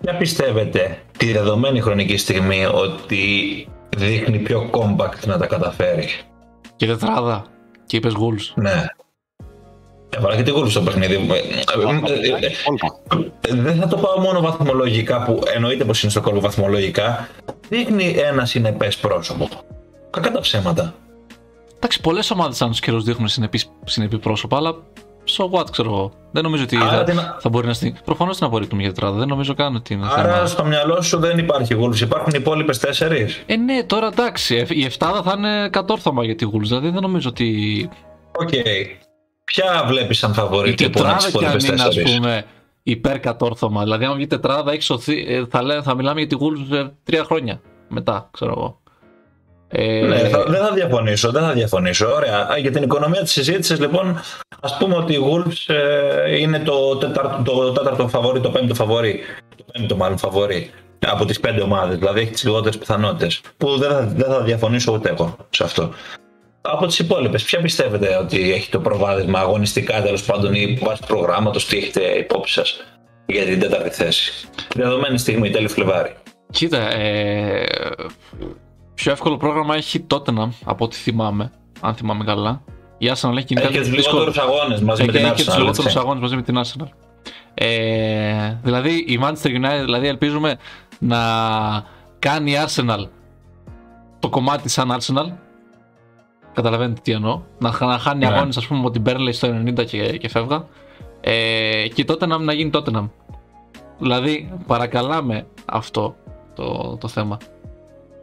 Ποια 0.00 0.16
πιστεύετε 0.16 0.98
τη 1.18 1.32
δεδομένη 1.32 1.80
χρονική 1.80 2.16
στιγμή 2.16 2.66
ότι 2.74 3.18
δείχνει 3.96 4.38
πιο 4.38 4.70
compact 4.72 5.26
να 5.26 5.38
τα 5.38 5.46
καταφέρει. 5.46 6.08
Και 6.76 6.86
τετράδα. 6.86 7.44
Και 7.86 7.96
είπες 7.96 8.14
Wolves. 8.16 8.52
Ναι. 8.54 8.84
Έβαλα 10.16 10.36
και 10.36 10.42
τη 10.42 10.52
Wolves 10.54 10.70
στο 10.70 10.80
παιχνίδι. 10.80 11.14
Ε, 11.14 11.18
ε, 11.18 11.40
ε, 12.40 12.46
ε, 13.48 13.54
Δεν 13.54 13.76
θα 13.76 13.88
το 13.88 13.96
πάω 13.96 14.20
μόνο 14.20 14.40
βαθμολογικά 14.40 15.22
που 15.22 15.42
εννοείται 15.54 15.84
πως 15.84 16.02
είναι 16.02 16.10
στο 16.10 16.20
κόλπο 16.20 16.40
βαθμολογικά. 16.40 17.28
Δείχνει 17.68 18.14
ένα 18.18 18.44
συνεπές 18.44 18.96
πρόσωπο. 18.96 19.48
Κακά 20.10 20.30
τα 20.30 20.40
ψέματα. 20.40 20.94
Εντάξει, 21.76 22.00
πολλές 22.00 22.30
ομάδες 22.30 22.62
ανά 22.62 22.70
τους 22.70 22.76
καιρούς 22.80 23.04
δείχνουν 23.04 23.28
συνεπή, 23.28 23.60
συνεπή 23.84 24.18
πρόσωπα, 24.18 24.56
αλλά 24.56 24.74
so 25.26 25.50
what, 25.50 25.70
ξέρω 25.70 25.88
εγώ. 25.90 26.12
Δεν 26.30 26.42
νομίζω 26.42 26.62
ότι 26.62 26.76
Άρα 26.76 26.88
θα, 26.90 27.04
την- 27.04 27.20
θα 27.38 27.48
μπορεί 27.48 27.66
να 27.66 27.72
στην. 27.72 27.96
Προφανώς 28.04 28.36
την 28.36 28.46
απορρίπτουμε 28.46 28.82
για 28.82 28.92
τετράδα. 28.92 29.16
Δεν 29.18 29.28
νομίζω 29.28 29.54
καν 29.54 29.74
ότι 29.74 29.94
είναι 29.94 30.06
Άρα 30.10 30.32
θέμα. 30.34 30.46
στο 30.46 30.64
μυαλό 30.64 31.02
σου 31.02 31.18
δεν 31.18 31.38
υπάρχει 31.38 31.76
Wolves, 31.80 32.00
υπάρχουν 32.00 32.32
οι 32.34 32.38
υπόλοιπες 32.40 32.78
τέσσερις; 32.78 33.42
Ε, 33.46 33.56
ναι, 33.56 33.82
τώρα 33.84 34.06
εντάξει. 34.06 34.56
ε, 34.56 34.64
Η 34.68 34.84
εφτάδα 34.84 35.22
θα 35.22 35.34
είναι 35.36 35.68
κατόρθωμα 35.68 36.24
για 36.24 36.34
τη 36.34 36.46
Wolves. 36.52 36.60
Δηλαδή 36.60 36.90
δεν 36.90 37.02
νομίζω 37.02 37.28
ότι. 37.28 37.88
Οκ. 38.38 38.48
Ποια 39.44 39.84
βλέπεις 39.86 40.18
σαν 40.18 40.30
Η 40.30 40.34
φαβορή 40.34 40.74
λοιπόν 40.78 41.06
από 41.06 41.16
τις 41.16 41.24
τετράδα 41.32 41.38
κι 41.38 41.44
αν 41.44 41.56
υπόλοιπε 41.58 41.72
είναι, 41.72 41.82
ας 41.82 41.94
τέσσερις; 41.94 42.16
πούμε, 42.16 42.44
υπέρ 42.82 43.18
κατόρθωμα. 43.20 43.82
Δηλαδή, 43.82 44.04
αν 44.04 44.14
βγει 44.14 44.26
τετράδα, 44.26 44.72
έχει 44.72 44.82
σωθεί. 44.82 45.24
ε, 45.28 45.44
Θα, 45.50 45.62
λέ- 45.62 45.82
θα 45.82 45.94
μιλάμε 45.94 46.20
για 46.20 46.28
τη 46.28 46.36
Wolves 46.40 46.76
ε, 46.76 46.86
τρία 47.04 47.24
χρόνια 47.24 47.60
μετά, 47.88 48.28
ξέρω 48.32 48.54
εγώ. 48.56 48.80
Ε, 49.68 50.06
Ναι, 50.06 50.18
θα, 50.18 50.44
δεν 50.44 50.60
θα 50.60 50.72
διαφωνήσω, 50.72 51.30
δεν 51.30 51.42
θα 51.42 51.52
διαφωνήσω. 51.52 52.12
Ωραία. 52.14 52.48
Α, 52.52 52.58
Για 52.58 52.70
την 52.70 52.82
οικονομία 52.82 53.20
της 53.20 53.32
συζήτησης, 53.32 53.80
λοιπόν, 53.80 54.20
ας 54.60 54.76
πούμε 54.78 54.96
ότι 54.96 55.12
η 55.12 55.18
Wolves 55.30 55.74
ε, 55.74 56.38
είναι 56.38 56.58
το 56.58 56.96
τέταρτο, 56.96 57.42
το 57.42 57.72
τέταρτο 57.72 58.08
φαβορή, 58.08 58.40
το 58.40 58.50
πέμπτο 58.50 58.74
φαβορή. 58.74 59.20
Το 59.56 59.64
πέμπτο 59.72 59.96
μάλλον 59.96 60.18
φαβορή 60.18 60.70
από 61.06 61.24
τις 61.24 61.40
πέντε 61.40 61.60
ομάδες. 61.62 61.98
Δηλαδή 61.98 62.20
έχει 62.20 62.30
τις 62.30 62.44
λιγότερες 62.44 62.78
πιθανότητες. 62.78 63.40
Που 63.56 63.76
δεν 63.78 63.90
θα, 63.90 64.00
δεν 64.00 64.26
θα 64.28 64.40
διαφωνήσω 64.40 64.92
ούτε 64.92 65.08
εγώ 65.08 65.36
σε 65.50 65.64
αυτό. 65.64 65.90
Από 66.60 66.86
τις 66.86 66.98
υπόλοιπες, 66.98 67.42
ποια 67.42 67.60
πιστεύετε 67.60 68.16
ότι 68.16 68.52
έχει 68.52 68.70
το 68.70 68.80
προβάδισμα 68.80 69.38
αγωνιστικά 69.38 70.02
τέλος 70.02 70.22
πάντων 70.22 70.54
ή 70.54 70.78
βάσει 70.82 71.02
προγράμματος, 71.06 71.66
τι 71.66 71.76
έχετε 71.76 72.00
υπόψη 72.00 72.52
σας 72.52 72.84
για 73.26 73.44
την 73.44 73.60
τέταρτη 73.60 73.90
θέση. 73.90 74.32
Τη 74.68 74.80
δεδομένη 74.80 75.18
στιγμή, 75.18 75.50
τέλη 75.50 75.68
Φλεβάρι; 75.68 76.14
Κοίτα, 76.50 76.92
ε, 76.92 77.66
πιο 78.96 79.12
εύκολο 79.12 79.36
πρόγραμμα 79.36 79.74
έχει 79.76 80.06
Tottenham 80.10 80.48
από 80.64 80.84
ό,τι 80.84 80.96
θυμάμαι, 80.96 81.50
αν 81.80 81.94
θυμάμαι 81.94 82.24
καλά. 82.24 82.62
Η 82.98 83.06
Arsenal 83.14 83.36
έχει 83.36 83.54
Έχει 83.58 83.72
και 83.72 83.78
τους 83.78 83.88
λιγότερους 84.06 84.38
αγώνες 84.38 84.80
μαζί 84.80 85.04
με 85.04 85.12
Έχει 85.12 85.18
την 85.24 85.28
και 85.34 85.42
τους 85.44 85.54
Arsenal. 85.54 85.58
λιγότερους 85.58 85.84
έτσι. 85.86 85.98
αγώνες 85.98 86.20
μαζί 86.22 86.36
με 86.36 86.42
την 86.42 86.58
Arsenal. 86.58 86.88
Ε, 87.54 88.56
δηλαδή 88.62 88.90
η 89.08 89.20
Manchester 89.22 89.46
United, 89.48 89.82
δηλαδή 89.84 90.06
ελπίζουμε 90.06 90.56
να 90.98 91.18
κάνει 92.18 92.50
η 92.50 92.54
Arsenal 92.66 93.06
το 94.18 94.28
κομμάτι 94.28 94.62
της 94.62 94.72
σαν 94.72 94.96
Arsenal. 95.00 95.32
Καταλαβαίνετε 96.52 97.00
τι 97.04 97.12
εννοώ. 97.12 97.40
Να, 97.58 97.70
χα- 97.72 97.86
να 97.86 97.98
χάνει 97.98 98.26
Ναι. 98.26 98.34
αγώνες 98.34 98.56
ας 98.56 98.66
πούμε 98.66 98.80
από 98.80 98.90
την 98.90 99.02
Burnley 99.06 99.28
στο 99.32 99.48
90 99.48 99.84
και, 99.84 100.16
και 100.18 100.28
φεύγα. 100.28 100.64
Ε, 101.20 101.88
και 101.94 102.04
τότε 102.04 102.26
να, 102.26 102.38
να 102.38 102.52
γίνει 102.52 102.70
Tottenham. 102.74 103.08
Δηλαδή 103.98 104.52
παρακαλάμε 104.66 105.46
αυτό 105.64 106.16
το, 106.54 106.96
το 107.00 107.08
θέμα. 107.08 107.36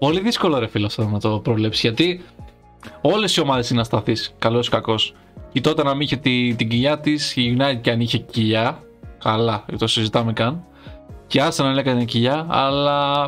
Πολύ 0.04 0.20
δύσκολο 0.20 0.60
ρε 0.60 0.68
φίλο 0.68 0.86
αυτό 0.86 1.04
να 1.04 1.20
το 1.20 1.40
προβλέψεις 1.40 1.82
γιατί 1.82 2.22
όλες 3.02 3.36
οι 3.36 3.42
ομάδες 3.42 3.70
είναι 3.70 3.82
ασταθείς, 3.82 4.36
καλός 4.40 4.68
ή 4.68 4.70
κακός. 4.70 5.16
Η 5.52 5.62
τότε 5.62 5.84
να 5.84 5.92
μην 5.92 6.02
είχε 6.02 6.16
τη, 6.16 6.56
την 6.56 6.70
κοιλιά 6.70 7.00
της, 7.00 7.36
η 7.36 7.58
United 7.58 7.82
και 7.82 7.92
αν 7.92 8.00
είχε 8.00 8.18
κοιλιά, 8.18 8.84
καλά, 9.24 9.64
δεν 9.68 9.78
το 9.78 9.88
συζητάμε 9.88 10.34
καν. 10.34 10.64
Και 11.28 11.40
η 11.40 11.42
Arsenal 11.46 11.78
έκανε 11.78 12.06
κοιλιά, 12.06 12.46
αλλά 12.50 13.24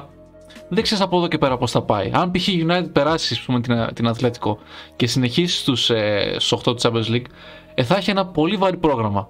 δεν 0.70 0.84
ξέρεις 0.84 1.04
από 1.04 1.18
εδώ 1.18 1.28
και 1.28 1.38
πέρα 1.38 1.58
πώς 1.58 1.72
θα 1.72 1.82
πάει. 1.82 2.12
Αν 2.14 2.32
π.χ. 2.32 2.48
η 2.48 2.66
United 2.70 2.92
περάσει 2.92 3.34
ας 3.34 3.40
πούμε, 3.40 3.62
την, 3.62 3.88
την 3.94 4.08
Ατλέτικο 4.08 4.58
και 4.96 5.08
συνεχίσει 5.08 5.58
στους 5.58 5.90
ε, 5.90 6.36
στους 6.40 6.62
8 6.66 6.76
της 6.76 6.88
Champions 6.88 7.16
League, 7.16 7.26
ε, 7.74 7.84
θα 7.84 7.96
έχει 7.96 8.10
ένα 8.10 8.26
πολύ 8.26 8.56
βαρύ 8.56 8.78
πρόγραμμα. 8.78 9.30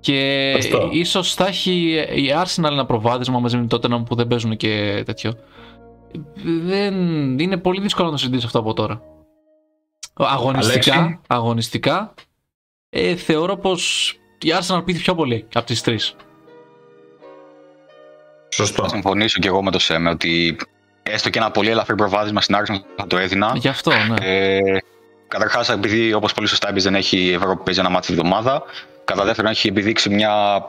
Και 0.00 0.52
Σωστό. 0.54 0.88
ίσως 0.92 1.34
θα 1.34 1.46
έχει 1.46 1.70
η 2.14 2.32
Arsenal 2.44 2.70
ένα 2.70 2.86
προβάδισμα 2.86 3.38
μαζί 3.38 3.56
με 3.56 3.66
την 3.66 3.78
Tottenham 3.78 4.04
που 4.04 4.14
δεν 4.14 4.26
παίζουν 4.26 4.56
και 4.56 5.02
τέτοιο. 5.06 5.32
Δεν, 6.64 6.94
είναι 7.38 7.56
πολύ 7.56 7.80
δύσκολο 7.80 8.06
να 8.06 8.12
το 8.12 8.18
συζητήσω 8.18 8.46
αυτό 8.46 8.58
από 8.58 8.74
τώρα. 8.74 9.02
Αγωνιστικά, 10.14 10.94
Αλέξη. 10.94 11.20
αγωνιστικά 11.26 12.14
ε, 12.90 13.16
θεωρώ 13.16 13.56
πως 13.56 14.12
η 14.38 14.48
Arsenal 14.60 14.84
πείθει 14.84 15.00
πιο 15.00 15.14
πολύ 15.14 15.46
από 15.54 15.66
τις 15.66 15.82
τρεις. 15.82 16.16
Σωστό. 18.48 18.82
Θα 18.82 18.88
συμφωνήσω 18.88 19.38
και 19.40 19.48
εγώ 19.48 19.62
με 19.62 19.70
το 19.70 19.78
ΣΕΜΕ 19.78 20.10
ότι 20.10 20.56
έστω 21.02 21.30
και 21.30 21.38
ένα 21.38 21.50
πολύ 21.50 21.68
ελαφρύ 21.70 21.94
προβάδισμα 21.94 22.40
στην 22.40 22.56
Arsenal 22.58 22.80
θα 22.96 23.06
το 23.06 23.18
έδινα. 23.18 23.52
Γι' 23.56 23.68
αυτό, 23.68 23.90
ναι. 23.90 24.26
Ε, 24.26 24.78
Καταρχάς, 25.28 25.68
επειδή 25.68 26.12
όπως 26.12 26.32
πολύ 26.32 26.48
σωστά 26.48 26.70
είπες, 26.70 26.82
δεν 26.82 26.94
έχει 26.94 27.18
η 27.18 27.32
Ευρώπη 27.32 27.56
που 27.56 27.62
παίζει 27.62 27.80
ένα 27.80 27.88
μάτι 27.88 28.06
τη 28.06 28.12
εβδομάδα. 28.12 28.62
Κατά 29.04 29.24
δεύτερον, 29.24 29.50
έχει 29.50 29.68
επιδείξει 29.68 30.08
μια 30.08 30.64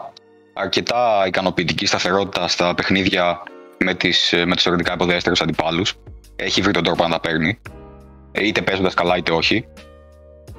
αρκετά 0.54 1.24
ικανοποιητική 1.28 1.86
σταθερότητα 1.86 2.48
στα 2.48 2.76
παιχνίδια 2.76 3.44
με, 3.84 3.94
τις, 3.94 4.34
με 4.46 4.56
τους 4.56 4.64
θεωρητικά 4.64 4.94
υποδέστερου 4.94 5.36
αντιπάλους. 5.42 5.94
Έχει 6.36 6.62
βρει 6.62 6.72
τον 6.72 6.84
τρόπο 6.84 7.04
να 7.04 7.10
τα 7.10 7.20
παίρνει. 7.20 7.60
Ε, 8.32 8.48
είτε 8.48 8.62
παίζοντας 8.62 8.94
καλά, 8.94 9.18
είτε 9.18 9.32
όχι. 9.32 9.66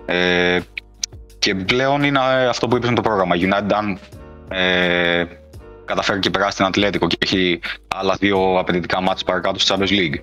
Ε, 0.06 0.60
και 1.38 1.54
πλέον 1.54 2.02
είναι 2.02 2.18
αυτό 2.48 2.68
που 2.68 2.76
είπες 2.76 2.88
με 2.88 2.94
το 2.94 3.00
πρόγραμμα. 3.00 3.36
Η 3.36 3.40
United, 3.42 3.72
αν 3.72 3.98
ε, 4.48 5.24
καταφέρει 5.84 6.18
και 6.18 6.30
περάσει 6.30 6.56
την 6.56 6.64
Ατλέτικο 6.64 7.06
και 7.06 7.16
έχει 7.18 7.60
άλλα 7.88 8.16
δύο 8.18 8.58
απαιτητικά 8.58 9.00
μάτια 9.00 9.24
παρακάτω 9.26 9.58
στη 9.58 9.74
Champions 9.74 9.90
League. 9.90 10.18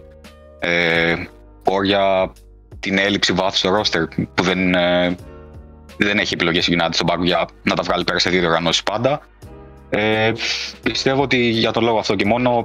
Ε, 0.59 1.15
όρια 1.65 2.31
την 2.79 2.97
έλλειψη 2.97 3.33
βάθους 3.33 3.59
στο 3.59 3.69
ρόστερ 3.69 4.05
που 4.07 4.43
δεν, 4.43 4.73
ε, 4.75 5.15
δεν 5.97 6.17
έχει 6.17 6.33
επιλογές 6.33 6.67
η 6.67 6.77
United 6.79 6.89
στον 6.91 7.07
πάγκο 7.07 7.23
για 7.23 7.47
να 7.63 7.75
τα 7.75 7.83
βγάλει 7.83 8.03
πέρα 8.03 8.19
σε 8.19 8.29
δύο 8.29 8.39
διοργανώσεις 8.39 8.83
πάντα. 8.83 9.21
Ε, 9.89 10.31
πιστεύω 10.83 11.21
ότι 11.21 11.37
για 11.37 11.71
τον 11.71 11.83
λόγο 11.83 11.97
αυτό 11.99 12.15
και 12.15 12.25
μόνο 12.25 12.63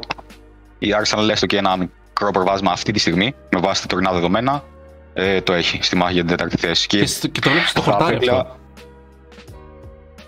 η 0.78 0.88
Arsenal 1.02 1.28
έστω 1.28 1.46
και 1.46 1.56
ένα 1.56 1.76
μικρό 1.76 2.30
προβάσμα 2.30 2.72
αυτή 2.72 2.92
τη 2.92 2.98
στιγμή 2.98 3.34
με 3.50 3.60
βάση 3.60 3.80
τα 3.82 3.86
τωρινά 3.86 4.12
δεδομένα 4.12 4.64
ε, 5.14 5.40
το 5.40 5.52
έχει 5.52 5.78
στη 5.82 5.96
μάχη 5.96 6.12
για 6.12 6.22
την 6.24 6.30
τέταρτη 6.36 6.56
θέση. 6.56 6.86
Και, 6.86 7.06
στο- 7.06 7.28
και 7.28 7.40
το 7.40 7.50
βλέπεις 7.50 7.70
στο 7.70 7.80
τα 7.80 7.90
χορτάρι 7.90 8.14
απέκλεια- 8.16 8.38
αυτό. 8.40 8.56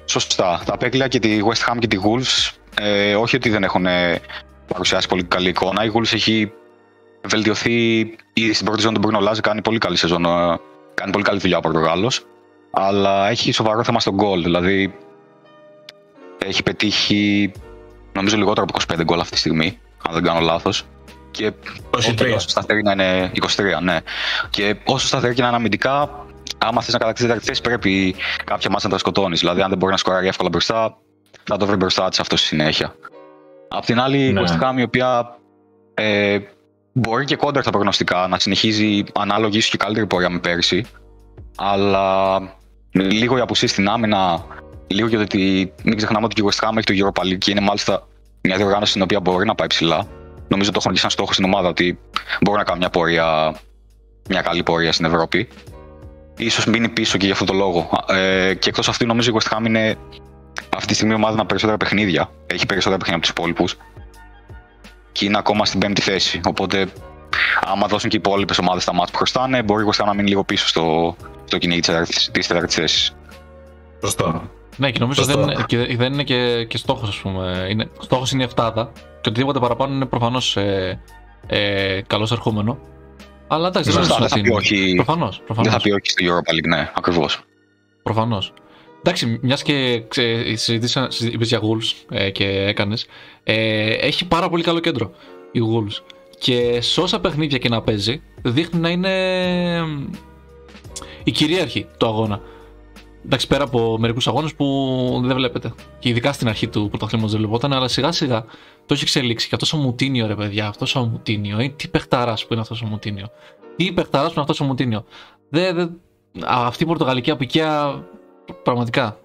Σωστά. 0.04 0.62
Τα 0.66 0.74
απέκλεια 0.74 1.08
και 1.08 1.18
τη 1.18 1.38
West 1.48 1.72
Ham 1.72 1.76
και 1.78 1.86
τη 1.86 1.98
Wolves, 2.04 2.50
ε, 2.80 3.14
όχι 3.14 3.36
ότι 3.36 3.50
δεν 3.50 3.62
έχουν 3.64 3.86
ε, 3.86 4.20
παρουσιάσει 4.66 5.08
πολύ 5.08 5.24
καλή 5.24 5.48
εικόνα. 5.48 5.84
Η 5.84 5.90
Wolves 5.94 6.12
έχει 6.12 6.52
βελτιωθεί 7.24 7.98
ήδη 8.32 8.52
στην 8.52 8.66
πρώτη 8.66 8.80
ζώνη 8.80 8.98
του 8.98 9.08
Bruno 9.08 9.28
Lage, 9.28 9.38
κάνει 9.42 9.62
πολύ 9.62 9.78
καλή 9.78 9.96
σεζόν. 9.96 10.24
ε, 10.24 10.58
Κάνει 10.94 11.12
πολύ 11.12 11.24
καλή 11.24 11.38
δουλειά 11.38 11.56
ο 11.56 11.60
Πορτογάλος. 11.60 12.26
Αλλά 12.70 13.28
έχει 13.28 13.52
σοβαρό 13.52 13.84
θέμα 13.84 14.00
στο 14.00 14.12
γκολ. 14.12 14.42
Δηλαδή 14.42 14.94
έχει 16.46 16.62
πετύχει 16.62 17.52
νομίζω 18.12 18.36
λιγότερο 18.36 18.66
από 18.68 18.94
25 18.94 19.04
γκολ 19.04 19.20
αυτή 19.20 19.32
τη 19.32 19.38
στιγμή, 19.38 19.78
αν 20.08 20.14
δεν 20.14 20.22
κάνω 20.22 20.40
λάθος. 20.40 20.84
Και 21.30 21.52
23. 21.90 22.32
όσο 22.34 22.48
σταθερή 22.48 22.82
να 22.82 22.92
είναι 22.92 23.30
23, 23.56 23.82
ναι. 23.82 23.98
Και 24.50 24.76
όσο 24.84 25.06
σταθερή 25.06 25.34
και 25.34 25.40
να 25.40 25.46
είναι 25.46 25.56
αμυντικά, 25.56 26.10
άμα 26.58 26.82
θες 26.82 26.92
να 26.92 26.98
κατακτήσεις 26.98 27.28
τέταρτη 27.28 27.48
θέση, 27.48 27.60
πρέπει 27.60 28.14
κάποια 28.44 28.70
μάτσα 28.70 28.86
να 28.86 28.92
τα 28.92 28.98
σκοτώνεις. 28.98 29.40
Δηλαδή, 29.40 29.62
αν 29.62 29.68
δεν 29.68 29.78
μπορεί 29.78 29.92
να 29.92 29.98
σκοράρει 29.98 30.26
εύκολα 30.26 30.48
μπροστά, 30.48 30.96
θα 31.44 31.56
το 31.56 31.66
βρει 31.66 31.76
μπροστά 31.76 32.08
της 32.08 32.20
αυτό 32.20 32.36
στη 32.36 32.46
συνέχεια. 32.46 32.94
Απ' 33.68 33.84
την 33.84 34.00
άλλη, 34.00 34.26
η 34.26 34.32
Ναι. 34.32 34.42
West 34.42 34.62
Ham, 34.62 34.78
η 34.78 34.82
οποία 34.82 35.38
ε, 35.94 36.38
μπορεί 36.92 37.24
και 37.24 37.36
κόντρα 37.36 37.62
στα 37.62 37.70
προγνωστικά 37.70 38.26
να 38.28 38.38
συνεχίζει 38.38 39.04
ανάλογη 39.14 39.56
ίσως 39.56 39.70
και 39.70 39.76
καλύτερη 39.76 40.06
πορεία 40.06 40.30
με 40.30 40.38
πέρσι, 40.38 40.84
αλλά 41.56 42.38
λίγο 42.90 43.38
η 43.38 43.40
απουσία 43.40 43.68
στην 43.68 43.88
άμυνα, 43.88 44.44
λίγο 44.94 45.08
και 45.08 45.16
το 45.16 45.22
ότι 45.22 45.72
μην 45.82 45.96
ξεχνάμε 45.96 46.24
ότι 46.24 46.34
και 46.34 46.42
η 46.42 46.48
West 46.50 46.68
Ham 46.68 46.76
έχει 46.76 47.02
το 47.02 47.12
Europa 47.12 47.22
League 47.22 47.38
και 47.38 47.50
είναι 47.50 47.60
μάλιστα 47.60 48.06
μια 48.40 48.56
διοργάνωση 48.56 48.90
στην 48.90 49.02
οποία 49.02 49.20
μπορεί 49.20 49.46
να 49.46 49.54
πάει 49.54 49.66
ψηλά. 49.66 50.06
Νομίζω 50.48 50.70
το 50.70 50.78
έχουν 50.80 50.92
και 50.92 50.98
σαν 50.98 51.10
στόχο 51.10 51.32
στην 51.32 51.44
ομάδα 51.44 51.68
ότι 51.68 51.98
μπορεί 52.40 52.58
να 52.58 52.64
κάνει 52.64 52.78
μια 52.78 52.90
πορεία, 52.90 53.54
μια 54.28 54.40
καλή 54.40 54.62
πορεία 54.62 54.92
στην 54.92 55.04
Ευρώπη. 55.04 55.48
Ίσως 56.36 56.66
μείνει 56.66 56.88
πίσω 56.88 57.18
και 57.18 57.24
για 57.24 57.32
αυτόν 57.32 57.46
τον 57.46 57.56
λόγο. 57.56 58.04
Ε, 58.08 58.54
και 58.54 58.68
εκτός 58.68 58.88
αυτού, 58.88 59.06
νομίζω 59.06 59.30
η 59.30 59.34
West 59.40 59.56
Ham 59.56 59.66
είναι 59.66 59.96
αυτή 60.70 60.86
τη 60.86 60.94
στιγμή 60.94 61.12
η 61.12 61.16
ομάδα 61.16 61.36
με 61.36 61.44
περισσότερα 61.44 61.76
παιχνίδια. 61.76 62.30
Έχει 62.46 62.66
περισσότερα 62.66 62.98
παιχνίδια 62.98 63.14
από 63.14 63.20
τους 63.20 63.30
υπόλοιπους. 63.30 63.76
Και 65.12 65.24
είναι 65.24 65.38
ακόμα 65.38 65.64
στην 65.64 65.80
πέμπτη 65.80 66.00
θέση. 66.00 66.40
Οπότε, 66.44 66.86
άμα 67.60 67.86
δώσουν 67.86 68.10
και 68.10 68.16
οι 68.16 68.20
υπόλοιπες 68.24 68.58
ομάδες 68.58 68.84
τα 68.84 68.92
μάτια 68.92 69.12
που 69.12 69.16
χρωστάνε, 69.16 69.62
μπορεί 69.62 69.84
η 69.84 69.88
West 69.92 70.02
Ham 70.02 70.06
να 70.06 70.14
μείνει 70.14 70.28
λίγο 70.28 70.44
πίσω 70.44 70.66
στο, 70.68 71.16
στο 71.44 71.58
κυνήγι 71.58 71.80
της 72.32 72.46
τέταρτης 72.46 72.74
θέσης. 72.74 73.16
Σωστό. 74.00 74.50
Ναι, 74.76 74.90
και 74.90 74.98
νομίζω 74.98 75.22
Σωστό. 75.22 75.40
δεν, 75.40 75.48
είναι- 75.50 75.64
και, 75.66 75.96
δεν 75.96 76.12
είναι 76.12 76.22
και, 76.22 76.64
και 76.68 76.76
στόχος, 76.78 77.08
ας 77.08 77.16
πούμε. 77.16 77.66
Είναι, 77.70 77.90
στόχος 78.00 78.32
είναι 78.32 78.42
η 78.42 78.44
εφτάδα 78.46 78.92
και 79.20 79.28
οτιδήποτε 79.28 79.58
παραπάνω 79.58 79.94
είναι 79.94 80.06
προφανώς 80.06 80.56
ε, 80.56 81.00
ε, 81.46 82.00
καλώς 82.06 82.32
ερχόμενο. 82.32 82.78
Αλλά 83.48 83.68
εντάξει, 83.68 83.90
δεν 83.90 83.98
Σωστά, 84.04 84.14
νομίζω 84.18 84.34
δεν 84.36 84.44
θα 84.44 84.58
ότι 84.58 84.68
πει 84.68 84.76
είναι. 84.76 84.84
όχι. 84.86 84.94
Προφανώς, 84.94 85.36
Δεν 85.36 85.44
προφανώς. 85.46 85.72
θα 85.72 85.80
πει 85.80 85.90
όχι 85.90 86.00
στο 86.10 86.24
Europa 86.24 86.54
League, 86.54 86.68
ναι, 86.68 86.90
ακριβώς. 86.94 87.40
Προφανώς. 88.02 88.52
Εντάξει, 88.98 89.38
μιας 89.42 89.62
και 89.62 90.02
ξε, 90.08 90.42
συζήτησα, 90.56 91.10
συζη- 91.10 91.34
είπες 91.34 91.48
για 91.48 91.60
Wolves 91.60 92.04
ε, 92.10 92.30
και 92.30 92.44
έκανες, 92.46 93.06
ε, 93.44 93.90
έχει 93.90 94.26
πάρα 94.28 94.48
πολύ 94.48 94.62
καλό 94.62 94.80
κέντρο 94.80 95.10
η 95.52 95.60
Wolves. 95.72 96.02
Και 96.38 96.78
σε 96.80 97.00
όσα 97.00 97.20
παιχνίδια 97.20 97.58
και 97.58 97.68
να 97.68 97.82
παίζει, 97.82 98.22
δείχνει 98.42 98.80
να 98.80 98.88
είναι 98.88 99.10
εμ, 99.76 100.06
η 101.24 101.30
κυρίαρχη 101.30 101.86
του 101.98 102.06
αγώνα. 102.06 102.40
Εντάξει, 103.24 103.46
πέρα 103.46 103.64
από 103.64 103.96
μερικούς 103.98 104.28
αγώνες 104.28 104.54
που 104.54 105.20
δεν 105.24 105.36
βλέπετε. 105.36 105.74
Και 105.98 106.08
ειδικά 106.08 106.32
στην 106.32 106.48
αρχή 106.48 106.68
του 106.68 106.88
πρωταθλήματος 106.88 107.32
δεν 107.32 107.40
βλεπόταν, 107.40 107.72
αλλά 107.72 107.88
σιγά 107.88 108.12
σιγά 108.12 108.44
το 108.86 108.94
έχει 108.94 109.02
εξελίξει. 109.02 109.48
Και 109.48 109.54
αυτός 109.54 109.72
ο 109.72 109.76
Μουτίνιο, 109.76 110.26
ρε 110.26 110.34
παιδιά, 110.34 110.66
αυτός 110.66 110.94
ο 110.94 111.04
Μουτίνιο, 111.04 111.58
ε, 111.58 111.68
τι 111.68 111.88
παιχταράς 111.88 112.46
που 112.46 112.52
είναι 112.52 112.62
αυτός 112.62 112.82
ο 112.82 112.86
Μουτίνιο. 112.86 113.26
Τι 113.76 113.92
παιχταράς 113.92 114.26
που 114.26 114.32
είναι 114.32 114.40
αυτός 114.40 114.60
ο 114.60 114.64
Μουτίνιο. 114.64 115.04
Δεν, 115.48 115.74
δεν, 115.74 116.00
α, 116.44 116.66
αυτή 116.66 116.82
η 116.82 116.86
πορτογαλική 116.86 117.30
απικία 117.30 118.02
Πραγματικά. 118.62 119.18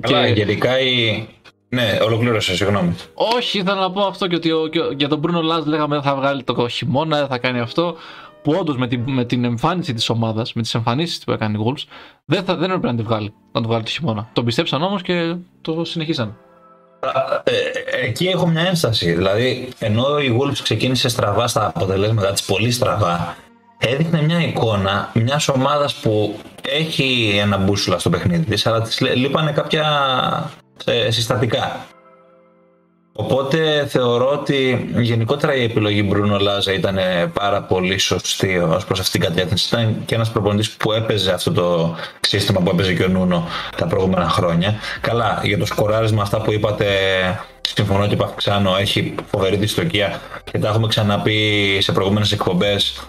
Αλλά 0.00 0.26
και... 0.26 0.32
γενικά 0.32 0.80
η... 0.80 1.26
Ναι, 1.68 1.98
ολοκλήρωσε, 2.02 2.56
συγγνώμη. 2.56 2.94
Όχι, 3.14 3.58
ήθελα 3.58 3.80
να 3.80 3.90
πω 3.90 4.00
αυτό 4.00 4.26
και 4.26 4.34
ότι 4.34 4.50
ο, 4.52 4.66
και, 4.66 4.80
για 4.96 5.08
τον 5.08 5.18
Μπρούνο 5.18 5.42
Λάζ 5.42 5.64
λέγαμε 5.64 5.94
δεν 5.94 6.04
θα 6.04 6.14
βγάλει 6.14 6.42
το 6.42 6.68
χειμώνα, 6.68 7.18
δεν 7.18 7.26
θα 7.26 7.38
κάνει 7.38 7.60
αυτό. 7.60 7.96
Που 8.42 8.52
όντως 8.58 8.76
με, 8.76 8.88
την, 8.88 9.02
με 9.06 9.24
την 9.24 9.44
εμφάνιση 9.44 9.94
της 9.94 10.08
ομάδας, 10.08 10.52
με 10.52 10.62
τις 10.62 10.74
εμφανίσεις 10.74 11.18
που 11.24 11.32
έκανε 11.32 11.58
η 11.58 11.60
Wolves, 11.66 11.82
δεν, 12.24 12.44
θα, 12.44 12.56
δεν 12.56 12.70
έπρεπε 12.70 12.86
να 12.86 12.96
τη 12.96 13.02
βγάλει, 13.02 13.32
να 13.52 13.60
το 13.60 13.68
βγάλει 13.68 13.82
το 13.82 13.90
χειμώνα. 13.90 14.28
Τον 14.32 14.44
πιστέψαν 14.44 14.82
όμως 14.82 15.02
και 15.02 15.36
το 15.60 15.84
συνεχίσαν. 15.84 16.36
Ε, 17.44 17.50
ε, 17.52 18.06
εκεί 18.06 18.26
έχω 18.26 18.46
μια 18.46 18.62
ένσταση. 18.62 19.12
Δηλαδή, 19.12 19.68
ενώ 19.78 20.18
η 20.18 20.38
Wolves 20.40 20.58
ξεκίνησε 20.62 21.08
στραβά 21.08 21.46
στα 21.46 21.66
αποτελέσματα 21.66 22.32
της, 22.32 22.44
πολύ 22.44 22.70
στραβά, 22.70 23.36
έδειχνε 23.78 24.22
μια 24.22 24.40
εικόνα 24.40 25.10
μιας 25.14 25.48
ομάδας 25.48 25.94
που 25.94 26.36
έχει 26.62 27.38
ένα 27.40 27.56
μπούσουλα 27.56 27.98
στο 27.98 28.10
παιχνίδι 28.10 28.44
της, 28.44 28.66
αλλά 28.66 28.82
της 28.82 29.00
λείπανε 29.00 29.52
κάποια 29.52 29.86
ε, 30.84 31.10
συστατικά. 31.10 31.86
Οπότε 33.20 33.86
θεωρώ 33.88 34.30
ότι 34.30 34.90
γενικότερα 34.96 35.54
η 35.54 35.62
επιλογή 35.62 36.04
Μπρούνο 36.08 36.38
Λάζα 36.38 36.72
ήταν 36.72 36.98
πάρα 37.32 37.62
πολύ 37.62 37.98
σωστή 37.98 38.58
ως 38.58 38.84
προς 38.84 39.00
αυτήν 39.00 39.20
την 39.20 39.30
κατεύθυνση. 39.30 39.68
Ήταν 39.68 40.02
και 40.04 40.14
ένας 40.14 40.30
προπονητής 40.30 40.70
που 40.70 40.92
έπαιζε 40.92 41.32
αυτό 41.32 41.52
το 41.52 41.96
σύστημα 42.20 42.60
που 42.60 42.70
έπαιζε 42.70 42.94
και 42.94 43.02
ο 43.02 43.08
Νούνο 43.08 43.48
τα 43.76 43.86
προηγούμενα 43.86 44.28
χρόνια. 44.28 44.74
Καλά, 45.00 45.40
για 45.44 45.58
το 45.58 45.66
σκοράρισμα, 45.66 46.22
αυτά 46.22 46.40
που 46.40 46.52
είπατε, 46.52 46.86
συμφωνώ 47.60 48.06
και 48.06 48.16
Παυξάνο, 48.16 48.76
έχει 48.76 49.14
φοβερή 49.30 49.56
δυστοκία 49.56 50.20
και 50.44 50.58
τα 50.58 50.68
έχουμε 50.68 50.86
ξαναπεί 50.86 51.78
σε 51.80 51.92
προηγούμενες 51.92 52.32
εκπομπές. 52.32 53.06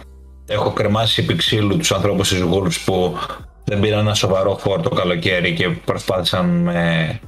Έχω 0.47 0.71
κρεμάσει 0.71 1.21
επί 1.23 1.35
ξύλου 1.35 1.77
τους 1.77 1.91
ανθρώπους 1.91 2.29
της 2.29 2.43
Wolves 2.43 2.77
που 2.85 3.17
δεν 3.63 3.79
πήραν 3.79 3.99
ένα 3.99 4.13
σοβαρό 4.13 4.57
φόρτο 4.57 4.89
καλοκαίρι 4.89 5.53
και 5.53 5.69
προσπάθησαν 5.69 6.45
με 6.45 7.19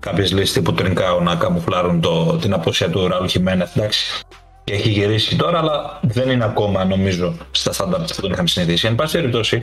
κάποιες 0.00 0.32
λύσεις 0.32 0.52
τύπου 0.52 0.72
Τρινκάου 0.72 1.22
να 1.22 1.34
καμουφλάρουν 1.34 2.00
το, 2.00 2.36
την 2.36 2.52
αποσία 2.52 2.90
του 2.90 3.08
Ραούλ 3.08 3.26
Χιμένεθ. 3.26 3.76
Εντάξει, 3.76 4.22
και 4.64 4.74
έχει 4.74 4.88
γυρίσει 4.88 5.36
τώρα, 5.36 5.58
αλλά 5.58 6.00
δεν 6.02 6.30
είναι 6.30 6.44
ακόμα 6.44 6.84
νομίζω 6.84 7.34
στα 7.50 7.72
στάνταρ 7.72 8.00
που 8.00 8.20
τον 8.20 8.32
είχαμε 8.32 8.48
συνηθίσει. 8.48 8.86
Εν 8.86 8.94
πάση 8.94 9.16
περιπτώσει, 9.16 9.62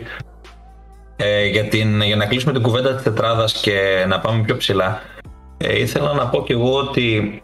ε, 1.16 1.46
για, 1.46 1.64
την, 1.64 2.02
για 2.02 2.16
να 2.16 2.26
κλείσουμε 2.26 2.54
την 2.54 2.62
κουβέντα 2.62 2.94
της 2.94 3.04
τετράδας 3.04 3.54
και 3.54 4.06
να 4.08 4.20
πάμε 4.20 4.44
πιο 4.44 4.58
ψηλά, 4.58 5.02
ε, 5.58 5.80
ήθελα 5.80 6.14
να 6.14 6.28
πω 6.28 6.44
κι 6.44 6.52
εγώ 6.52 6.78
ότι 6.78 7.42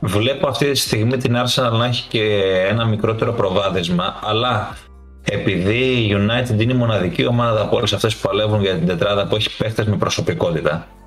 βλέπω 0.00 0.48
αυτή 0.48 0.70
τη 0.70 0.78
στιγμή 0.78 1.16
την 1.16 1.36
Arsenal 1.36 1.72
να 1.72 1.84
έχει 1.84 2.08
και 2.08 2.24
ένα 2.68 2.84
μικρότερο 2.84 3.32
προβάδισμα, 3.32 4.20
αλλά 4.22 4.76
επειδή 5.24 5.78
η 5.78 6.16
United 6.16 6.60
είναι 6.60 6.72
η 6.72 6.76
μοναδική 6.76 7.26
ομάδα 7.26 7.60
από 7.60 7.76
όλες 7.76 7.92
αυτές 7.92 8.16
που 8.16 8.28
παλεύουν 8.28 8.60
για 8.60 8.74
την 8.74 8.86
τετράδα 8.86 9.26
που 9.26 9.36
έχει 9.36 9.56
παίχτες 9.56 9.86
με 9.86 9.96
προσωπικότητα, 9.96 10.86
ε, 10.92 11.01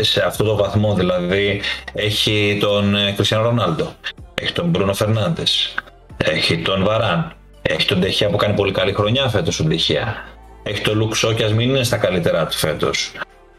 σε 0.00 0.22
αυτό 0.22 0.44
το 0.44 0.56
βαθμό. 0.56 0.94
Δηλαδή 0.94 1.60
έχει 1.92 2.58
τον 2.60 2.96
Κριστιανό 3.14 3.42
Ρονάλντο, 3.42 3.92
έχει 4.34 4.52
τον 4.52 4.66
Μπρούνο 4.66 4.94
Φερνάντες, 4.94 5.74
έχει 6.16 6.58
τον 6.58 6.84
Βαράν, 6.84 7.32
έχει 7.62 7.86
τον 7.86 8.00
Τεχιά 8.00 8.28
που 8.28 8.36
κάνει 8.36 8.54
πολύ 8.54 8.72
καλή 8.72 8.92
χρονιά 8.92 9.28
φέτος 9.28 9.60
ο 9.60 9.64
Τεχιά. 9.64 10.16
Έχει 10.62 10.80
τον 10.80 10.96
Λουξό 10.96 11.32
και 11.32 11.44
ας 11.44 11.52
μην 11.52 11.68
είναι 11.68 11.82
στα 11.82 11.96
καλύτερά 11.96 12.46
του 12.46 12.56
φέτος. 12.56 13.12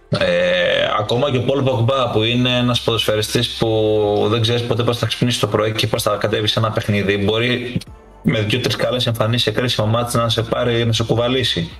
Ε, 0.10 0.88
ακόμα 1.00 1.32
και 1.32 1.38
ο 1.38 1.42
Πολ 1.42 1.62
Πογμπά 1.64 2.10
που 2.10 2.24
είναι 2.24 2.58
ένας 2.58 2.82
ποδοσφαιριστής 2.82 3.50
που 3.50 4.28
δεν 4.30 4.42
ξέρεις 4.42 4.64
ποτέ 4.64 4.84
πώς 4.84 4.98
θα 4.98 5.06
ξυπνήσει 5.06 5.40
το 5.40 5.48
πρωί 5.48 5.72
και 5.72 5.88
πώς 5.88 6.04
θα 6.04 6.16
κατέβει 6.20 6.48
σε 6.48 6.60
ένα 6.60 6.72
παιχνίδι. 6.72 7.18
Μπορεί 7.18 7.78
με 8.22 8.40
δύο-τρεις 8.40 8.76
καλέ 8.76 9.02
εμφανίσεις 9.06 9.44
σε 9.44 9.52
κρίσιμο 9.52 9.88
μάτι 9.88 10.18
να 10.18 10.30
σε 10.30 10.42
πάρει 10.42 10.86
να 10.86 10.94
σε 10.94 11.04
κουβαλήσει. 11.04 11.72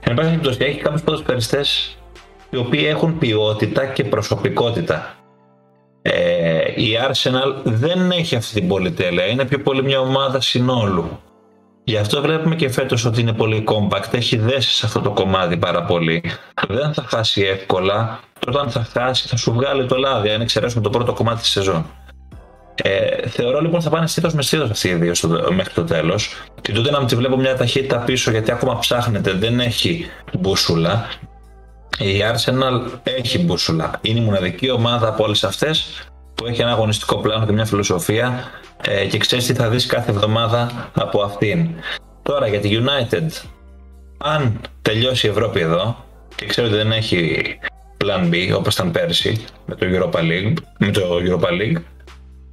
Εν 0.00 0.14
πάση 0.14 0.28
περιπτώσει, 0.28 0.58
έχει 0.60 0.78
κάποιους 0.78 1.02
ποδοσφαιριστές 1.02 1.96
οι 2.50 2.56
οποίοι 2.56 2.84
έχουν 2.88 3.18
ποιότητα 3.18 3.86
και 3.86 4.04
προσωπικότητα. 4.04 5.14
Ε, 6.02 6.82
η 6.82 6.98
Arsenal 7.08 7.62
δεν 7.64 8.10
έχει 8.10 8.36
αυτή 8.36 8.54
την 8.54 8.68
πολυτέλεια, 8.68 9.26
είναι 9.26 9.44
πιο 9.44 9.58
πολύ 9.58 9.82
μια 9.82 10.00
ομάδα 10.00 10.40
συνόλου. 10.40 11.20
Γι' 11.84 11.96
αυτό 11.96 12.20
βλέπουμε 12.20 12.54
και 12.54 12.68
φέτος 12.68 13.04
ότι 13.04 13.20
είναι 13.20 13.32
πολύ 13.32 13.64
compact, 13.68 14.14
έχει 14.14 14.36
δέσει 14.36 14.70
σε 14.70 14.86
αυτό 14.86 15.00
το 15.00 15.10
κομμάτι 15.10 15.56
πάρα 15.56 15.84
πολύ. 15.84 16.22
Δεν 16.68 16.94
θα 16.94 17.02
χάσει 17.02 17.42
εύκολα, 17.42 18.20
όταν 18.46 18.70
θα 18.70 18.86
χάσει 18.92 19.28
θα 19.28 19.36
σου 19.36 19.52
βγάλει 19.52 19.86
το 19.86 19.96
λάδι, 19.96 20.30
αν 20.30 20.40
εξαιρέσουμε 20.40 20.82
το 20.82 20.90
πρώτο 20.90 21.12
κομμάτι 21.12 21.40
της 21.40 21.50
σεζόν. 21.50 21.86
Ε, 22.82 23.28
θεωρώ 23.28 23.60
λοιπόν 23.60 23.80
θα 23.80 23.90
πάνε 23.90 24.06
στήθος 24.06 24.34
με 24.34 24.42
στήθος 24.42 24.70
αυτοί 24.70 24.88
οι 24.88 24.94
δύο 24.94 25.14
στο, 25.14 25.28
μέχρι 25.28 25.74
το 25.74 25.84
τέλος. 25.84 26.34
Την 26.60 26.74
τότε 26.74 26.90
να 26.90 27.04
τη 27.04 27.16
βλέπω 27.16 27.36
μια 27.36 27.56
ταχύτητα 27.56 27.98
πίσω 27.98 28.30
γιατί 28.30 28.50
ακόμα 28.50 28.78
ψάχνεται, 28.78 29.32
δεν 29.32 29.60
έχει 29.60 30.06
μπούσουλα 30.38 31.06
η 31.98 32.22
Arsenal 32.32 32.98
έχει 33.02 33.38
μπούσουλα. 33.38 33.98
Είναι 34.00 34.20
η 34.20 34.22
μοναδική 34.22 34.70
ομάδα 34.70 35.08
από 35.08 35.24
όλες 35.24 35.44
αυτές 35.44 36.06
που 36.34 36.46
έχει 36.46 36.60
ένα 36.60 36.70
αγωνιστικό 36.70 37.16
πλάνο 37.16 37.46
και 37.46 37.52
μια 37.52 37.64
φιλοσοφία 37.64 38.50
ε, 38.84 39.06
και 39.06 39.18
ξέρεις 39.18 39.46
τι 39.46 39.54
θα 39.54 39.68
δεις 39.68 39.86
κάθε 39.86 40.10
εβδομάδα 40.10 40.90
από 40.94 41.22
αυτήν. 41.22 41.68
Τώρα 42.22 42.46
για 42.46 42.60
τη 42.60 42.70
United, 42.72 43.48
αν 44.18 44.60
τελειώσει 44.82 45.26
η 45.26 45.30
Ευρώπη 45.30 45.60
εδώ 45.60 46.04
και 46.34 46.46
ξέρω 46.46 46.66
ότι 46.66 46.76
δεν 46.76 46.92
έχει 46.92 47.44
plan 48.04 48.32
B 48.32 48.56
όπως 48.56 48.74
ήταν 48.74 48.90
πέρσι 48.90 49.44
με 49.66 49.74
το 49.74 49.86
Europa 49.90 50.18
League, 50.18 50.54
με 50.78 50.90
το 50.90 51.00
Europa 51.00 51.48
League 51.48 51.82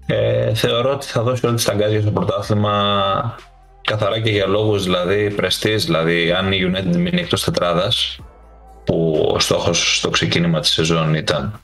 ε, 0.06 0.54
θεωρώ 0.54 0.92
ότι 0.92 1.06
θα 1.06 1.22
δώσει 1.22 1.46
όλη 1.46 1.56
τη 1.56 1.62
σταγκάζια 1.62 2.02
στο 2.02 2.12
πρωτάθλημα 2.12 3.38
καθαρά 3.82 4.20
και 4.20 4.32
για 4.32 4.48
λόγους 4.48 4.84
δηλαδή 4.84 5.32
πρεστής, 5.32 5.86
δηλαδή 5.86 6.32
αν 6.32 6.52
η 6.52 6.72
United 6.72 6.96
μείνει 6.96 7.22
εκτός 7.22 7.44
τετράδας 7.44 8.20
που 8.84 9.30
ο 9.34 9.40
στόχος 9.40 9.98
στο 9.98 10.10
ξεκίνημα 10.10 10.60
της 10.60 10.70
σεζόν 10.70 11.14
ήταν 11.14 11.60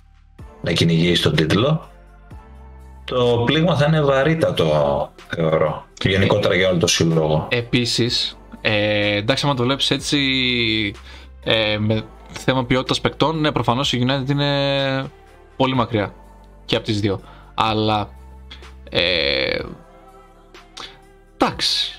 να 0.62 0.71
κυνηγήσει 0.71 1.21
τον 1.21 1.36
τίτλο 1.36 1.89
το 3.10 3.43
πλήγμα 3.45 3.75
θα 3.75 3.86
είναι 3.88 4.01
βαρύτατο 4.01 5.12
θεωρώ 5.27 5.86
και 5.93 6.10
γενικότερα 6.10 6.55
για 6.55 6.69
όλο 6.69 6.77
το 6.77 6.88
σύλλογο. 6.88 7.47
Επίσης, 7.51 8.38
ε, 8.62 9.15
εντάξει 9.15 9.45
άμα 9.45 9.55
το 9.55 9.63
βλέπεις 9.63 9.91
έτσι 9.91 10.17
ε, 11.43 11.77
με 11.77 12.03
θέμα 12.29 12.65
ποιότητας 12.65 13.01
παικτών, 13.01 13.39
ναι 13.39 13.51
προφανώς 13.51 13.93
η 13.93 14.05
United 14.08 14.29
είναι 14.29 15.10
πολύ 15.55 15.75
μακριά 15.75 16.13
και 16.65 16.75
από 16.75 16.86
τις 16.86 16.99
δύο. 16.99 17.19
Αλλά 17.53 18.10
ε, 18.89 19.60
εντάξει, 21.38 21.99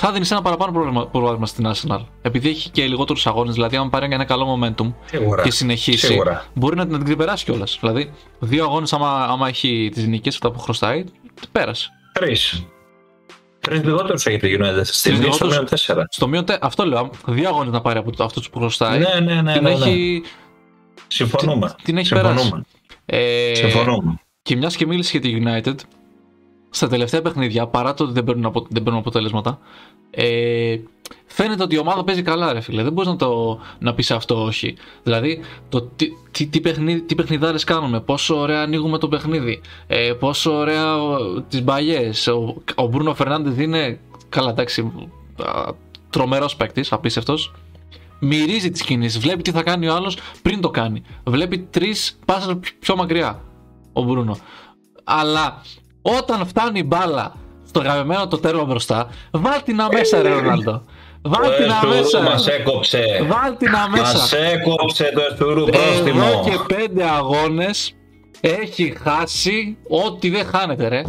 θα 0.00 0.12
δίνει 0.12 0.26
ένα 0.30 0.42
παραπάνω 0.42 1.06
πρόβλημα 1.12 1.46
στην 1.46 1.70
Arsenal. 1.74 2.04
Επειδή 2.22 2.48
έχει 2.48 2.70
και 2.70 2.86
λιγότερους 2.86 3.26
αγώνες, 3.26 3.54
δηλαδή, 3.54 3.76
αν 3.76 3.90
πάρει 3.90 4.08
ένα 4.10 4.24
καλό 4.24 4.58
momentum 4.60 4.92
Σίγουρα. 5.06 5.42
και 5.42 5.50
συνεχίσει, 5.50 6.06
Σίγουρα. 6.06 6.44
μπορεί 6.54 6.76
να, 6.76 6.86
την 6.86 7.04
ξεπεράσει 7.04 7.44
κιόλας. 7.44 7.78
Δηλαδή, 7.80 8.10
δύο 8.38 8.64
αγώνες, 8.64 8.92
άμα, 8.92 9.24
άμα 9.24 9.48
έχει 9.48 9.90
τις 9.94 10.06
νίκες, 10.06 10.34
αυτά 10.34 10.50
που 10.50 10.58
χρωστάει, 10.58 11.04
πέρασε. 11.52 11.88
Τρεις. 12.12 12.66
Τρεις 13.60 13.84
λιγότερους 13.84 14.26
έχει 14.26 14.38
το 14.38 14.46
United. 14.50 14.80
Στην 14.84 15.32
στο 15.32 15.46
μείον 15.46 15.66
4. 15.70 16.02
Στο 16.08 16.28
μείον 16.28 16.44
4, 16.44 16.56
αυτό 16.60 16.84
λέω. 16.84 17.10
Δύο 17.26 17.48
αγώνες 17.48 17.72
να 17.72 17.80
πάρει 17.80 17.98
από 17.98 18.24
αυτούς 18.24 18.50
που 18.50 18.58
χρωστάει. 18.58 18.98
Ναι, 18.98 19.20
ναι, 19.20 19.42
ναι. 19.42 19.52
Την 19.52 19.62
ναι, 19.62 19.74
ναι. 19.74 19.84
έχει. 19.84 20.22
Συμφωνούμε. 21.06 21.66
Την, 21.66 21.84
την 21.84 21.96
έχει 21.96 22.06
Συμφωνούμε. 22.06 22.34
περάσει. 22.40 22.62
Ε, 23.06 23.54
Συμφωνούμε. 23.54 24.20
Και 24.42 24.56
μιας 24.56 24.76
και 24.76 24.86
μίλησε 24.86 25.18
για 25.18 25.30
τη 25.30 25.42
United, 25.44 25.74
στα 26.70 26.88
τελευταία 26.88 27.22
παιχνίδια, 27.22 27.66
παρά 27.66 27.94
το 27.94 28.04
ότι 28.04 28.12
δεν 28.12 28.24
παίρνουν, 28.24 28.44
απο, 28.44 28.66
δεν 28.68 28.82
παίρνουν 28.82 29.00
αποτέλεσματα, 29.00 29.58
ε, 30.10 30.78
φαίνεται 31.26 31.62
ότι 31.62 31.74
η 31.74 31.78
ομάδα 31.78 32.04
παίζει 32.04 32.22
καλά, 32.22 32.52
ρε 32.52 32.60
φίλε. 32.60 32.82
Δεν 32.82 32.92
μπορείς 32.92 33.10
να, 33.10 33.16
το, 33.16 33.58
να 33.78 33.94
πεις 33.94 34.10
αυτό 34.10 34.44
όχι. 34.44 34.76
Δηλαδή, 35.02 35.40
το 35.68 35.82
τι, 35.82 36.08
τι, 36.30 36.46
τι, 36.46 36.60
παιχνίδι, 36.60 37.00
τι 37.00 37.14
παιχνιδάρες 37.14 37.64
κάνουμε, 37.64 38.00
πόσο 38.00 38.38
ωραία 38.40 38.62
ανοίγουμε 38.62 38.98
το 38.98 39.08
παιχνίδι, 39.08 39.60
ε, 39.86 40.12
πόσο 40.12 40.52
ωραία 40.52 40.96
τις 41.48 41.62
μπαλιές. 41.62 42.26
Ο, 42.26 42.62
ο 42.74 42.86
Μπρούνο 42.86 43.14
Φερνάνδη 43.14 43.62
είναι. 43.62 44.00
Καλά, 44.28 44.50
εντάξει, 44.50 44.92
τρομερός 46.10 46.56
παίκτης, 46.56 46.92
απίστευτος. 46.92 47.54
Μυρίζει 48.20 48.70
τις 48.70 48.82
κινήσεις, 48.82 49.18
βλέπει 49.18 49.42
τι 49.42 49.50
θα 49.50 49.62
κάνει 49.62 49.88
ο 49.88 49.94
άλλος 49.94 50.16
πριν 50.42 50.60
το 50.60 50.70
κάνει. 50.70 51.02
Βλέπει 51.24 51.58
τρεις 51.58 52.18
πάσες 52.24 52.56
πιο 52.78 52.96
μακριά 52.96 53.42
ο 53.92 54.02
Μπρούνο. 54.02 54.36
Αλλά 55.04 55.62
όταν 56.18 56.46
φτάνει 56.46 56.78
η 56.78 56.84
μπάλα 56.86 57.34
στο 57.68 57.80
γραμμένο 57.80 58.28
το 58.28 58.38
τέρμα 58.38 58.64
μπροστά, 58.64 59.08
βάλ 59.30 59.62
την 59.62 59.80
αμέσα, 59.80 60.22
ρε 60.22 60.28
Ρονάλντο. 60.28 60.82
Βάλ 61.22 61.56
την 61.56 61.70
αμέσα. 61.72 62.20
Μας 62.20 62.46
έκοψε. 62.46 63.02
Βάλ 63.26 63.56
την 63.56 63.74
αμέσα. 63.74 64.02
Μας 64.02 64.32
έκοψε 64.32 65.12
το 65.14 65.20
Εστουρού 65.30 65.64
πρόστιμο. 65.64 66.22
Εδώ 66.24 66.44
και 66.44 66.74
πέντε 66.74 67.04
αγώνες 67.04 67.94
έχει 68.40 68.96
χάσει 69.02 69.76
ό,τι 69.88 70.30
δεν 70.30 70.46
χάνεται, 70.46 70.88
ρε. 70.88 71.02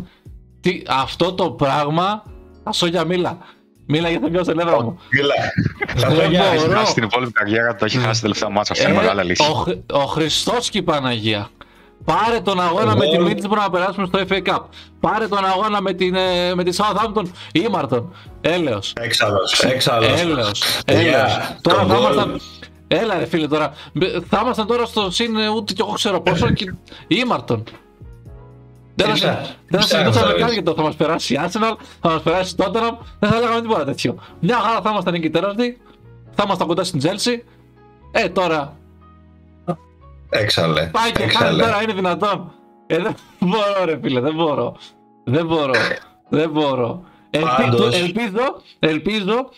Τι, 0.61 0.81
αυτό 0.87 1.33
το 1.33 1.51
πράγμα. 1.51 2.23
Ασόγια 2.63 3.03
μίλα. 3.05 3.37
Μίλα 3.87 4.09
για 4.09 4.19
θα 4.19 4.29
πιω 4.29 4.43
σελίδα 4.43 4.83
μου. 4.83 4.99
Μίλα. 5.11 5.33
Έχει 6.23 6.69
χάσει 6.69 6.93
την 6.93 7.03
υπόλοιπη 7.03 7.31
καριέρα 7.31 7.75
του, 7.75 7.85
έχει 7.85 7.97
χάσει 7.97 8.21
τελευταία 8.21 8.49
μάτσα. 8.49 8.73
Αυτό 8.73 8.87
είναι 8.89 8.97
Ε, 8.97 9.01
μεγάλη 9.01 9.19
αλήθεια. 9.19 9.45
Ο, 9.47 9.63
ο 9.99 10.05
Χριστός 10.05 10.69
και 10.69 10.77
η 10.77 10.81
Παναγία. 10.81 11.49
Πάρε 12.05 12.39
τον 12.39 12.61
αγώνα 12.61 12.95
με 12.95 13.05
τη 13.05 13.15
Εγώ- 13.15 13.27
Middlesbrough 13.27 13.57
να 13.57 13.69
περάσουμε 13.69 14.05
στο 14.05 14.19
FA 14.29 14.41
Cup. 14.47 14.59
Πάρε 14.99 15.27
τον 15.27 15.45
αγώνα 15.45 15.81
με, 15.81 15.93
την, 15.93 16.15
ε, 16.15 16.55
με 16.55 16.63
τη 16.63 16.77
Southampton 16.81 17.23
Ήμαρτον. 17.51 18.13
Έλεος. 18.41 18.93
Έξαλλος. 18.99 19.59
Έξαλλος. 19.63 20.21
Έλεος. 20.21 20.81
Παιδιά, 20.85 21.01
Έλεος. 21.01 21.55
Τώρα 21.61 21.81
το 21.81 21.87
θα 21.87 21.93
γκολ- 21.95 22.01
ήμασταν... 22.13 22.39
Έλα 22.87 23.17
ρε 23.19 23.25
φίλε 23.25 23.47
τώρα. 23.47 23.73
Θα 24.29 24.39
ήμασταν 24.43 24.67
τώρα 24.67 24.85
στο 24.85 25.11
συν 25.11 25.35
ούτε 25.55 25.73
κι 25.73 25.81
εγώ 25.81 25.91
ξέρω 25.91 26.21
πόσο 26.21 26.49
και 26.49 26.73
ήμαρτον. 27.07 27.63
Δεν 28.95 29.15
θα 29.15 29.81
συζητούσαμε 29.81 30.33
καν 30.33 30.51
για 30.51 30.63
το 30.63 30.73
θα 30.73 30.81
μας 30.81 30.95
περάσει 30.95 31.33
η 31.33 31.39
Arsenal, 31.45 31.75
θα 32.01 32.09
μας 32.09 32.21
περάσει 32.21 32.53
η 32.53 32.63
Tottenham, 32.63 32.97
δεν 33.19 33.29
θα 33.29 33.39
λέγαμε 33.39 33.61
τίποτα 33.61 33.85
τέτοιο. 33.85 34.15
Μια 34.39 34.55
χαρά 34.57 34.81
θα 34.81 34.89
ήμασταν 34.89 35.13
νικητέραστοι, 35.13 35.81
θα 36.35 36.43
ήμασταν 36.45 36.67
κοντά 36.67 36.83
στην 36.83 36.99
Chelsea. 37.03 37.39
Ε, 38.11 38.29
τώρα. 38.29 38.77
Έξαλε. 40.29 40.85
Πάει 40.85 41.11
και 41.11 41.25
κάνει 41.25 41.57
τώρα, 41.57 41.81
είναι 41.83 41.93
δυνατόν. 41.93 42.51
Ε, 42.87 42.97
δεν 42.97 43.15
μπορώ, 43.39 43.85
ρε 43.85 43.99
φίλε, 44.01 44.19
δεν 44.19 44.33
μπορώ. 44.33 44.75
Δεν 45.23 45.45
μπορώ. 45.45 45.73
δεν 46.29 46.49
μπορώ. 46.49 47.03
Ελπίζω, 47.29 47.89
ελπίζω, 47.93 48.61
ελπίζω 48.79 49.49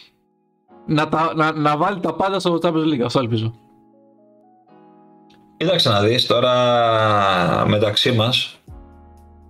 να, 0.86 1.10
τα, 1.10 1.34
να, 1.36 1.52
να 1.52 1.78
βάλει 1.78 2.00
τα 2.00 2.14
πάντα 2.14 2.40
στο 2.40 2.60
Champions 2.62 2.94
League. 2.94 3.02
Αυτό 3.06 3.20
ελπίζω. 3.20 3.54
Κοίταξε 5.58 5.90
να 5.90 6.02
δεις 6.02 6.26
τώρα 6.26 7.66
μεταξύ 7.68 8.12
μας 8.12 8.61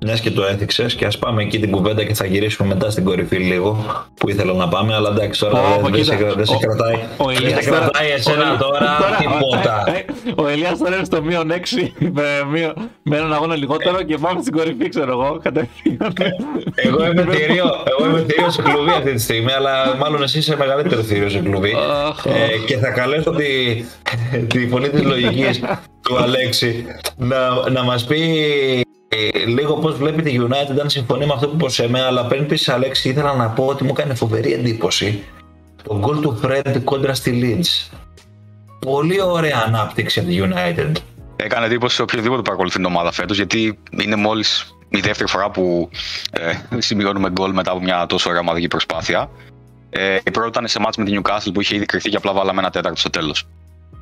μιας 0.06 0.20
και 0.20 0.32
το 0.32 0.44
έθιξες 0.44 0.96
και 0.96 1.06
ας 1.06 1.18
πάμε 1.18 1.42
εκεί 1.42 1.60
την 1.60 1.72
κουβέντα 1.72 2.04
και 2.04 2.14
θα 2.14 2.26
γυρίσουμε 2.26 2.68
μετά 2.68 2.90
στην 2.92 3.04
κορυφή 3.04 3.38
λίγο 3.38 3.86
που 4.14 4.30
ήθελα 4.30 4.54
να 4.54 4.68
πάμε. 4.68 4.96
Αλλά 4.96 5.10
εντάξει, 5.10 5.40
τώρα 5.40 5.62
δεν 5.92 6.04
σε, 6.04 6.14
σε 6.42 6.58
κρατάει. 6.60 7.00
Δεν 7.42 7.64
σε 7.64 7.70
κρατάει 7.70 8.10
εσένα 8.12 8.58
τώρα 8.58 8.98
τίποτα. 9.20 9.84
Ε, 9.88 10.06
ο 10.42 10.48
Ελιά 10.48 10.78
τώρα 10.78 10.96
είναι 10.96 11.06
στο 11.06 11.22
μείον 11.22 11.52
6 11.52 11.54
με 13.04 13.18
έναν 13.18 13.34
αγώνα 13.34 13.56
λιγότερο 13.56 14.04
και 14.04 14.18
πάμε 14.18 14.42
στην 14.42 14.54
κορυφή, 14.54 14.90
ξέρω 14.90 15.12
εγώ. 15.12 15.40
Κατευθείαν. 15.44 16.14
Εγώ 16.76 17.06
είμαι 17.06 17.26
θηρίο, 17.36 17.66
εγώ 17.86 18.10
είμαι 18.10 18.26
θηρίο 18.28 18.50
σε 18.50 18.62
κλουβί 18.62 18.90
αυτή 18.90 19.14
τη 19.14 19.22
στιγμή, 19.22 19.52
αλλά 19.52 19.96
μάλλον 19.96 20.24
εσύ 20.24 20.38
είσαι 20.38 20.56
μεγαλύτερο 20.58 21.02
θηρίο 21.02 21.30
σε 21.30 21.40
κλουβί. 21.40 21.76
Ε, 22.24 22.58
και 22.66 22.78
θα 22.78 22.90
καλέσω 22.90 23.32
τη 24.48 24.68
φωνή 24.68 24.90
της 24.90 25.04
λογικής 25.04 25.62
του 26.02 26.18
Αλέξη 26.18 26.86
να, 27.18 27.70
να 27.70 27.84
μας 27.84 28.06
πει 28.06 28.20
ε, 29.16 29.46
λίγο 29.46 29.74
πώς 29.74 29.98
βλέπει 29.98 30.22
τη 30.22 30.40
United, 30.40 30.80
αν 30.82 30.90
συμφωνεί 30.90 31.26
με 31.26 31.34
αυτό 31.34 31.48
που 31.48 31.56
είπε 31.56 31.70
σε 31.70 31.90
μένα, 31.90 32.06
αλλά 32.06 32.26
πριν 32.26 32.46
πεις 32.46 32.70
Αλέξη, 32.70 33.10
ήθελα 33.10 33.34
να 33.34 33.50
πω 33.50 33.66
ότι 33.66 33.84
μου 33.84 33.90
έκανε 33.98 34.14
φοβερή 34.14 34.54
εντύπωση 34.54 35.24
το 35.84 35.98
γκολ 36.00 36.20
του 36.20 36.40
Fred 36.44 36.82
κόντρα 36.84 37.14
στη 37.14 37.42
Leeds. 37.44 37.98
Πολύ 38.80 39.22
ωραία 39.22 39.64
ανάπτυξη 39.68 40.20
από 40.20 40.30
τη 40.30 40.42
United. 40.42 40.92
Έκανε 41.36 41.66
εντύπωση 41.66 41.96
σε 41.96 42.02
οποιοδήποτε 42.02 42.42
παρακολουθεί 42.42 42.76
την 42.76 42.86
ομάδα 42.86 43.12
φέτος, 43.12 43.38
γιατί 43.38 43.80
είναι 43.92 44.16
μόλις 44.16 44.76
η 44.90 45.00
δεύτερη 45.00 45.30
φορά 45.30 45.50
που 45.50 45.90
ε, 46.32 46.82
σημειώνουμε 46.82 47.30
γκολ 47.30 47.52
μετά 47.54 47.72
από 47.72 47.82
μια 47.82 48.06
τόσο 48.06 48.30
ωραία 48.30 48.42
ομαδική 48.42 48.68
προσπάθεια. 48.68 49.30
Ε, 49.90 50.18
η 50.24 50.32
πρώτη 50.32 50.48
ήταν 50.48 50.68
σε 50.68 50.80
μάτς 50.80 50.98
με 50.98 51.04
την 51.04 51.22
Newcastle 51.22 51.52
που 51.54 51.62
είχε 51.62 51.76
ήδη 51.76 51.86
κρυφθεί 51.86 52.10
και 52.10 52.18
απλά 52.18 52.34
βάλαμε 52.34 52.60
ένα 52.60 52.70
τέταρτο 52.70 53.00
στο 53.00 53.10
τέλος. 53.10 53.48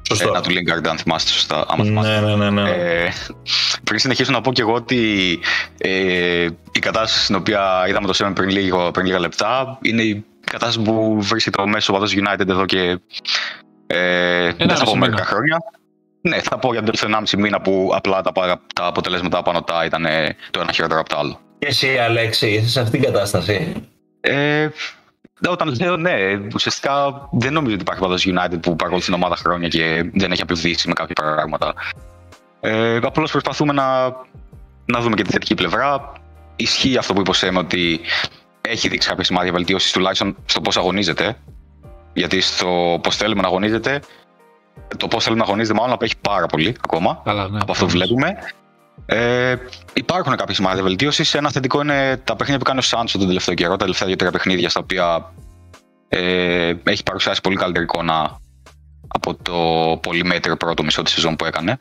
Σωστό. 0.10 0.28
Ένα 0.30 0.41
του 0.41 0.50
Lingard, 0.50 0.88
αν 0.89 0.98
θυμάστε 0.98 1.32
σωστά. 1.32 1.65
Άμα 1.67 1.84
θυμάστε. 1.84 2.19
Ναι, 2.19 2.36
ναι, 2.36 2.50
ναι, 2.50 2.62
ναι. 2.62 2.69
Ε, 2.69 3.13
πριν 3.84 4.00
συνεχίσω 4.00 4.32
να 4.32 4.41
πω 4.41 4.54
και 4.54 4.62
εγώ 4.62 4.74
ότι 4.74 5.39
ε, 5.78 6.48
η 6.72 6.80
κατάσταση 6.80 7.24
στην 7.24 7.36
οποία 7.36 7.86
είδαμε 7.88 8.08
το 8.08 8.13
Seven 8.17 8.32
πριν, 8.36 8.50
λίγο, 8.50 8.91
πριν 8.91 9.06
λίγα 9.06 9.19
λεπτά 9.19 9.78
είναι 9.82 10.02
η 10.02 10.26
κατάσταση 10.52 10.80
που 10.80 11.22
βρίσκεται 11.22 11.62
ο 11.62 11.67
μέσος 11.67 11.89
οπαδός 11.89 12.15
United 12.15 12.50
εδώ 12.50 12.65
και 12.65 13.00
ε, 13.88 14.52
δεν 14.52 14.76
θα 14.76 14.84
πω 14.84 14.95
μερικά 14.95 15.26
χρόνια. 15.26 15.58
Ναι, 16.22 16.39
θα 16.41 16.58
πω 16.60 16.72
για 16.72 16.84
τον 16.84 16.95
τελευταίο 16.95 17.38
1,5 17.38 17.39
μήνα 17.41 17.62
που 17.62 17.91
απλά 17.93 18.22
τα, 18.22 18.32
τα 18.76 18.86
αποτελέσματα 18.86 19.41
πάνω 19.41 19.62
τα 19.62 19.86
ήταν 19.86 20.06
το 20.52 20.60
ένα 20.60 20.72
χειρότερο 20.72 21.00
από 21.00 21.10
το 21.10 21.17
άλλο. 21.17 21.39
Και 21.60 21.67
εσύ, 21.67 21.98
Αλέξη, 21.98 22.50
είσαι 22.50 22.69
σε 22.69 22.80
αυτήν 22.80 23.02
την 23.02 23.12
κατάσταση; 23.12 23.74
Ε, 24.22 24.67
όταν 25.47 25.75
λέω 25.82 25.97
ναι, 25.97 26.13
ουσιαστικά 26.54 27.28
δεν 27.32 27.54
νομίζω 27.54 27.73
ότι 27.73 27.84
υπάρχει 27.84 28.02
παδός 28.02 28.25
United 28.28 28.62
που 28.62 28.75
παρακολουθεί 28.75 29.06
την 29.06 29.13
ομάδα 29.13 29.36
χρόνια 29.36 29.67
και 29.67 30.12
δεν 30.13 30.32
έχει 30.32 30.41
απειβδίσει 30.41 30.88
με 30.88 30.93
κάποια 30.93 31.15
πράγματα. 31.15 31.73
Ε, 32.60 32.99
Απλώς 33.04 33.32
προσπαθούμε 33.32 33.73
να, 33.73 34.04
να 34.86 34.99
δούμε 34.99 35.15
και 35.15 35.23
τη 35.23 35.32
θετική 35.32 35.56
πλευρά. 35.56 36.12
Ισχύει 36.56 36.97
αυτό 36.97 37.13
που 37.13 37.19
είπε 37.19 37.58
ότι 37.58 37.99
έχει 38.62 38.88
δείξει 38.88 39.08
κάποια 39.08 39.23
σημάδια 39.23 39.52
βελτίωσης 39.52 39.91
τουλάχιστον 39.91 40.36
στο 40.45 40.62
πώς 40.62 40.78
αγωνίζεται. 40.78 41.38
Γιατί 42.13 42.41
στο 42.41 42.99
πώς 43.04 43.15
θέλουμε 43.15 43.41
να 43.41 43.47
αγωνίζεται, 43.47 44.02
το 44.97 45.08
πώς 45.08 45.23
θέλουμε 45.23 45.41
να 45.41 45.47
αγωνίζεται 45.47 45.80
μάλλον 45.80 45.93
απέχει 45.93 46.17
πάρα 46.21 46.45
πολύ 46.45 46.75
ακόμα 46.84 47.21
Καλά, 47.23 47.49
ναι, 47.49 47.60
από 47.62 47.71
αυτό 47.71 47.86
που 47.86 47.91
βλέπουμε. 47.91 48.38
Ε, 49.12 49.56
υπάρχουν 49.93 50.36
κάποια 50.36 50.56
σημάδια 50.56 50.84
βελτίωσης. 50.84 51.34
Ένα 51.34 51.52
θετικό 51.52 51.82
είναι 51.82 52.22
τα 52.24 52.36
παιχνίδια 52.36 52.58
που 52.58 52.65
κάνει 52.65 52.80
ο 52.80 52.82
Σάντσο 52.82 53.17
τον 53.17 53.28
τελευταίο 53.28 53.56
καιρό, 53.56 53.72
τα 53.72 53.78
τελευταία 53.78 54.08
δύο-τρία 54.08 54.32
παιχνίδια 54.32 54.69
στα 54.69 54.80
οποία 54.80 55.34
ε, 56.08 56.74
έχει 56.84 57.04
παρουσιάσει 57.04 57.41
πολύ 57.41 57.56
καλύτερη 57.56 57.84
εικόνα 57.84 58.39
από 59.08 59.36
το 59.36 59.98
πολύ 60.02 60.24
μέτριο 60.26 60.58
πρώτο 60.58 60.84
μισό 60.84 61.02
της 61.02 61.13
σεζόν 61.13 61.36
που 61.36 61.45
έκανε. 61.45 61.80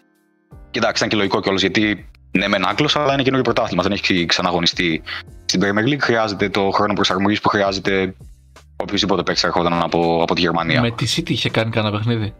Κοιτάξτε, 0.71 0.97
ήταν 0.97 1.09
και 1.09 1.17
λογικό 1.17 1.41
κιόλας 1.41 1.61
γιατί 1.61 2.11
ναι, 2.31 2.49
μεν 2.49 2.69
άκλο, 2.69 2.91
αλλά 2.95 3.13
είναι 3.13 3.23
καινούργιο 3.23 3.53
πρωτάθλημα. 3.53 3.83
Δεν 3.83 3.93
έχει 3.93 4.27
ξαναγωνιστεί 4.27 5.03
στην 5.45 5.61
Premier 5.63 5.89
League. 5.89 6.01
Χρειάζεται 6.01 6.49
το 6.49 6.71
χρόνο 6.71 6.93
προσαρμογής 6.93 7.41
που 7.41 7.49
χρειάζεται 7.49 8.15
οποιοδήποτε 8.77 9.23
παίξει 9.23 9.47
έρχονταν 9.47 9.83
από, 9.83 10.23
από 10.23 10.35
τη 10.35 10.41
Γερμανία. 10.41 10.81
Με 10.81 10.91
τη 10.91 11.15
City 11.17 11.31
είχε 11.31 11.51
κάνει 11.51 11.71
κανένα 11.71 11.97
παιχνίδι; 11.97 12.35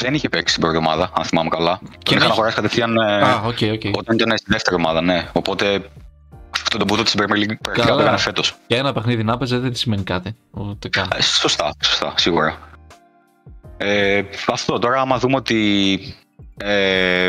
Δεν 0.00 0.14
είχε 0.14 0.28
παίξει 0.28 0.54
την 0.54 0.62
πρώτη 0.62 0.76
ομάδα, 0.76 1.10
αν 1.14 1.24
θυμάμαι 1.24 1.48
καλά. 1.48 1.80
Και 1.98 2.14
είχαν 2.14 2.30
αγοράσει 2.30 2.54
κατευθείαν 2.54 2.96
ah, 3.22 3.46
okay, 3.46 3.72
okay. 3.72 3.90
όταν 3.98 4.16
ήταν 4.16 4.36
στη 4.36 4.46
δεύτερη 4.50 4.76
ομάδα, 4.76 5.00
ναι. 5.00 5.28
Οπότε 5.32 5.80
αυτό 6.62 6.78
το 6.78 6.84
μπούτο 6.84 7.02
της 7.02 7.14
Premier 7.18 7.36
League 7.36 7.56
πρέπει 7.62 7.80
να 7.80 7.86
το 7.86 8.00
έκανε 8.00 8.16
φέτος. 8.16 8.54
Και 8.66 8.76
ένα 8.76 8.92
παιχνίδι 8.92 9.24
να 9.24 9.36
παίζει 9.36 9.56
δεν 9.56 9.74
σημαίνει 9.74 10.02
κάτι. 10.02 10.36
Ούτε 10.50 10.88
καν. 10.88 11.08
Ε, 11.16 11.22
σωστά, 11.22 11.72
σωστά, 11.82 12.14
σίγουρα. 12.16 12.58
Ε, 13.76 14.22
αυτό 14.46 14.78
τώρα, 14.78 15.00
άμα 15.00 15.18
δούμε 15.18 15.36
ότι. 15.36 15.98
Ε, 16.56 17.26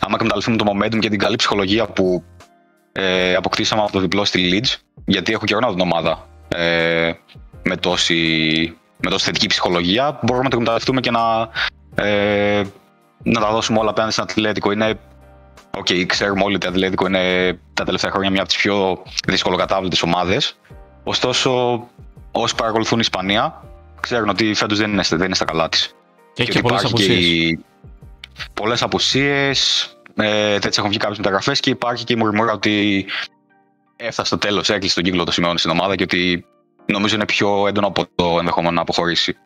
άμα 0.00 0.14
εκμεταλλευτούμε 0.14 0.56
το 0.56 0.64
momentum 0.68 0.98
και 0.98 1.08
την 1.08 1.18
καλή 1.18 1.36
ψυχολογία 1.36 1.86
που 1.86 2.24
ε, 2.92 3.34
αποκτήσαμε 3.34 3.82
από 3.82 3.92
το 3.92 4.00
διπλό 4.00 4.24
στη 4.24 4.50
Leeds, 4.52 4.74
γιατί 5.04 5.32
έχω 5.32 5.44
καιρό 5.44 5.60
να 5.60 5.70
δω 5.70 5.82
ομάδα 5.82 6.28
ε, 6.48 7.12
με, 7.62 7.76
τόση, 7.76 8.76
με 9.00 9.10
τόση 9.10 9.24
θετική 9.24 9.46
ψυχολογία, 9.46 10.18
μπορούμε 10.22 10.44
να 10.44 10.50
το 10.50 10.56
εκμεταλλευτούμε 10.56 11.00
και 11.00 11.10
να 11.10 11.48
ε, 11.98 12.62
να 13.22 13.40
τα 13.40 13.50
δώσουμε 13.50 13.78
όλα 13.78 13.90
απέναντι 13.90 14.12
στην 14.12 14.24
Ατλέτικο. 14.24 14.72
Είναι, 14.72 14.98
OK, 15.76 15.86
okay, 15.88 16.06
ξέρουμε 16.06 16.42
όλοι 16.44 16.54
ότι 16.54 16.66
η 16.66 16.68
Ατλέτικο 16.68 17.06
είναι 17.06 17.58
τα 17.74 17.84
τελευταία 17.84 18.10
χρόνια 18.10 18.30
μια 18.30 18.40
από 18.40 18.48
τις 18.48 18.58
πιο 18.58 19.02
δυσκολοκατάβλητες 19.26 19.96
ομάδες. 20.04 20.56
Ωστόσο, 21.04 21.82
όσοι 22.32 22.54
παρακολουθούν 22.54 22.98
η 22.98 23.02
Ισπανία, 23.04 23.64
ξέρουν 24.00 24.28
ότι 24.28 24.54
φέτος 24.54 24.78
δεν, 24.78 24.92
είναι, 24.92 25.02
δεν 25.10 25.24
είναι 25.24 25.34
στα 25.34 25.44
καλά 25.44 25.68
της. 25.68 25.94
Και 26.32 26.42
έχει 26.42 26.50
και 26.50 26.60
πολλές 26.60 26.84
απουσίες. 26.84 27.58
Πολλές 28.54 28.82
απουσίες. 28.82 29.92
Ε, 30.14 30.54
έτσι 30.54 30.74
έχουν 30.76 30.88
βγει 30.88 30.98
κάποιες 30.98 31.18
μεταγραφές 31.18 31.60
και 31.60 31.70
υπάρχει 31.70 32.04
και 32.04 32.12
η 32.12 32.16
μουρμούρα 32.16 32.52
ότι 32.52 33.06
έφτασε 33.96 34.26
στο 34.26 34.38
τέλος, 34.38 34.70
έκλεισε 34.70 34.94
τον 34.94 35.04
κύκλο 35.04 35.24
το 35.24 35.32
σημειώνει 35.32 35.58
στην 35.58 35.70
ομάδα 35.70 35.94
και 35.94 36.02
ότι 36.02 36.44
νομίζω 36.86 37.14
είναι 37.14 37.24
πιο 37.24 37.66
έντονο 37.66 37.86
από 37.86 38.06
το 38.14 38.36
ενδεχόμενο 38.38 38.74
να 38.74 38.80
αποχωρήσει 38.80 39.36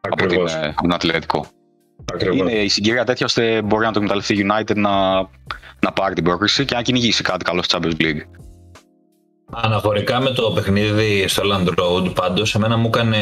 από 0.00 0.26
την, 0.26 0.46
ε, 0.46 0.74
τον 0.82 0.92
Ατλέτικο. 0.92 1.46
Είναι 2.32 2.52
η 2.52 2.68
συγκυρία 2.68 3.04
τέτοια 3.04 3.26
ώστε 3.26 3.62
μπορεί 3.62 3.84
να 3.84 3.92
το 3.92 3.98
εκμεταλλευτεί 3.98 4.34
η 4.34 4.46
United 4.48 4.76
να, 4.76 5.16
να 5.80 5.92
πάρει 5.94 6.14
την 6.14 6.24
πρόκριση 6.24 6.64
και 6.64 6.74
να 6.74 6.82
κυνηγήσει 6.82 7.22
κάτι 7.22 7.44
καλό 7.44 7.62
στη 7.62 7.78
Champions 7.78 8.02
League. 8.02 8.20
Αναφορικά 9.52 10.20
με 10.20 10.30
το 10.30 10.50
παιχνίδι 10.50 11.28
στο 11.28 11.42
Land 11.46 11.68
Road, 11.68 12.14
πάντως, 12.14 12.54
εμένα 12.54 12.76
μου 12.76 12.86
έκανε 12.86 13.18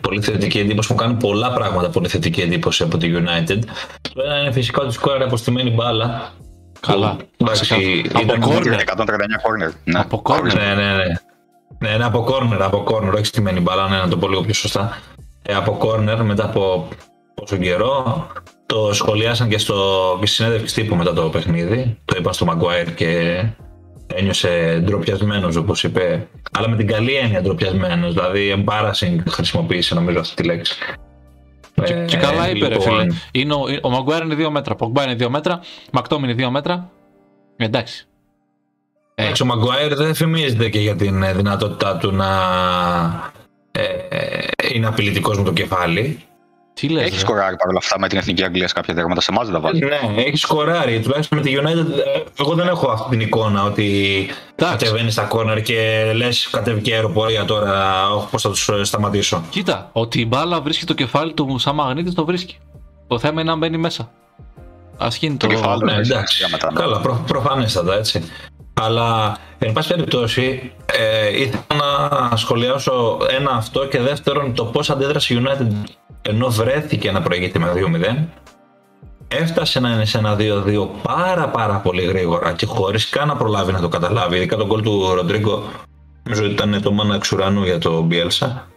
πολύ 0.00 0.22
θετική 0.22 0.58
εντύπωση. 0.58 0.92
Μου 0.92 0.98
κάνει 0.98 1.14
πολλά 1.14 1.52
πράγματα 1.52 1.90
πολύ 1.90 2.08
θετική 2.08 2.40
εντύπωση 2.40 2.82
από 2.82 2.96
τη 2.96 3.12
United. 3.14 3.58
Το 4.12 4.22
ένα 4.22 4.40
είναι 4.40 4.52
φυσικά 4.52 4.82
ότι 4.82 4.92
σκόραρε 4.92 5.24
αποστημένη 5.24 5.70
μπάλα. 5.70 6.32
Καλά. 6.80 7.16
Εντάξει, 7.36 8.02
ήταν 8.20 8.42
139 8.42 9.06
corner. 9.06 9.72
Ναι. 9.84 9.98
Από 9.98 10.22
corner. 10.24 10.54
Ναι, 10.54 10.74
ναι, 10.74 10.94
ναι. 10.94 11.04
Ναι, 11.78 11.96
ναι, 11.96 12.04
από 12.04 12.26
corner, 12.28 12.58
από 12.60 12.84
corner, 12.88 13.12
όχι 13.14 13.24
στημένη 13.24 13.60
μπάλα, 13.60 13.88
ναι, 13.88 13.96
να 13.96 14.08
το 14.08 14.16
πω 14.16 14.28
λίγο 14.28 14.40
πιο 14.40 14.54
σωστά. 14.54 14.98
Ε, 15.42 15.54
από 15.54 15.78
corner 15.82 16.18
μετά 16.22 16.44
από 16.44 16.88
πόσο 17.34 17.56
καιρό. 17.56 18.26
Το 18.66 18.92
σχολιάσαν 18.92 19.48
και, 19.48 19.58
στο, 19.58 20.16
και 20.20 20.26
στη 20.26 20.34
συνέντευξη 20.34 20.74
τύπου 20.74 20.94
μετά 20.96 21.12
το 21.12 21.22
παιχνίδι. 21.22 21.98
Το 22.04 22.16
είπα 22.18 22.32
στο 22.32 22.46
Maguire 22.50 22.92
και 22.94 23.42
ένιωσε 24.06 24.80
ντροπιασμένος 24.84 25.56
όπως 25.56 25.82
είπε. 25.82 26.28
Αλλά 26.52 26.68
με 26.68 26.76
την 26.76 26.86
καλή 26.86 27.14
έννοια 27.14 27.42
ντροπιασμένος. 27.42 28.14
Δηλαδή, 28.14 28.64
embarrassing 28.64 29.16
χρησιμοποίησε 29.28 29.94
νομίζω 29.94 30.20
αυτή 30.20 30.34
τη 30.34 30.42
λέξη. 30.42 30.74
Και, 31.84 31.94
ε, 31.94 32.04
και 32.04 32.16
καλά 32.16 32.50
είπε, 32.50 32.68
λοιπόν, 32.68 32.94
ρε 32.94 33.00
φίλε. 33.02 33.06
Είναι 33.32 33.54
ο, 33.54 33.60
ο 33.60 33.90
Maguire 33.90 34.22
είναι 34.24 34.34
δύο 34.34 34.50
μέτρα. 34.50 34.74
Ο 34.78 35.02
είναι 35.02 35.14
δύο 35.14 35.30
μέτρα. 35.30 35.60
Μακτόμι 35.92 36.24
είναι 36.24 36.34
δύο 36.34 36.50
μέτρα. 36.50 36.90
Εντάξει. 37.56 38.04
Ε, 39.14 39.28
ο 39.28 39.46
Maguire 39.52 39.96
δεν 39.96 40.14
θυμίζεται 40.14 40.68
και 40.68 40.78
για 40.78 40.96
την 40.96 41.24
δυνατότητά 41.36 41.96
του 41.96 42.12
να 42.12 42.26
ε, 42.26 43.49
είναι 44.74 44.86
απειλητικός 44.86 45.38
με 45.38 45.44
το 45.44 45.52
κεφάλι. 45.52 46.18
Τι 46.74 46.88
λες, 46.88 47.02
Έχεις 47.02 47.14
ρε; 47.14 47.20
σκοράρει 47.20 47.56
παρόλα 47.56 47.78
αυτά 47.78 47.98
με 47.98 48.08
την 48.08 48.18
εθνική 48.18 48.44
Αγγλία 48.44 48.68
σε 48.68 48.74
κάποια 48.74 48.94
τέρματα. 48.94 49.20
Σε 49.20 49.28
εμάς 49.30 49.44
δεν 49.44 49.54
τα 49.54 49.60
βάζεις. 49.60 49.80
Ναι, 49.80 50.22
έχεις 50.22 50.40
σκοράρει. 50.40 51.00
Τουλάχιστον 51.00 51.38
με 51.38 51.44
τη 51.44 51.52
United, 51.56 51.98
ε, 52.16 52.20
εγώ 52.40 52.54
δεν 52.54 52.68
έχω 52.68 52.90
αυτή 52.90 53.10
την 53.10 53.20
εικόνα 53.20 53.62
ότι 53.62 54.16
Εντάξει. 54.56 54.76
κατεβαίνεις 54.78 55.12
στα 55.12 55.22
κόρνερ 55.22 55.62
και 55.62 56.10
λες 56.14 56.48
κατέβηκε 56.50 56.94
αεροπορία 56.94 57.44
τώρα. 57.44 58.04
Πώς 58.30 58.42
θα 58.42 58.48
τους 58.48 58.70
σταματήσω. 58.82 59.42
Κοίτα, 59.50 59.88
ότι 59.92 60.20
η 60.20 60.26
μπάλα 60.28 60.60
βρίσκει 60.60 60.84
το 60.84 60.94
κεφάλι 60.94 61.32
του 61.32 61.58
σαν 61.58 61.74
μαγνήτης, 61.74 62.14
το 62.14 62.24
βρίσκει. 62.24 62.58
Το 63.06 63.18
θέμα 63.18 63.40
είναι 63.40 63.50
να 63.50 63.56
μπαίνει 63.56 63.76
μέσα. 63.76 64.10
Ασχήνει 64.96 65.36
το. 65.36 65.46
Το 65.46 65.54
κεφάλι. 65.54 65.84
Ναι, 65.84 65.92
Ναι, 65.92 65.98
εντάξει. 66.00 66.44
μετά. 66.50 66.72
Καλά, 66.74 67.00
προ, 67.00 67.24
προφανέστατα 67.26 67.94
έτσι. 67.94 68.24
Αλλά, 68.84 69.36
εν 69.58 69.72
πάση 69.72 69.88
περιπτώσει, 69.88 70.72
ε, 70.86 71.40
ήθελα 71.40 72.08
να 72.30 72.36
σχολιάσω 72.36 73.18
ένα 73.38 73.50
αυτό 73.50 73.86
και 73.86 74.00
δεύτερον 74.00 74.54
το 74.54 74.64
πώς 74.64 74.90
αντέδρασε 74.90 75.34
η 75.34 75.42
United 75.44 75.90
ενώ 76.22 76.48
βρέθηκε 76.48 77.10
να 77.10 77.22
προηγείται 77.22 77.58
με 77.58 77.72
2-0. 77.74 78.26
Έφτασε 79.28 79.80
να 79.80 79.90
είναι 79.90 80.04
σε 80.04 80.18
ένα 80.18 80.36
2-2 80.38 80.88
πάρα 81.02 81.48
πάρα 81.48 81.76
πολύ 81.76 82.02
γρήγορα 82.02 82.52
και 82.52 82.66
χωρίς 82.66 83.08
καν 83.08 83.28
να 83.28 83.36
προλάβει 83.36 83.72
να 83.72 83.80
το 83.80 83.88
καταλάβει. 83.88 84.36
Ειδικά 84.36 84.56
τον 84.56 84.66
γκολ 84.66 84.82
του 84.82 85.14
Ροντρίγκο, 85.14 85.62
νομίζω 86.22 86.44
ότι 86.44 86.52
ήταν 86.52 86.82
το 86.82 86.92
μάνα 86.92 87.14
εξ 87.14 87.32
ουρανού 87.32 87.64
για 87.64 87.78
το 87.78 88.02
Μπιέλσα. 88.02 88.68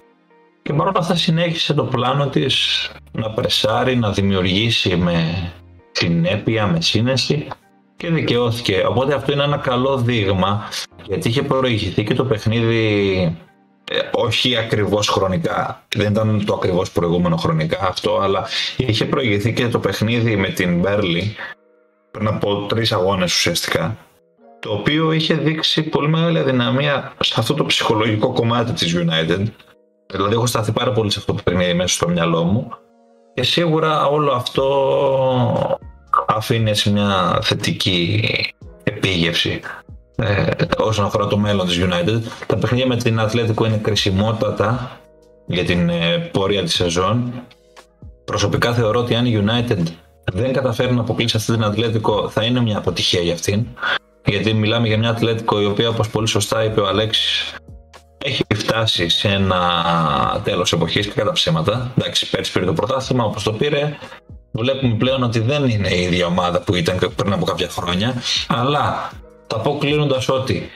Και 0.61 0.73
παρόλα 0.73 0.99
αυτά 0.99 1.15
συνέχισε 1.15 1.73
το 1.73 1.83
πλάνο 1.83 2.27
της 2.27 2.89
να 3.11 3.29
πρεσάρει, 3.29 3.95
να 3.95 4.11
δημιουργήσει 4.11 4.95
με 4.95 5.51
συνέπεια, 5.91 6.67
με 6.67 6.81
σύνεση 6.81 7.47
και 7.95 8.09
δικαιώθηκε. 8.09 8.85
Οπότε 8.89 9.13
αυτό 9.13 9.31
είναι 9.31 9.43
ένα 9.43 9.57
καλό 9.57 9.97
δείγμα 9.97 10.69
γιατί 11.03 11.27
είχε 11.27 11.43
προηγηθεί 11.43 12.03
και 12.03 12.13
το 12.13 12.25
παιχνίδι 12.25 13.37
ε, 13.91 13.99
όχι 14.11 14.57
ακριβώς 14.57 15.07
χρονικά, 15.07 15.85
δεν 15.95 16.11
ήταν 16.11 16.45
το 16.45 16.53
ακριβώς 16.53 16.91
προηγούμενο 16.91 17.35
χρονικά 17.35 17.87
αυτό, 17.87 18.19
αλλά 18.19 18.47
είχε 18.77 19.05
προηγηθεί 19.05 19.53
και 19.53 19.67
το 19.67 19.79
παιχνίδι 19.79 20.35
με 20.35 20.47
την 20.47 20.79
Μπέρλι 20.79 21.35
πριν 22.11 22.27
από 22.27 22.65
τρεις 22.65 22.91
αγώνες 22.91 23.33
ουσιαστικά 23.33 23.97
το 24.63 24.73
οποίο 24.73 25.11
είχε 25.11 25.33
δείξει 25.33 25.83
πολύ 25.83 26.07
μεγάλη 26.07 26.39
αδυναμία 26.39 27.13
σε 27.19 27.33
αυτό 27.37 27.53
το 27.53 27.65
ψυχολογικό 27.65 28.33
κομμάτι 28.33 28.71
της 28.71 28.95
United. 28.95 29.43
Δηλαδή 30.11 30.33
έχω 30.33 30.45
σταθεί 30.45 30.71
πάρα 30.71 30.91
πολύ 30.91 31.11
σε 31.11 31.19
αυτό 31.19 31.33
το 31.33 31.41
παιχνίδι 31.43 31.73
μέσα 31.73 31.95
στο 31.95 32.09
μυαλό 32.09 32.43
μου. 32.43 32.71
Και 33.33 33.43
σίγουρα 33.43 34.05
όλο 34.05 34.31
αυτό 34.31 35.79
αφήνεις 36.27 36.69
έτσι 36.69 36.89
μια 36.89 37.39
θετική 37.41 38.23
επίγευση 38.83 39.59
ε, 40.15 40.45
όσον 40.77 41.05
αφορά 41.05 41.27
το 41.27 41.37
μέλλον 41.37 41.67
της 41.67 41.79
United. 41.81 42.21
Τα 42.47 42.55
παιχνίδια 42.55 42.87
με 42.87 42.95
την 42.95 43.19
Ατλέτικο 43.19 43.65
είναι 43.65 43.77
κρισιμότατα 43.77 44.99
για 45.45 45.63
την 45.63 45.89
ε, 45.89 46.17
πορεία 46.17 46.63
της 46.63 46.73
σεζόν. 46.73 47.33
Προσωπικά 48.25 48.73
θεωρώ 48.73 48.99
ότι 48.99 49.15
αν 49.15 49.25
η 49.25 49.43
United 49.45 49.83
δεν 50.33 50.53
καταφέρει 50.53 50.93
να 50.93 51.01
αποκλείσει 51.01 51.37
αυτή 51.37 51.51
την 51.51 51.63
Ατλέτικο 51.63 52.29
θα 52.29 52.43
είναι 52.43 52.61
μια 52.61 52.77
αποτυχία 52.77 53.21
για 53.21 53.33
αυτήν. 53.33 53.67
Γιατί 54.25 54.53
μιλάμε 54.53 54.87
για 54.87 54.97
μια 54.97 55.09
Ατλέτικο 55.09 55.61
η 55.61 55.65
οποία 55.65 55.89
όπως 55.89 56.09
πολύ 56.09 56.27
σωστά 56.27 56.63
είπε 56.63 56.81
ο 56.81 56.87
Αλέξης 56.87 57.55
έχει 58.25 58.43
φτάσει 58.55 59.09
σε 59.09 59.27
ένα 59.27 59.61
τέλος 60.43 60.73
εποχής 60.73 61.07
και 61.07 61.13
κατά 61.13 61.31
ψέματα. 61.31 61.91
Εντάξει, 61.97 62.29
πέρσι 62.29 62.51
πήρε 62.51 62.65
το 62.65 62.73
πρωτάθλημα 62.73 63.23
όπως 63.23 63.43
το 63.43 63.53
πήρε. 63.53 63.97
Βλέπουμε 64.55 64.95
πλέον 64.95 65.23
ότι 65.23 65.39
δεν 65.39 65.69
είναι 65.69 65.89
η 65.89 66.01
ίδια 66.01 66.25
ομάδα 66.25 66.61
που 66.61 66.75
ήταν 66.75 67.11
πριν 67.15 67.33
από 67.33 67.45
κάποια 67.45 67.69
χρόνια. 67.69 68.13
Αλλά 68.47 69.11
θα 69.47 69.59
πω 69.59 69.77
κλείνοντας 69.79 70.29
ότι 70.29 70.69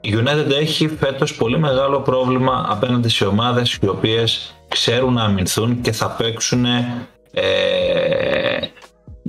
η 0.00 0.14
United 0.16 0.50
έχει 0.50 0.88
φέτος 0.88 1.34
πολύ 1.34 1.58
μεγάλο 1.58 2.00
πρόβλημα 2.00 2.66
απέναντι 2.68 3.08
σε 3.08 3.26
ομάδες 3.26 3.78
οι 3.82 3.88
οποίες 3.88 4.54
ξέρουν 4.68 5.12
να 5.12 5.22
αμυνθούν 5.22 5.80
και 5.80 5.92
θα 5.92 6.10
παίξουν 6.10 6.64
ε, 6.64 7.10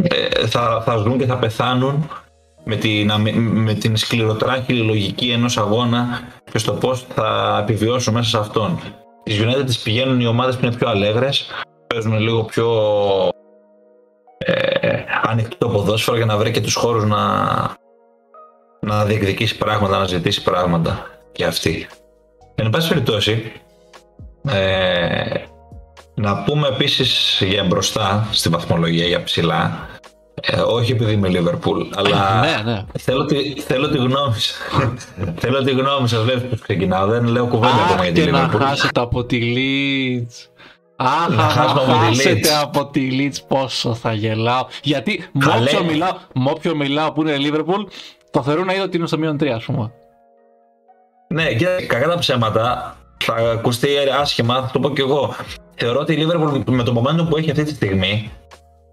ε, 0.04 0.48
θα, 0.48 0.82
θα 0.86 0.98
ζουν 0.98 1.18
και 1.18 1.26
θα 1.26 1.38
πεθάνουν 1.38 2.10
με 2.64 2.76
την, 2.76 3.12
αμυ- 3.12 3.36
με 3.38 3.74
την 3.74 3.98
σκληροτράχυλη 3.98 4.80
λογική 4.82 5.30
ενός 5.30 5.58
αγώνα 5.58 6.22
και 6.52 6.58
στο 6.58 6.74
πώς 6.74 7.06
θα 7.16 7.60
επιβιώσουν 7.62 8.14
μέσα 8.14 8.30
σε 8.30 8.38
αυτόν. 8.38 8.80
Τις 9.24 9.40
United 9.42 9.66
τις 9.66 9.80
πηγαίνουν 9.80 10.20
οι 10.20 10.26
ομάδες 10.26 10.58
που 10.58 10.66
είναι 10.66 10.76
πιο 10.76 10.90
αλέγρες, 10.90 11.46
παίζουν 11.88 12.20
λίγο 12.20 12.44
πιο 12.44 12.68
ε, 14.48 15.04
ανοιχτό 15.24 15.68
ποδόσφαιρο 15.70 16.18
για 16.18 16.26
να 16.26 16.38
βρει 16.38 16.52
και 16.52 16.62
τους 16.62 16.76
χώρους 16.76 17.04
να, 17.04 17.20
να 18.80 19.06
διεκδικήσει 19.06 19.58
πράγματα, 19.58 19.98
να 19.98 20.06
ζητήσει 20.06 20.44
πράγματα 20.44 21.06
για 21.36 21.48
αυτή. 21.48 21.88
Εν 22.56 22.70
πάση 22.70 22.88
περιπτώσει, 22.88 23.52
ε, 24.48 25.24
να 26.16 26.44
πούμε 26.44 26.68
επίσης 26.68 27.42
για 27.46 27.64
μπροστά 27.64 28.28
στη 28.32 28.50
βαθμολογία, 28.50 29.06
για 29.06 29.24
ψηλά, 29.24 29.88
ε, 30.42 30.60
όχι 30.60 30.92
επειδή 30.92 31.12
είμαι 31.12 31.30
Liverpool, 31.32 31.88
αλλά 31.96 32.42
ναι, 32.42 32.72
ναι. 32.72 32.84
θέλω, 33.00 33.26
τη, 33.26 33.62
θέλω 33.62 33.90
τη 33.90 33.98
γνώμη 33.98 34.34
σας. 34.34 34.58
θέλω 35.42 35.64
τη 35.64 35.72
γνώμη 35.72 36.08
σας, 36.08 36.24
βλέπεις 36.24 36.50
πως 36.50 36.62
ξεκινάω, 36.62 37.08
δεν 37.08 37.28
λέω 37.28 37.46
κουβέντα 37.46 37.74
ακόμα 37.74 38.00
Αχ, 38.00 38.04
για 38.04 38.14
τη 38.14 38.22
και 38.22 38.32
να 38.32 38.50
Liverpool. 38.50 38.60
χάσετε 38.60 39.00
από 39.00 39.24
τη 39.26 39.40
Leeds. 39.56 40.50
Αχ, 40.96 41.28
Να 41.30 41.36
να 41.36 41.42
χάσουμε 41.44 41.82
από 41.82 41.92
τη 41.92 42.06
χάσετε 42.06 42.50
Leeds. 42.50 42.62
από 42.64 42.86
τη 42.86 43.08
Leeds 43.12 43.38
πόσο 43.48 43.94
θα 43.94 44.14
γελάω. 44.14 44.66
Γιατί 44.84 45.30
με 45.32 45.46
Καλέ. 45.46 45.64
όποιον 45.70 45.86
μιλάω, 45.86 46.12
με 46.34 46.50
όποιον 46.50 46.76
μιλάω 46.78 47.12
που 47.12 47.22
είναι 47.22 47.36
Liverpool, 47.40 47.86
το 48.32 48.42
θεωρούν 48.44 48.66
να 48.66 48.74
είδε 48.74 48.82
ότι 48.82 48.98
είναι 48.98 49.08
στο 49.08 49.18
μείον 49.18 49.38
3, 49.40 49.48
ας 49.48 49.64
πούμε. 49.64 49.92
Ναι, 51.28 51.54
και 51.54 51.66
κακά 51.88 52.08
τα 52.08 52.18
ψέματα, 52.18 52.96
θα 53.24 53.34
ακουστεί 53.34 53.88
άσχημα, 54.22 54.62
θα 54.62 54.70
το 54.74 54.80
πω 54.80 54.90
κι 54.90 55.02
εγώ. 55.02 55.36
Θεωρώ 55.76 56.00
ότι 56.00 56.14
η 56.14 56.28
Liverpool 56.28 56.64
με 56.70 56.84
το 56.84 56.94
momentum 57.04 57.30
που 57.30 57.38
έχει 57.38 57.52
αυτή 57.52 57.64
τη 57.64 57.74
στιγμή 57.74 58.32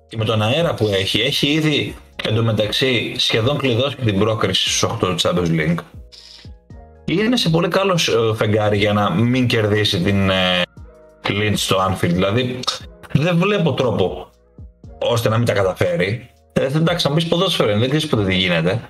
και 0.08 0.16
με 0.16 0.24
τον 0.24 0.42
αέρα 0.42 0.74
που 0.74 0.90
έχει, 0.92 1.20
έχει 1.20 1.46
ήδη 1.46 1.96
εντωμεταξύ 2.24 3.14
σχεδόν 3.16 3.58
κλειδώσει 3.58 3.96
και 3.96 4.04
την 4.04 4.18
πρόκριση 4.18 4.70
στους 4.70 4.90
8 4.92 4.96
του 4.98 5.14
Champions 5.20 5.50
League. 5.60 5.78
Είναι 7.04 7.36
σε 7.36 7.48
πολύ 7.48 7.68
καλό 7.68 7.92
ε, 7.92 8.34
φεγγάρι 8.34 8.76
για 8.78 8.92
να 8.92 9.10
μην 9.10 9.46
κερδίσει 9.46 10.00
την 10.00 10.30
ε, 11.40 11.50
Leeds 11.50 11.56
στο 11.56 11.76
Anfield. 11.90 12.10
Δηλαδή, 12.10 12.58
δεν 13.12 13.36
βλέπω 13.36 13.72
τρόπο 13.72 14.30
ώστε 14.98 15.28
να 15.28 15.36
μην 15.36 15.46
τα 15.46 15.52
καταφέρει. 15.52 16.30
Ε, 16.52 16.64
εντάξει, 16.64 17.08
να 17.08 17.14
μπει 17.14 17.24
ποδόσφαιρο, 17.24 17.70
είναι, 17.70 17.78
δεν 17.78 17.88
ξέρεις 17.88 18.06
ποτέ 18.06 18.24
τι 18.24 18.34
γίνεται. 18.34 18.80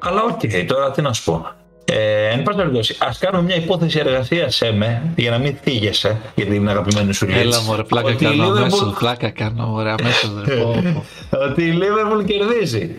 Αλλά 0.00 0.22
οκ, 0.22 0.66
τώρα 0.66 0.90
τι 0.90 1.02
να 1.02 1.12
σου 1.12 1.24
πω. 1.24 1.46
Ε, 1.84 2.28
εν 2.28 2.42
πάση 2.42 2.56
περιπτώσει, 2.56 2.96
ας 2.98 3.18
κάνουμε 3.18 3.42
μια 3.42 3.56
υπόθεση 3.56 3.98
εργασίας 3.98 4.54
σε 4.54 4.72
με, 4.72 5.02
για 5.16 5.30
να 5.30 5.38
μην 5.38 5.56
θίγεσαι 5.62 6.20
για 6.34 6.46
την 6.46 6.68
αγαπημένη 6.68 7.12
σου 7.12 7.26
Leeds. 7.26 7.32
Έλα 7.34 7.60
μωρέ, 7.62 7.82
πλάκα 7.82 8.08
Ότι 8.08 8.24
η 8.24 8.26
κάνω 8.28 8.48
Liverpool- 8.48 8.56
αμέσως, 8.56 8.94
πλάκα 8.98 9.30
κάνω, 9.30 9.66
μωρέ, 9.66 9.90
αμέσως, 9.98 10.30
ρε, 10.44 10.54
πω, 10.56 10.82
πω. 10.94 11.04
ότι 11.50 11.62
η 11.64 11.78
Liverpool 11.78 12.24
κερδίζει 12.24 12.96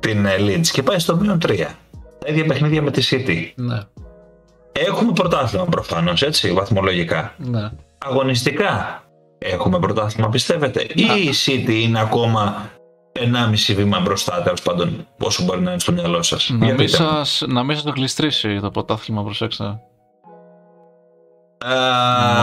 την 0.00 0.26
ε, 0.26 0.34
Leeds 0.38 0.66
και 0.66 0.82
πάει 0.82 0.98
στο 0.98 1.16
μείον 1.16 1.38
3. 1.46 1.56
Τα 2.18 2.26
ίδια 2.26 2.44
παιχνίδια 2.44 2.82
με 2.82 2.90
τη 2.90 3.08
City. 3.10 3.52
Ναι, 3.54 3.78
Έχουμε 4.86 5.12
πρωτάθλημα 5.12 5.64
προφανώς, 5.64 6.22
έτσι, 6.22 6.52
βαθμολογικά. 6.52 7.34
ναι. 7.36 7.70
Αγωνιστικά 7.98 9.02
έχουμε 9.38 9.78
πρωτάθλημα, 9.78 10.28
πιστεύετε, 10.28 10.86
ή 10.94 11.02
η 11.02 11.30
City 11.46 11.70
είναι 11.82 12.00
ακόμα 12.00 12.70
1,5 13.12 13.74
βήμα 13.74 14.00
μπροστά, 14.00 14.42
τέλος 14.42 14.62
πάντων, 14.62 15.06
όσο 15.20 15.44
μπορεί 15.44 15.60
να 15.60 15.70
είναι 15.70 15.80
στο 15.80 15.92
μυαλό 15.92 16.22
σας; 16.22 16.50
Να 16.58 16.72
μην 16.72 16.88
σας, 16.88 17.42
να 17.46 17.62
μην 17.62 17.74
σας 17.74 17.84
το 17.84 17.90
γλιστρήσει 17.96 18.60
το 18.60 18.70
πρωτάθλημα, 18.70 19.22
προσέξτε. 19.22 19.64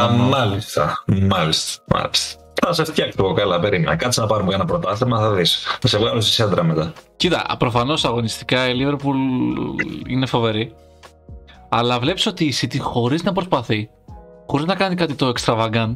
Μόνο. 0.08 0.24
Μάλιστα, 0.24 1.04
μάλιστα, 1.06 1.84
μάλιστα. 1.88 2.40
Θα 2.66 2.74
σε 2.74 2.84
φτιάξω 2.84 3.16
εγώ 3.20 3.34
καλά, 3.34 3.60
περίμενα. 3.60 3.96
Κάτσε 3.96 4.22
να 4.22 4.28
πάρουμε 4.28 4.54
ένα 4.54 4.66
πρωτάθλημα, 4.66 5.20
θα 5.20 5.32
δεις. 5.32 5.64
Θα 5.82 5.88
σε 5.88 5.98
βγάλω 5.98 6.22
στη 6.22 6.32
σέντρα 6.32 6.64
μετά. 6.64 6.94
Κοίτα, 7.16 7.56
προφανώς 7.60 8.06
αγωνιστικά 8.06 8.70
η 8.70 8.74
Liverpool 8.80 9.16
είναι 10.08 10.26
φοβερή. 10.26 10.74
Αλλά 11.70 12.00
βλέπεις 12.00 12.26
ότι 12.26 12.46
η 12.46 12.54
City 12.62 12.78
χωρίς 12.80 13.24
να 13.24 13.32
προσπαθεί, 13.32 13.90
χωρίς 14.48 14.66
να 14.66 14.76
κάνει 14.76 14.96
κάτι 14.96 15.14
το 15.14 15.32
extravagant, 15.36 15.96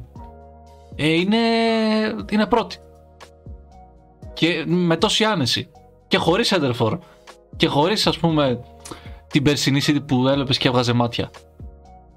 ε, 0.95 1.07
είναι, 1.07 1.37
είναι 2.31 2.45
πρώτη. 2.45 2.77
Και 4.33 4.63
με 4.67 4.97
τόση 4.97 5.23
άνεση. 5.23 5.71
Και 6.07 6.17
χωρίς 6.17 6.51
Έντερφορ. 6.51 6.97
Και 7.55 7.67
χωρίς 7.67 8.07
ας 8.07 8.17
πούμε 8.17 8.59
την 9.27 9.43
περσινή 9.43 9.81
City 9.87 10.05
που 10.07 10.27
έλεπες 10.27 10.57
και 10.57 10.67
έβγαζε 10.67 10.93
μάτια. 10.93 11.29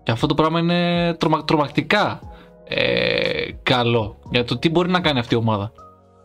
Και 0.02 0.10
αυτό 0.10 0.26
το 0.26 0.34
πράγμα 0.34 0.58
είναι 0.58 1.14
τρομα, 1.14 1.44
τρομακτικά 1.44 2.20
ε, 2.64 3.50
καλό 3.62 4.18
για 4.30 4.44
το 4.44 4.58
τι 4.58 4.70
μπορεί 4.70 4.90
να 4.90 5.00
κάνει 5.00 5.18
αυτή 5.18 5.34
η 5.34 5.36
ομάδα 5.36 5.72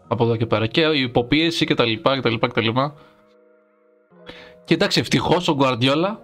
από 0.07 0.23
εδώ 0.23 0.35
και 0.35 0.45
πέρα. 0.45 0.67
Και 0.67 0.81
η 0.81 1.01
υποπίεση 1.01 1.65
και 1.65 1.73
τα 1.73 1.85
λοιπά 1.85 2.15
και 2.15 2.21
τα 2.21 2.29
λοιπά 2.29 2.47
και 2.47 2.53
τα 2.53 2.61
λοιπά. 2.61 2.93
Και 4.63 4.73
εντάξει, 4.73 4.99
ευτυχώς 4.99 5.47
ο 5.47 5.57
Guardiola 5.59 6.15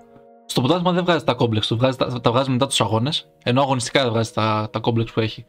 στο 0.53 0.61
πρωτάθλημα 0.61 0.91
δεν 0.91 1.03
βγάζει 1.03 1.23
τα 1.23 1.33
κόμπλεξ 1.33 1.67
του, 1.67 1.77
βγάζει, 1.77 1.97
τα, 1.97 2.21
τα 2.21 2.31
βγάζει 2.31 2.49
μετά 2.49 2.67
τους 2.67 2.81
αγώνες. 2.81 3.29
Ενώ 3.43 3.61
αγωνιστικά 3.61 4.01
δεν 4.01 4.11
βγάζει 4.11 4.31
τα, 4.31 4.69
τα 4.71 4.79
κόμπλεξ 4.79 5.11
που 5.11 5.19
έχει. 5.19 5.45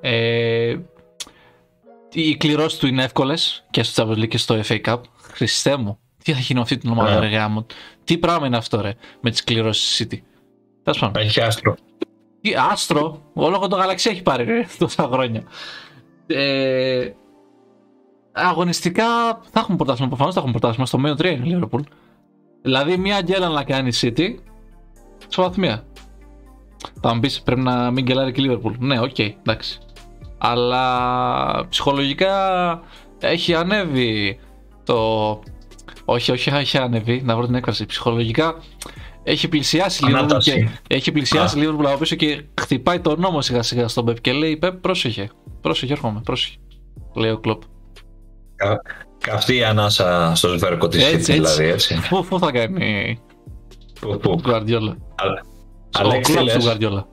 Ε, 0.00 0.76
οι 2.12 2.36
κληρώσεις 2.36 2.78
του 2.78 2.86
είναι 2.86 3.04
εύκολες 3.04 3.64
και 3.70 3.82
στο 3.82 4.08
Champions 4.08 4.16
League 4.16 4.28
και 4.28 4.38
στο 4.38 4.60
FA 4.68 4.80
Cup. 4.84 4.96
Χριστέ 5.32 5.76
μου, 5.76 5.98
τι 6.24 6.32
θα 6.32 6.38
γίνει 6.38 6.54
με 6.54 6.60
αυτή 6.60 6.78
την 6.78 6.90
ομάδα, 6.90 7.14
Ναι. 7.14 7.18
ρε 7.18 7.36
γάμο. 7.36 7.66
Τι 8.04 8.18
πράγμα 8.18 8.46
είναι 8.46 8.56
αυτό, 8.56 8.80
ρε, 8.80 8.94
με 9.20 9.30
τις 9.30 9.44
κληρώσεις 9.44 10.02
City; 10.02 10.18
Τέλος 10.82 10.98
πάντων. 10.98 11.22
Έχει 11.22 11.40
άστρο. 11.40 11.74
Τι 12.40 12.54
άστρο, 12.70 13.22
όλο 13.32 13.68
το 13.68 13.76
γαλαξία 13.76 14.10
έχει 14.12 14.22
πάρει 14.22 14.44
ρε, 14.44 14.66
τόσα 14.78 15.08
χρόνια. 15.12 15.42
Ε, 16.26 17.10
αγωνιστικά 18.32 19.04
θα 19.50 19.60
έχουμε 19.60 19.76
πρωτάθλημα, 19.76 20.08
προφανώς 20.08 20.34
θα 20.34 20.40
έχουμε 20.40 20.58
πρωτάθλημα. 20.58 20.86
Στο 20.86 20.98
μείον 20.98 21.14
3 21.14 21.24
είναι 21.24 21.48
η 21.48 21.60
Liverpool. 21.60 21.80
Δηλαδή, 22.62 22.96
μια 22.96 23.20
γκέλα 23.20 23.48
να 23.48 23.64
κάνει 23.64 23.90
City, 24.00 24.34
βαθμία. 25.36 25.84
Θα 27.00 27.14
μου 27.14 27.20
πεις 27.20 27.42
πρέπει 27.42 27.60
να 27.60 27.90
μην 27.90 28.04
γκελάρει 28.04 28.32
και 28.32 28.42
η 28.42 28.44
Liverpool. 28.50 28.72
Ναι, 28.78 29.00
OK, 29.00 29.14
okay, 29.16 29.32
εντάξει. 29.40 29.78
Αλλά 30.38 31.66
ψυχολογικά 31.68 32.34
έχει 33.18 33.54
ανέβει 33.54 34.38
το. 34.84 34.98
Όχι, 36.04 36.32
όχι, 36.32 36.50
έχει 36.50 36.78
ανέβει, 36.78 37.22
να 37.24 37.36
βρω 37.36 37.46
την 37.46 37.54
έκφραση. 37.54 37.86
Ψυχολογικά 37.86 38.56
έχει 39.22 39.48
πλησιάσει 39.48 40.04
λίγο 40.04 40.26
και 40.38 40.68
έχει 40.86 41.12
πλησιάσει 41.12 41.58
λίγο 41.58 41.72
από 41.72 41.98
πίσω 41.98 42.16
και 42.16 42.44
χτυπάει 42.60 43.00
τον 43.00 43.20
νόμο 43.20 43.40
σιγά 43.40 43.62
σιγά 43.62 43.88
στον 43.88 44.04
Πεπ 44.04 44.20
και 44.20 44.32
λέει 44.32 44.56
Πεπ 44.56 44.74
πρόσεχε, 44.74 45.30
πρόσεχε 45.60 45.92
έρχομαι, 45.92 46.20
πρόσεχε 46.24 46.56
λέει 47.14 47.30
ο 47.30 47.38
Κλόπ 47.38 47.62
Κα, 49.22 49.30
Καυτή 49.30 49.56
η 49.56 49.64
ανάσα 49.64 50.32
στο 50.34 50.48
σβέρκο 50.48 50.88
της 50.88 51.04
έτσι, 51.04 51.32
δηλαδή 51.32 51.64
έτσι. 51.64 52.00
Πού, 52.08 52.24
πού 52.24 52.38
θα 52.38 52.50
κάνει 52.50 53.18
Πού, 54.00 54.18
πού. 54.18 54.40
Γκουαρδιόλα 54.40 54.96
Στο 55.90 56.20
κλόπ 56.20 56.48
του 56.48 56.58
Γκουαρδιόλα 56.62 57.06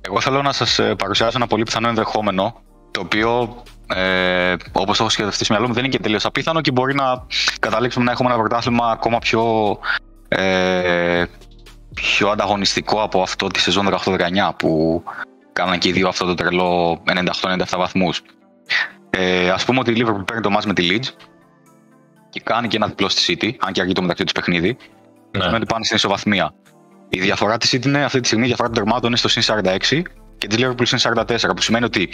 Εγώ 0.00 0.20
θέλω 0.20 0.42
να 0.42 0.52
σας 0.52 0.78
ε, 0.78 0.94
παρουσιάσω 0.94 1.36
ένα 1.36 1.46
πολύ 1.46 1.62
πιθανό 1.62 1.88
ενδεχόμενο 1.88 2.54
το 2.90 3.00
οποίο 3.00 3.62
ε, 3.94 4.54
όπως 4.72 4.96
το 4.96 5.02
έχω 5.02 5.12
σκεφτεί 5.12 5.44
στο 5.44 5.46
μυαλό 5.48 5.68
μου 5.68 5.74
δεν 5.74 5.84
είναι 5.84 5.92
και 5.92 6.02
τελείως 6.02 6.24
απίθανο 6.24 6.60
και 6.60 6.70
μπορεί 6.70 6.94
να 6.94 7.26
καταλήξουμε 7.58 8.04
να 8.04 8.10
έχουμε 8.10 8.28
ένα 8.28 8.38
πρωτάθλημα 8.38 8.90
ακόμα 8.90 9.18
πιο 9.18 9.78
ε, 10.28 11.24
πιο 11.94 12.28
ανταγωνιστικό 12.28 13.02
από 13.02 13.22
αυτό 13.22 13.46
τη 13.46 13.60
σεζόν 13.60 13.88
18-19 14.04 14.18
που 14.56 15.02
κάναν 15.52 15.78
και 15.78 15.88
οι 15.88 15.92
δύο 15.92 16.08
αυτό 16.08 16.24
το 16.24 16.34
τρελό 16.34 17.02
98-97 17.42 17.64
βαθμούς. 17.76 18.22
Ε, 19.16 19.50
ας 19.50 19.64
πούμε 19.64 19.78
ότι 19.78 19.90
η 19.90 19.94
Liverpool 19.98 20.26
παίρνει 20.26 20.42
το 20.42 20.50
match 20.58 20.64
με 20.64 20.72
τη 20.72 20.88
Leeds 20.90 21.08
και 22.30 22.40
κάνει 22.40 22.68
και 22.68 22.76
ένα 22.76 22.86
διπλό 22.86 23.08
στη 23.08 23.38
City, 23.40 23.50
αν 23.58 23.72
και 23.72 23.80
αργεί 23.80 23.92
το 23.92 24.00
μεταξύ 24.00 24.24
τους 24.24 24.32
παιχνίδι. 24.32 24.76
Ναι. 25.30 25.42
Σημαίνει 25.42 25.56
ότι 25.56 25.66
πάνε 25.66 25.84
στην 25.84 25.96
ισοβαθμία. 25.96 26.54
Η 27.08 27.20
διαφορά 27.20 27.56
της 27.56 27.74
City 27.74 27.86
είναι 27.86 28.04
αυτή 28.04 28.20
τη 28.20 28.26
στιγμή 28.26 28.44
η 28.44 28.46
διαφορά 28.46 28.68
των 28.68 28.76
τερμάτων 28.76 29.08
είναι 29.08 29.16
στο 29.16 29.28
συν 29.28 29.42
46 29.46 30.02
και 30.38 30.46
της 30.46 30.58
Liverpool 30.60 30.86
συν 30.86 30.98
44, 31.14 31.24
που 31.56 31.62
σημαίνει 31.62 31.84
ότι 31.84 32.08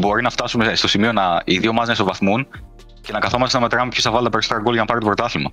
μπορεί 0.00 0.22
να 0.22 0.30
φτάσουμε 0.30 0.74
στο 0.74 0.88
σημείο 0.88 1.12
να 1.12 1.42
οι 1.44 1.58
δύο 1.58 1.72
μάτς 1.72 1.86
να 1.86 1.92
ισοβαθμούν 1.92 2.46
και 3.00 3.12
να 3.12 3.18
καθόμαστε 3.18 3.56
να 3.56 3.62
μετράμε 3.62 3.90
ποιος 3.90 4.04
θα 4.04 4.10
βάλει 4.10 4.24
τα 4.24 4.30
περισσότερα 4.30 4.60
γκολ 4.60 4.72
για 4.72 4.82
να 4.82 4.86
πάρει 4.86 5.00
το 5.00 5.06
πρωτάθλημα. 5.06 5.52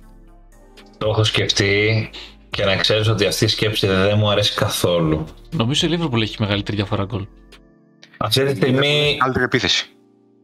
Το 0.98 1.08
έχω 1.08 1.24
σκεφτεί 1.24 2.10
και 2.50 2.64
να 2.64 2.76
ξέρεις 2.76 3.08
ότι 3.08 3.26
αυτή 3.26 3.44
η 3.44 3.48
σκέψη 3.48 3.86
δεν 3.86 4.18
μου 4.18 4.30
αρέσει 4.30 4.54
καθόλου. 4.54 5.24
Νομίζω 5.50 5.86
η 5.86 5.98
Liverpool 5.98 6.20
έχει 6.20 6.36
μεγαλύτερη 6.38 6.76
διαφορά 6.76 7.04
γκολ. 7.04 7.26
Αυτή 8.16 8.44
τη 8.44 8.56
στιγμή. 8.56 9.16
Καλύτερη 9.18 9.44
επίθεση. 9.44 9.97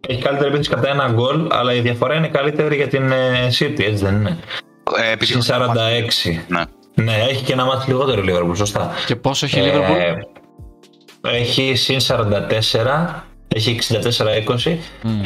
Έχει 0.06 0.22
καλύτερη 0.22 0.48
επίθεση 0.48 0.70
κατά 0.70 0.88
ένα 0.88 1.10
γκολ, 1.12 1.46
αλλά 1.50 1.74
η 1.74 1.80
διαφορά 1.80 2.14
είναι 2.14 2.28
καλύτερη 2.28 2.76
για 2.76 2.88
την 2.88 3.12
ε, 3.12 3.48
City, 3.58 3.80
έτσι 3.80 4.04
δεν 4.04 4.14
είναι; 4.14 4.38
Ε, 5.20 5.24
Συν 5.24 5.40
46. 5.42 5.50
Ναι. 6.48 6.62
ναι, 6.94 7.26
έχει 7.28 7.44
και 7.44 7.52
ένα 7.52 7.64
μάτι 7.64 7.88
λιγότερο 7.88 8.22
η 8.22 8.24
Liverpool, 8.28 8.56
σωστά. 8.56 8.92
Και 9.06 9.16
πόσο 9.16 9.46
έχει 9.46 9.60
η 9.60 9.62
Liverpool? 9.66 10.24
Ε, 11.22 11.36
έχει 11.36 11.74
συν 11.74 11.98
44 12.00 13.24
έχει 13.54 13.78
64-20 13.82 13.96
mm. 14.46 14.76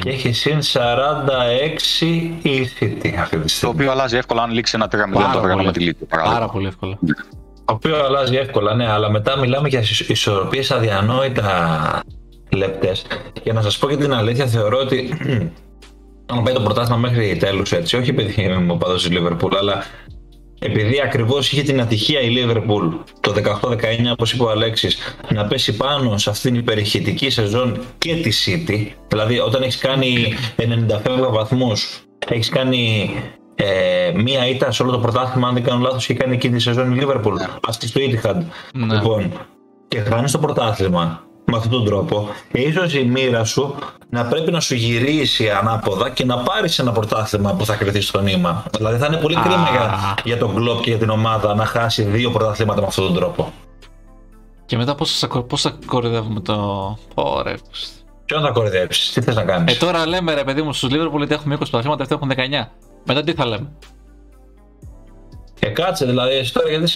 και 0.00 0.10
έχει 0.10 0.32
συν 0.32 0.58
46 0.62 2.02
η 2.42 2.70
City 2.80 3.14
αυτή 3.18 3.38
τη 3.38 3.48
στιγμή. 3.48 3.60
Το 3.60 3.68
οποίο 3.68 3.90
αλλάζει 3.90 4.16
εύκολα 4.16 4.42
αν 4.42 4.50
λήξει 4.50 4.72
ένα 4.76 4.88
3 4.90 5.60
0 5.60 5.64
με 5.64 5.72
τη 5.72 5.80
Λίτη. 5.80 6.04
Πάρα 6.04 6.48
πολύ 6.48 6.66
εύκολα. 6.66 6.98
Το 7.64 7.74
οποίο 7.74 8.04
αλλάζει 8.04 8.36
εύκολα, 8.36 8.74
ναι, 8.74 8.90
αλλά 8.90 9.10
μετά 9.10 9.38
μιλάμε 9.38 9.68
για 9.68 9.82
ισορροπίες 10.08 10.70
αδιανόητα 10.70 12.02
λεπτές. 12.50 13.06
Για 13.42 13.52
να 13.52 13.62
σας 13.62 13.78
πω 13.78 13.88
και 13.88 13.96
την 13.96 14.12
αλήθεια, 14.12 14.46
θεωρώ 14.46 14.78
ότι 14.78 15.08
αν 16.32 16.42
πάει 16.42 16.54
το 16.54 16.60
πρωτάθλημα 16.60 16.98
μέχρι 16.98 17.36
τέλους 17.36 17.72
έτσι, 17.72 17.96
όχι 17.96 18.10
επειδή 18.10 18.42
είμαι 18.42 18.72
ο 18.72 18.76
παδός 18.76 19.08
της 19.08 19.18
Liverpool, 19.18 19.52
αλλά 19.58 19.84
επειδή 20.60 21.00
ακριβώς 21.00 21.52
είχε 21.52 21.62
την 21.62 21.80
ατυχία 21.80 22.20
η 22.20 22.34
Liverpool 22.36 22.90
το 23.20 23.34
18-19, 23.62 23.76
όπως 24.12 24.32
είπε 24.32 24.42
ο 24.42 24.50
Αλέξης, 24.50 24.98
να 25.28 25.46
πέσει 25.46 25.76
πάνω 25.76 26.18
σε 26.18 26.30
αυτήν 26.30 26.52
την 26.52 26.60
υπερηχητική 26.60 27.30
σεζόν 27.30 27.80
και 27.98 28.14
τη 28.14 28.30
City. 28.46 28.86
Δηλαδή, 29.08 29.38
όταν 29.38 29.62
έχεις 29.62 29.76
κάνει 29.76 30.34
95 30.56 31.30
βαθμούς, 31.30 32.02
έχεις 32.28 32.48
κάνει 32.48 33.10
ε, 33.54 34.12
μία 34.14 34.48
ήττα 34.48 34.70
σε 34.70 34.82
όλο 34.82 34.92
το 34.92 34.98
πρωτάθλημα, 34.98 35.48
αν 35.48 35.54
δεν 35.54 35.62
κάνω 35.62 35.80
λάθος, 35.80 36.06
και 36.06 36.14
κάνει 36.14 36.34
εκείνη 36.34 36.56
τη 36.56 36.62
σεζόν 36.62 36.94
η 36.94 37.02
Liverpool. 37.02 37.32
Ναι. 37.32 37.46
Αυτή 37.68 37.86
στο 37.86 38.00
Etihad. 38.00 38.42
Ναι. 38.74 38.94
Λοιπόν, 38.94 39.32
και 39.88 40.00
χάνει 40.00 40.30
το 40.30 40.38
πρωτάθλημα 40.38 41.27
με 41.50 41.56
αυτόν 41.56 41.70
τον 41.70 41.84
τρόπο, 41.84 42.28
ίσως 42.52 42.94
η 42.94 43.04
μοίρα 43.04 43.44
σου 43.44 43.74
να 44.10 44.24
πρέπει 44.24 44.50
να 44.50 44.60
σου 44.60 44.74
γυρίσει 44.74 45.50
ανάποδα 45.50 46.10
και 46.10 46.24
να 46.24 46.38
πάρεις 46.38 46.78
ένα 46.78 46.92
πρωτάθλημα 46.92 47.54
που 47.54 47.64
θα 47.64 47.74
κρυθεί 47.74 48.00
στο 48.00 48.20
νήμα. 48.20 48.64
Δηλαδή 48.76 48.98
θα 48.98 49.06
είναι 49.06 49.16
πολύ 49.16 49.34
κρίμα 49.34 49.68
για, 49.70 50.14
για 50.24 50.38
τον 50.38 50.54
κλοπ 50.54 50.80
και 50.82 50.90
για 50.90 50.98
την 50.98 51.10
ομάδα 51.10 51.54
να 51.54 51.64
χάσει 51.64 52.02
δύο 52.02 52.30
πρωταθλήματα 52.30 52.80
με 52.80 52.86
αυτόν 52.86 53.04
τον 53.04 53.14
τρόπο. 53.14 53.52
Και 54.66 54.76
μετά 54.76 54.94
πώς 54.94 55.18
θα, 55.18 55.42
πώς 55.42 55.62
θα 55.62 55.78
κορυδεύουμε 55.86 56.40
το. 56.40 56.54
Ωραία. 57.14 57.56
Ποιον 58.24 58.42
θα 58.42 58.50
κορυδέψει, 58.50 59.12
τι 59.12 59.20
θες 59.20 59.34
να 59.34 59.44
κάνεις; 59.44 59.74
Ε, 59.74 59.78
τώρα 59.78 60.06
λέμε 60.06 60.34
ρε 60.34 60.44
παιδί 60.44 60.62
μου 60.62 60.72
στους 60.72 60.90
Liverpool 60.92 61.20
ότι 61.20 61.34
έχουμε 61.34 61.54
20 61.54 61.58
πρωταθλήματα, 61.58 62.02
αυτοί 62.02 62.14
έχουν 62.14 62.30
19. 62.30 62.70
Μετά 63.04 63.22
τι 63.22 63.32
θα 63.32 63.46
λέμε; 63.46 63.72
Και 65.58 65.66
ε, 65.66 65.70
κάτσε 65.70 66.06
δηλαδή, 66.06 66.34
εσύ 66.34 66.52
τώρα 66.52 66.68
γιατί 66.68 66.92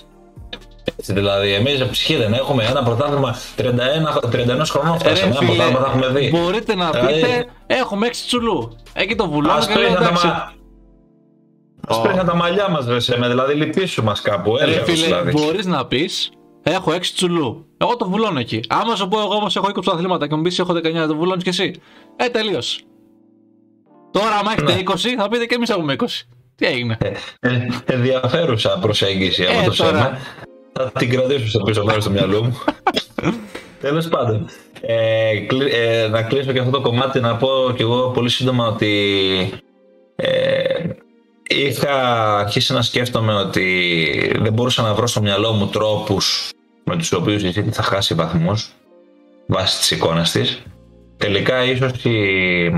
έτσι 0.84 1.12
δηλαδή, 1.12 1.52
εμείς 1.52 1.84
ψυχή 1.90 2.16
δεν 2.16 2.32
έχουμε 2.32 2.64
ένα 2.64 2.82
πρωτάθλημα 2.82 3.36
31, 3.56 3.62
31 3.62 4.62
χρονών 4.64 4.98
φτάσαμε. 4.98 5.36
Ένα 5.40 5.46
πρωτάθλημα 5.46 5.80
θα 5.80 5.86
έχουμε 5.86 6.08
δει. 6.08 6.30
Μπορείτε 6.30 6.74
να 6.74 6.90
δηλαδή, 6.90 7.12
πείτε, 7.12 7.46
έχουμε 7.66 8.08
6 8.08 8.10
τσουλού. 8.26 8.76
Εκεί 8.92 9.14
το 9.14 9.28
βουλό 9.28 9.50
και 9.68 9.78
λέει 9.78 9.92
εντάξει. 9.92 10.26
Α 10.26 12.22
oh. 12.22 12.24
τα 12.26 12.34
μαλλιά 12.34 12.68
μας, 12.68 12.86
ρε 12.86 13.28
δηλαδή 13.28 13.54
λυπήσου 13.54 14.02
μας 14.02 14.20
κάπου. 14.20 14.56
Ρε 14.56 14.84
φίλε, 14.84 15.04
δηλαδή. 15.04 15.30
μπορείς 15.30 15.66
να 15.66 15.86
πεις, 15.86 16.30
έχω 16.62 16.92
6 16.92 17.00
τσουλού. 17.14 17.66
Εγώ 17.76 17.96
το 17.96 18.08
βουλώνω 18.08 18.38
εκεί. 18.38 18.60
Άμα 18.68 18.96
σου 18.96 19.08
πω 19.08 19.20
εγώ 19.20 19.34
όμως 19.34 19.56
έχω 19.56 19.66
20 19.68 19.72
πρωταθλήματα 19.72 20.26
και 20.26 20.34
μου 20.34 20.42
πεις 20.42 20.58
έχω 20.58 20.72
19, 20.72 20.80
το 21.08 21.16
βουλώνει 21.16 21.42
κι 21.42 21.48
εσύ. 21.48 21.80
Ε, 22.16 22.28
τελείως. 22.28 22.84
Τώρα, 24.10 24.36
άμα 24.36 24.52
έχετε 24.52 24.74
ναι. 24.74 24.82
20, 24.86 24.94
θα 25.18 25.28
πείτε 25.28 25.46
και 25.46 25.54
εμείς 25.54 25.70
έχουμε 25.70 25.96
20. 25.98 26.04
Τι 26.54 26.66
έγινε. 26.66 26.96
Ε, 27.00 27.12
ε, 27.40 27.68
ενδιαφέρουσα 27.84 28.78
προσέγγιση, 28.80 29.44
άμα 29.44 29.62
ε, 29.62 29.64
το 29.64 29.76
τώρα, 29.76 30.18
θα 30.72 30.92
την 30.98 31.10
κρατήσω 31.10 31.48
στο 31.48 31.58
πίσω 31.58 31.84
μέρος 31.84 32.04
του 32.04 32.10
μυαλού 32.10 32.44
μου. 32.44 32.58
Τέλος 33.80 34.08
πάντων. 34.08 34.48
Ε, 34.80 35.30
ε, 35.70 36.08
να 36.08 36.22
κλείσω 36.22 36.52
και 36.52 36.58
αυτό 36.58 36.70
το 36.70 36.80
κομμάτι 36.80 37.20
να 37.20 37.36
πω 37.36 37.48
κι 37.76 37.82
εγώ 37.82 38.10
πολύ 38.10 38.28
σύντομα 38.28 38.66
ότι 38.66 38.92
ε, 40.16 40.84
είχα 41.48 42.36
αρχίσει 42.38 42.72
να 42.72 42.82
σκέφτομαι 42.82 43.34
ότι 43.34 44.36
δεν 44.40 44.52
μπορούσα 44.52 44.82
να 44.82 44.94
βρω 44.94 45.06
στο 45.06 45.22
μυαλό 45.22 45.52
μου 45.52 45.66
τρόπους 45.66 46.50
με 46.84 46.96
τους 46.96 47.12
οποίους 47.12 47.42
η 47.42 47.52
θα 47.70 47.82
χάσει 47.82 48.14
βαθμούς 48.14 48.72
βάσει 49.46 49.78
της 49.78 49.90
εικόνας 49.90 50.30
της. 50.30 50.62
Τελικά 51.16 51.64
ίσως, 51.64 52.04
η, 52.04 52.72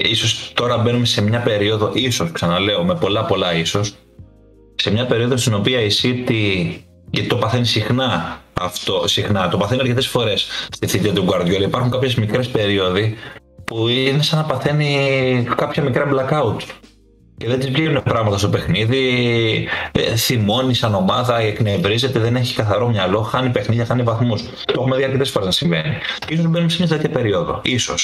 ίσως 0.00 0.52
τώρα 0.54 0.78
μπαίνουμε 0.78 1.06
σε 1.06 1.22
μια 1.22 1.40
περίοδο, 1.40 1.90
ίσως 1.94 2.32
ξαναλέω 2.32 2.84
με 2.84 2.94
πολλά 2.94 3.24
πολλά 3.24 3.54
ίσως, 3.54 3.94
σε 4.74 4.90
μια 4.90 5.06
περίοδο 5.06 5.36
στην 5.36 5.54
οποία 5.54 5.80
η 5.80 5.88
City 6.02 6.70
γιατί 7.10 7.28
το 7.28 7.36
παθαίνει 7.36 7.66
συχνά 7.66 8.40
αυτό, 8.60 9.08
συχνά. 9.08 9.48
Το 9.48 9.56
παθαίνει 9.56 9.80
αρκετές 9.80 10.06
φορές 10.06 10.46
στη 10.70 10.86
θητεία 10.86 11.12
του 11.12 11.26
Guardiola. 11.28 11.62
Υπάρχουν 11.62 11.90
κάποιες 11.90 12.14
μικρές 12.14 12.48
περίοδοι 12.48 13.16
που 13.64 13.88
είναι 13.88 14.22
σαν 14.22 14.38
να 14.38 14.44
παθαίνει 14.44 15.48
κάποια 15.56 15.82
μικρά 15.82 16.08
blackout. 16.12 16.62
Και 17.36 17.46
δεν 17.46 17.58
τη 17.58 17.70
βγαίνουν 17.70 18.02
πράγματα 18.02 18.38
στο 18.38 18.48
παιχνίδι. 18.48 19.68
Ε, 19.92 20.16
θυμώνει 20.16 20.74
σαν 20.74 20.94
ομάδα, 20.94 21.38
εκνευρίζεται, 21.38 22.18
δεν 22.18 22.36
έχει 22.36 22.54
καθαρό 22.54 22.88
μυαλό, 22.88 23.20
χάνει 23.20 23.50
παιχνίδια, 23.50 23.84
χάνει 23.84 24.02
βαθμούς. 24.02 24.42
Το 24.42 24.74
έχουμε 24.76 24.96
δει 24.96 25.04
αρκετές 25.04 25.30
φορές 25.30 25.46
να 25.46 25.52
συμβαίνει. 25.52 25.96
σω 26.28 26.48
μπαίνουμε 26.48 26.70
σε 26.70 26.76
μια 26.78 26.88
τέτοια 26.88 27.08
περίοδο. 27.08 27.60
σω. 27.78 27.94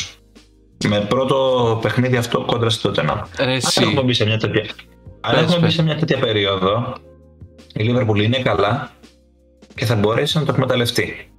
Με 0.88 1.00
πρώτο 1.00 1.78
παιχνίδι 1.82 2.16
αυτό 2.16 2.40
κόντρα 2.40 2.70
στο 2.70 2.90
Tottenham. 2.90 3.22
Αν 3.38 3.48
έχουμε 3.82 4.02
μπει 4.02 4.12
σε 4.12 4.24
μια 4.26 4.38
τέτοια, 4.38 4.64
αν 5.20 5.38
έχουμε 5.38 5.66
μπει 5.66 5.70
σε 5.70 5.82
μια 5.82 5.96
τέτοια 5.96 6.18
περίοδο, 6.18 6.94
η 7.74 7.90
Liverpool 7.90 8.22
είναι 8.22 8.38
καλά 8.38 8.93
και 9.74 9.84
θα 9.84 9.94
μπορέσει 9.94 10.38
να 10.38 10.44
το 10.44 10.52
εκμεταλλευτεί. 10.52 11.30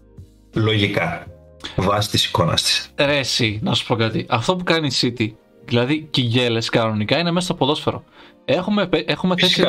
Λογικά. 0.54 1.28
Βάσει 1.76 2.10
της 2.10 2.26
εικόνας 2.26 2.62
της. 2.62 2.90
Ρε, 2.96 3.18
εσύ, 3.18 3.60
να 3.64 3.74
σου 3.74 3.86
πω 3.86 3.96
κάτι. 3.96 4.26
Αυτό 4.30 4.56
που 4.56 4.64
κάνει 4.64 4.88
η 4.88 4.94
City, 5.02 5.32
δηλαδή 5.66 6.08
και 6.12 6.22
οι 6.22 6.24
γέλες 6.24 6.70
κανονικά, 6.70 7.20
είναι 7.20 7.32
μέσα 7.32 7.46
στο 7.46 7.56
ποδόσφαιρο. 7.56 8.04
Έχουμε, 8.46 8.90
έχουμε 9.06 9.36
θέσει, 9.38 9.64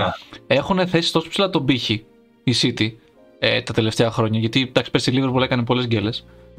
έχουν 0.46 0.86
θέσει 0.86 1.12
τόσο 1.12 1.28
ψηλά 1.28 1.50
τον 1.50 1.64
πύχη 1.64 2.04
η 2.44 2.54
City 2.62 2.92
ε, 3.38 3.62
τα 3.62 3.72
τελευταία 3.72 4.10
χρόνια. 4.10 4.40
Γιατί 4.40 4.62
εντάξει, 4.68 4.90
πέρσι 4.90 5.10
η 5.10 5.22
Liverpool 5.22 5.42
έκανε 5.42 5.64
πολλές 5.64 5.86
γκέλε 5.86 6.10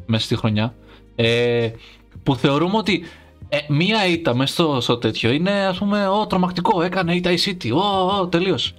μέσα 0.05 0.25
στη 0.25 0.35
χρονιά. 0.35 0.73
Ε, 1.15 1.69
που 2.23 2.35
θεωρούμε 2.35 2.77
ότι 2.77 3.03
ε, 3.49 3.57
μία 3.67 4.07
ήττα 4.07 4.35
μέσα 4.35 4.53
στο, 4.53 4.81
στο 4.81 4.97
τέτοιο 4.97 5.31
είναι 5.31 5.51
ας 5.51 5.77
πούμε, 5.77 6.07
ο, 6.07 6.27
τρομακτικό. 6.27 6.81
Έκανε 6.81 7.15
ήττα 7.15 7.31
η 7.31 7.37
City. 7.45 7.71
Ω, 7.71 8.27
τελείως. 8.27 8.73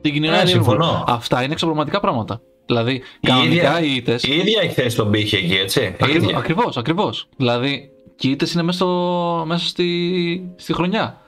Την 0.00 0.12
κοινωνία 0.12 0.40
ε, 0.40 0.46
συμφωνώ. 0.46 1.04
Αυτά 1.06 1.42
είναι 1.42 1.52
εξωπλωματικά 1.52 2.00
πράγματα. 2.00 2.40
Δηλαδή, 2.74 2.94
Η 3.20 3.26
κανονικά 3.26 3.78
ίδια- 3.78 3.82
οι 3.82 3.94
ήττες... 3.96 4.22
Η 4.22 4.34
ίδια 4.34 4.60
έχει 4.62 4.72
θέση 4.74 4.96
τον 4.96 5.10
πύχη 5.10 5.36
εκεί, 5.36 5.54
έτσι. 5.54 5.80
Η 5.82 5.86
Ακριβώς, 5.86 6.16
ίδια. 6.22 6.36
ακριβώς, 6.38 6.76
ακριβώς. 6.76 7.28
Δηλαδή, 7.36 7.90
και 8.16 8.28
οι 8.28 8.30
ήττες 8.30 8.52
είναι 8.52 8.62
μέσα, 8.62 8.78
στο, 8.78 9.44
μέσα 9.46 9.66
στη, 9.66 10.52
στη 10.56 10.72
χρονιά. 10.72 11.20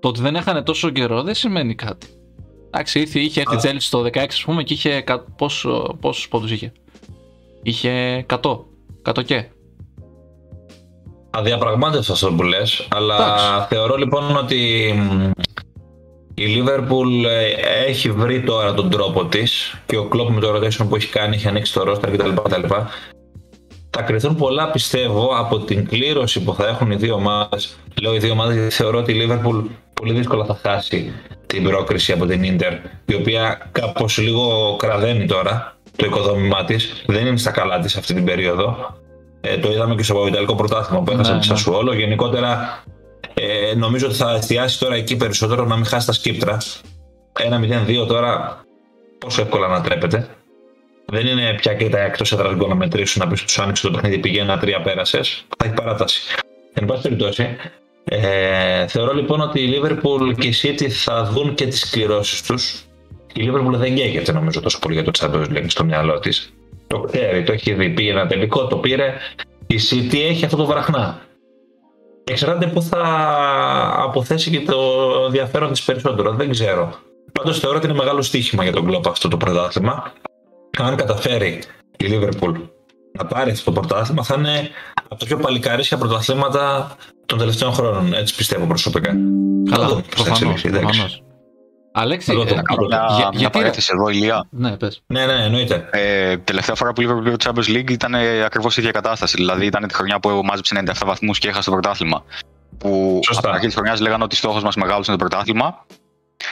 Το 0.00 0.08
ότι 0.08 0.20
δεν 0.20 0.36
έχανε 0.36 0.62
τόσο 0.62 0.90
καιρό 0.90 1.22
δεν 1.22 1.34
σημαίνει 1.34 1.74
κάτι. 1.74 2.06
Εντάξει, 2.66 3.00
ήρθε, 3.00 3.20
είχε 3.20 3.40
έρθει 3.40 3.66
η 3.66 3.70
Α. 3.70 3.72
Chelsea 3.72 3.76
στο 3.78 4.00
16 4.02 4.18
ας 4.28 4.42
πούμε 4.44 4.62
και 4.62 4.72
είχε, 4.74 5.00
κα- 5.00 5.20
πόσο, 5.36 5.96
πόσους 6.00 6.28
πόντους 6.28 6.50
είχε; 6.50 6.72
Είχε 7.62 8.24
100, 8.42 8.64
100 9.02 9.24
και. 9.24 9.44
Αδιαπραγμάτευτο 11.30 12.12
αυτό 12.12 12.32
που 12.32 12.42
λες, 12.42 12.86
αλλά 12.90 13.14
Εντάξει. 13.14 13.44
θεωρώ 13.68 13.96
λοιπόν 13.96 14.36
ότι 14.36 14.92
μ, 14.96 15.30
η 16.40 16.46
Liverpool 16.56 17.24
ε, 17.28 17.88
έχει 17.88 18.10
βρει 18.10 18.42
τώρα 18.42 18.74
τον 18.74 18.90
τρόπο 18.90 19.26
της 19.26 19.80
και 19.86 19.96
ο 19.96 20.08
Klopp 20.12 20.30
με 20.30 20.40
το 20.40 20.54
rotation 20.54 20.86
που 20.88 20.96
έχει 20.96 21.08
κάνει, 21.08 21.36
έχει 21.36 21.48
ανοίξει 21.48 21.72
το 21.72 21.90
roster 21.90 22.08
κτλ. 22.12 22.30
κτλ. 22.42 22.74
Θα 23.90 24.02
κρυθούν 24.02 24.36
πολλά 24.36 24.70
πιστεύω 24.70 25.30
από 25.36 25.58
την 25.58 25.86
κλήρωση 25.88 26.42
που 26.42 26.54
θα 26.54 26.68
έχουν 26.68 26.90
οι 26.90 26.96
δύο 26.96 27.14
ομάδες. 27.14 27.76
Λέω 28.02 28.14
οι 28.14 28.18
δύο 28.18 28.32
ομάδες 28.32 28.56
γιατί 28.56 28.74
θεωρώ 28.74 28.98
ότι 28.98 29.12
η 29.12 29.26
Liverpool 29.26 29.64
πολύ 29.94 30.12
δύσκολα 30.12 30.44
θα 30.44 30.58
χάσει 30.62 31.12
την 31.46 31.62
πρόκριση 31.62 32.12
από 32.12 32.26
την 32.26 32.42
Inter, 32.44 32.72
η 33.04 33.14
οποία 33.14 33.68
κάπως 33.72 34.18
λίγο 34.18 34.76
κραδένει 34.78 35.26
τώρα 35.26 35.76
το 35.96 36.06
οικοδόμημά 36.06 36.64
της. 36.64 37.02
Δεν 37.06 37.26
είναι 37.26 37.36
στα 37.36 37.50
καλά 37.50 37.78
της 37.78 37.96
αυτή 37.96 38.14
την 38.14 38.24
περίοδο. 38.24 38.96
Ε, 39.40 39.58
το 39.58 39.70
είδαμε 39.70 39.94
και 39.94 40.02
στο 40.02 40.26
Ιταλικό 40.26 40.54
πρωτάθλημα 40.54 41.02
που 41.02 41.12
έχασε 41.12 41.30
Ναι, 41.30 41.36
από 41.36 41.46
τη 41.46 41.52
ναι. 41.52 41.56
Σασουόλο. 41.56 41.94
Γενικότερα 41.94 42.82
ε, 43.42 43.74
νομίζω 43.74 44.06
ότι 44.06 44.14
θα 44.16 44.34
εστιάσει 44.34 44.78
τώρα 44.78 44.94
εκεί 44.94 45.16
περισσότερο 45.16 45.64
να 45.64 45.76
μην 45.76 45.84
χάσει 45.84 46.06
τα 46.06 46.12
σκύπτρα. 46.12 46.58
1-0-2 47.32 48.06
τώρα 48.08 48.60
πόσο 49.18 49.42
εύκολα 49.42 49.68
να 49.68 49.80
τρέπεται. 49.80 50.28
Δεν 51.06 51.26
είναι 51.26 51.54
πια 51.60 51.74
και 51.74 51.88
τα 51.88 52.00
εκτός 52.00 52.32
έδρας 52.32 52.54
γκολ 52.54 52.68
να 52.68 52.74
μετρήσουν 52.74 53.22
να 53.22 53.28
πεις 53.28 53.38
ότι 53.38 53.46
τους 53.46 53.58
άνοιξε 53.58 53.86
το 53.86 53.90
παιχνίδι 53.92 54.18
πήγε 54.18 54.40
ένα-τρία 54.40 54.80
πέρασες. 54.80 55.44
Θα 55.56 55.64
έχει 55.64 55.74
παράταση. 55.74 56.20
Εν 56.72 56.84
πάση 56.84 57.02
περιπτώσει, 57.02 57.56
ε, 58.04 58.86
θεωρώ 58.86 59.12
λοιπόν 59.12 59.40
ότι 59.40 59.60
η 59.60 59.80
Liverpool 59.80 60.34
και 60.38 60.48
η 60.48 60.54
City 60.62 60.88
θα 60.88 61.24
δουν 61.24 61.54
και 61.54 61.66
τις 61.66 61.90
κληρώσεις 61.90 62.42
τους. 62.42 62.84
Η 63.34 63.50
Liverpool 63.50 63.74
δεν 63.74 63.94
καίγεται 63.94 64.32
νομίζω 64.32 64.60
τόσο 64.60 64.78
πολύ 64.78 64.94
για 64.94 65.04
το 65.04 65.10
Champions 65.18 65.56
League 65.56 65.66
στο 65.66 65.84
μυαλό 65.84 66.18
της. 66.18 66.52
Το 66.86 67.00
ξέρει, 67.00 67.42
το 67.42 67.52
έχει 67.52 67.72
δει. 67.72 67.90
Πήγε 67.90 68.10
ένα 68.10 68.26
τελικό, 68.26 68.66
το 68.66 68.76
πήρε. 68.76 69.14
Η 69.66 69.78
City 69.90 70.18
έχει 70.28 70.44
αυτό 70.44 70.56
το 70.56 70.66
βραχνά. 70.66 71.20
Εξαρτάται 72.30 72.66
πού 72.66 72.82
θα 72.82 73.02
αποθέσει 73.96 74.50
και 74.50 74.60
το 74.60 74.76
ενδιαφέρον 75.26 75.70
της 75.70 75.82
περισσότερο. 75.82 76.32
Δεν 76.32 76.50
ξέρω. 76.50 76.94
Πάντως 77.32 77.58
θεωρώ 77.58 77.76
ότι 77.76 77.86
είναι 77.86 77.96
μεγάλο 77.96 78.22
στοίχημα 78.22 78.62
για 78.62 78.72
τον 78.72 78.86
κλοπ 78.86 79.08
αυτό 79.08 79.28
το 79.28 79.36
πρωτάθλημα. 79.36 80.12
Αν 80.78 80.96
καταφέρει 80.96 81.62
η 81.96 82.04
Liverpool 82.10 82.52
να 83.18 83.26
πάρει 83.26 83.50
αυτό 83.50 83.72
το 83.72 83.80
πρωτάθλημα, 83.80 84.22
θα 84.22 84.34
είναι 84.38 84.70
από 85.04 85.16
τα 85.16 85.26
πιο 85.26 85.36
παλικαρίσια 85.36 85.98
πρωταθλήματα 85.98 86.96
των 87.26 87.38
τελευταίων 87.38 87.72
χρόνων. 87.72 88.14
Έτσι 88.14 88.34
πιστεύω 88.34 88.66
προσωπικά. 88.66 89.16
Θα 89.70 89.76
Καλά, 89.76 90.02
Αλέξη, 91.92 92.26
Θα 92.26 92.34
το 92.34 92.40
ε, 92.40 92.44
δούμε. 92.44 92.62
Κάνω 92.62 92.86
μια, 92.86 93.04
Για- 93.08 93.16
μια 93.16 93.38
γιατί- 93.38 93.58
παρένθεση 93.58 93.90
εδώ, 93.94 94.08
Ηλία. 94.08 94.46
ναι, 94.50 94.76
πες. 94.76 95.02
Ναι, 95.06 95.26
ναι, 95.26 95.44
εννοείται. 95.44 95.88
Ε, 95.92 96.36
τελευταία 96.36 96.74
φορά 96.74 96.92
που 96.92 97.00
η 97.02 97.06
Liverpool 97.08 97.22
πήρε 97.24 97.36
το 97.36 97.50
Champions 97.54 97.70
League 97.76 97.90
ήταν 97.90 98.14
ακριβώς 98.44 98.76
η 98.76 98.80
ίδια 98.80 98.92
κατάσταση. 98.92 99.36
Δηλαδή 99.36 99.66
ήταν 99.66 99.86
τη 99.88 99.94
χρονιά 99.94 100.20
που 100.20 100.40
μάζεψε 100.44 100.74
97 100.74 100.92
βαθμούς 101.06 101.38
και 101.38 101.48
έχασε 101.48 101.64
το 101.64 101.70
πρωτάθλημα. 101.70 102.24
Που 102.78 103.20
Σωστά. 103.24 103.32
από 103.32 103.40
την 103.40 103.50
αρχή 103.50 103.66
της 103.66 103.74
χρονιάς 103.74 104.00
λέγανε 104.00 104.24
ότι 104.24 104.36
στόχος 104.36 104.62
μας 104.62 104.76
μεγάλο 104.76 105.04
είναι 105.08 105.16
το 105.16 105.24
πρωτάθλημα. 105.26 105.86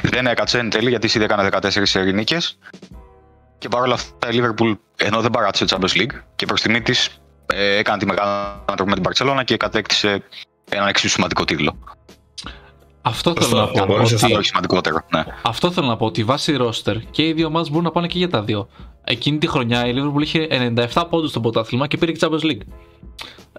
Δεν 0.02 0.26
έκατσε 0.26 0.58
εν 0.58 0.70
τέλει 0.70 0.88
γιατί 0.88 1.06
η 1.06 1.10
City 1.14 1.20
έκανες 1.20 1.44
14 1.44 1.86
σερί 1.86 2.12
νίκες. 2.14 2.58
Και 3.58 3.68
παρόλα 3.68 3.94
αυτά 3.94 4.28
η 4.32 4.40
Liverpool 4.42 4.76
ενώ 4.96 5.20
δεν 5.20 5.30
παράτησε 5.30 5.64
το 5.64 5.76
Champions 5.80 5.96
League 6.00 6.20
και 6.36 6.46
προς 6.46 6.60
τιμή 6.60 6.82
της 6.82 7.20
ε, 7.46 7.76
έκανε 7.76 7.98
τη 7.98 8.06
μεγάλη 8.06 8.30
ανατροπή 8.66 8.90
με 8.90 8.96
την 8.96 9.04
Barcelona 9.08 9.40
και 9.44 9.56
κατέκτησε 9.56 10.22
έναν 10.70 10.88
εξίσου 10.88 11.12
σημαντικό 11.12 11.44
τίτλο. 11.44 11.78
Αυτό 13.08 13.32
Σωστό, 13.36 13.56
θέλω 13.56 13.60
να 13.60 13.66
πω. 13.66 13.94
πολύ 13.94 14.08
σωστό. 14.08 14.26
Αν 14.26 14.32
Ότι, 14.32 14.40
όχι 14.40 14.48
σημαντικότερο. 14.48 14.98
Ναι. 15.14 15.24
αυτό 15.42 15.70
θέλω 15.70 15.86
να 15.86 15.96
πω 15.96 16.06
ότι 16.06 16.24
βάσει 16.24 16.56
ρόστερ 16.56 16.96
και 17.10 17.26
οι 17.26 17.32
δύο 17.32 17.46
ομάδες 17.46 17.68
μπορούν 17.68 17.84
να 17.84 17.90
πάνε 17.90 18.06
και 18.06 18.18
για 18.18 18.28
τα 18.28 18.42
δύο. 18.42 18.68
Εκείνη 19.04 19.38
τη 19.38 19.46
χρονιά 19.46 19.86
η 19.86 19.92
Liverpool 19.96 20.22
είχε 20.22 20.46
97 20.92 21.04
πόντους 21.10 21.30
στο 21.30 21.40
πρωτάθλημα 21.40 21.86
και 21.86 21.96
πήρε 21.96 22.12
και 22.12 22.18
Champions 22.22 22.44
League. 22.44 22.60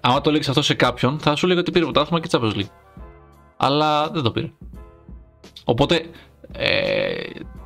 Αν 0.01 0.21
το 0.21 0.31
λέξει 0.31 0.49
αυτό 0.49 0.61
σε 0.61 0.73
κάποιον, 0.73 1.19
θα 1.19 1.35
σου 1.35 1.47
λέγει 1.47 1.59
ότι 1.59 1.71
πήρε 1.71 1.83
πρωτάθλημα 1.83 2.19
και 2.19 2.29
Champions 2.31 2.55
League. 2.55 2.69
Αλλά 3.57 4.09
δεν 4.09 4.23
το 4.23 4.31
πήρε. 4.31 4.51
Οπότε, 5.63 6.05
ε, 6.51 7.11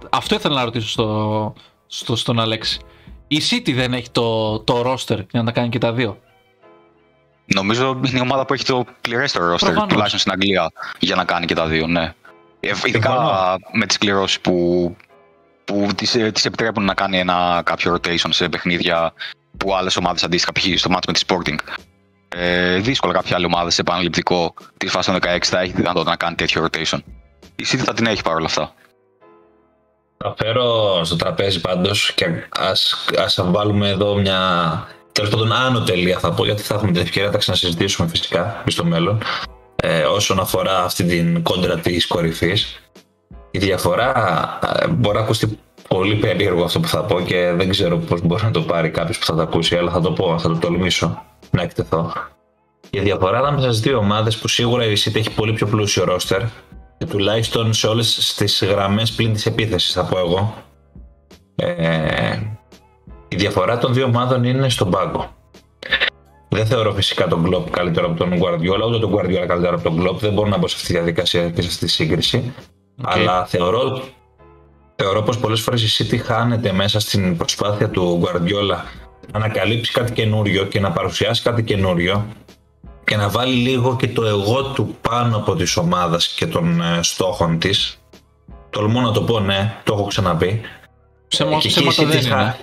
αυτό 0.09 0.35
ήθελα 0.35 0.55
να 0.55 0.63
ρωτήσω 0.63 0.87
στο, 0.87 1.53
στο, 1.87 2.15
στον 2.15 2.39
Αλέξη. 2.39 2.79
Η 3.27 3.41
City 3.49 3.73
δεν 3.73 3.93
έχει 3.93 4.09
το, 4.11 4.59
το 4.59 4.91
roster 4.91 5.17
για 5.31 5.39
να 5.39 5.43
τα 5.43 5.51
κάνει 5.51 5.69
και 5.69 5.77
τα 5.77 5.93
δύο; 5.93 6.17
Νομίζω 7.45 7.99
είναι 8.07 8.17
η 8.17 8.21
ομάδα 8.21 8.45
που 8.45 8.53
έχει 8.53 8.63
το 8.63 8.85
πληρέστερο 9.01 9.53
roster, 9.53 9.57
Προφανώς. 9.59 9.87
τουλάχιστον 9.87 10.19
στην 10.19 10.31
Αγγλία, 10.31 10.71
για 10.99 11.15
να 11.15 11.25
κάνει 11.25 11.45
και 11.45 11.55
τα 11.55 11.65
δύο, 11.67 11.87
ναι. 11.87 12.13
Ε, 12.59 12.67
Ειδικά 12.85 13.09
Συμφωνώ. 13.09 13.57
με 13.71 13.85
τις 13.85 13.97
κληρώσεις 13.97 14.39
που, 14.39 14.95
που 15.65 15.87
τις, 15.95 16.15
ε, 16.15 16.31
τις 16.31 16.45
επιτρέπουν 16.45 16.85
να 16.85 16.93
κάνει 16.93 17.19
ένα 17.19 17.61
κάποιο 17.65 17.93
rotation 17.93 18.29
σε 18.29 18.49
παιχνίδια 18.49 19.13
που 19.57 19.75
άλλες 19.75 19.97
ομάδες 19.97 20.23
αντίστοιχα, 20.23 20.51
π.χ. 20.51 20.79
στο 20.79 20.89
μάτι 20.89 21.07
με 21.07 21.13
τη 21.13 21.21
Sporting. 21.27 21.57
Ε, 22.35 22.77
δύσκολα 22.79 23.13
κάποια 23.13 23.35
άλλη 23.35 23.45
ομάδα 23.45 23.69
σε 23.69 23.81
επαναληπτικό 23.81 24.53
της 24.77 24.91
φάσης 24.91 25.11
των 25.11 25.21
16 25.21 25.37
θα 25.41 25.59
έχει 25.59 25.71
τη 25.71 25.77
δυνατότητα 25.77 26.09
να 26.11 26.17
κάνει 26.17 26.35
τέτοιο 26.35 26.65
rotation. 26.65 26.99
Η 27.55 27.65
City 27.71 27.77
θα 27.77 27.93
την 27.93 28.05
έχει 28.05 28.21
παρόλα 28.21 28.45
αυτά. 28.45 28.73
Θα 30.17 30.33
φέρω 30.37 31.01
στο 31.03 31.15
τραπέζι 31.15 31.61
πάντως 31.61 32.11
και 32.15 32.25
ας, 32.49 33.05
ας 33.17 33.39
βάλουμε 33.43 33.89
εδώ 33.89 34.15
μια 34.15 34.39
τέλος 35.13 35.29
πάντων 35.29 35.51
άνω 35.51 35.81
τελεία 35.81 36.19
θα 36.19 36.31
πω 36.31 36.45
γιατί 36.45 36.61
θα 36.61 36.75
έχουμε 36.75 36.91
την 36.91 37.01
ευκαιρία 37.01 37.25
να 37.27 37.31
τα 37.33 37.37
ξανασυζητήσουμε 37.37 38.07
φυσικά 38.07 38.61
και 38.65 38.71
στο 38.71 38.85
μέλλον 38.85 39.21
ε, 39.75 40.03
όσον 40.03 40.39
αφορά 40.39 40.83
αυτή 40.83 41.03
την 41.03 41.43
κόντρα 41.43 41.79
της 41.79 42.07
κορυφής. 42.07 42.81
Η 43.51 43.59
διαφορά 43.59 44.13
ε, 44.79 44.87
μπορεί 44.87 45.17
να 45.17 45.23
ακουστεί 45.23 45.59
πολύ 45.87 46.15
περίεργο 46.15 46.63
αυτό 46.63 46.79
που 46.79 46.87
θα 46.87 47.03
πω 47.03 47.21
και 47.21 47.51
δεν 47.55 47.69
ξέρω 47.69 47.97
πώς 47.97 48.21
μπορεί 48.21 48.43
να 48.43 48.51
το 48.51 48.61
πάρει 48.61 48.89
κάποιος 48.89 49.17
που 49.17 49.25
θα 49.25 49.35
το 49.35 49.41
ακούσει 49.41 49.75
αλλά 49.75 49.91
θα 49.91 50.01
το 50.01 50.11
πω, 50.11 50.39
θα 50.39 50.47
το 50.47 50.55
τολμήσω 50.55 51.23
να 51.51 51.61
εκτεθώ. 51.61 52.13
Η 52.89 52.99
διαφορά 52.99 53.37
ανάμεσα 53.37 53.67
στις 53.67 53.79
δύο 53.79 53.97
ομάδες 53.97 54.37
που 54.37 54.47
σίγουρα 54.47 54.85
η 54.85 54.93
City 54.97 55.15
έχει 55.15 55.31
πολύ 55.31 55.53
πιο 55.53 55.67
πλούσιο 55.67 56.03
ρόστερ 56.03 56.41
και 56.97 57.05
τουλάχιστον 57.05 57.73
σε 57.73 57.87
όλες 57.87 58.33
τις 58.37 58.63
γραμμές 58.63 59.11
πλην 59.11 59.33
της 59.33 59.45
επίθεσης 59.45 59.93
θα 59.93 60.03
πω 60.03 60.17
εγώ 60.17 60.53
ε, 61.55 62.39
η 63.33 63.35
διαφορά 63.35 63.77
των 63.77 63.93
δύο 63.93 64.05
ομάδων 64.05 64.43
είναι 64.43 64.69
στον 64.69 64.89
πάγκο 64.89 65.35
δεν 66.49 66.65
θεωρώ 66.65 66.93
φυσικά 66.93 67.27
τον 67.27 67.47
Klopp 67.47 67.69
καλύτερο 67.69 68.07
από 68.07 68.17
τον 68.17 68.29
Guardiola 68.31 68.87
ούτε 68.87 68.99
τον 68.99 69.13
Guardiola 69.15 69.45
καλύτερο 69.47 69.75
από 69.75 69.83
τον 69.83 70.01
Klopp 70.01 70.19
δεν 70.19 70.33
μπορώ 70.33 70.49
να 70.49 70.57
μπω 70.57 70.67
σε 70.67 70.75
αυτή 70.75 70.87
τη 70.87 70.93
διαδικασία 70.93 71.49
και 71.49 71.61
σε 71.61 71.67
αυτή 71.67 71.85
τη 71.85 71.91
σύγκριση 71.91 72.53
Οκ. 73.01 73.11
αλλά 73.11 73.45
θεωρώ 73.45 74.01
θεωρώ 74.95 75.21
πως 75.21 75.37
πολλές 75.37 75.61
φορές 75.61 75.99
η 75.99 76.05
City 76.05 76.17
χάνεται 76.17 76.71
μέσα 76.71 76.99
στην 76.99 77.37
προσπάθεια 77.37 77.89
του 77.89 78.21
Guardiola 78.23 78.77
να 79.31 79.39
ανακαλύψει 79.39 79.91
κάτι 79.91 80.11
καινούριο 80.11 80.65
και 80.65 80.79
να 80.79 80.91
παρουσιάσει 80.91 81.41
κάτι 81.41 81.63
καινούριο 81.63 82.25
και 83.03 83.15
να 83.15 83.29
βάλει 83.29 83.55
λίγο 83.55 83.95
και 83.95 84.07
το 84.07 84.25
εγώ 84.25 84.63
του 84.63 84.97
πάνω 85.01 85.37
από 85.37 85.55
της 85.55 85.77
ομάδας 85.77 86.27
και 86.27 86.47
των 86.47 86.81
ε, 86.81 86.99
στόχων 87.01 87.59
της. 87.59 87.97
Τολμώ 88.69 89.01
να 89.01 89.11
το 89.11 89.21
πω, 89.21 89.39
ναι, 89.39 89.73
το 89.83 89.93
έχω 89.93 90.05
ξαναπεί. 90.05 90.61
Σε, 91.27 91.43
Ε, 91.43 91.45
μα, 91.45 92.55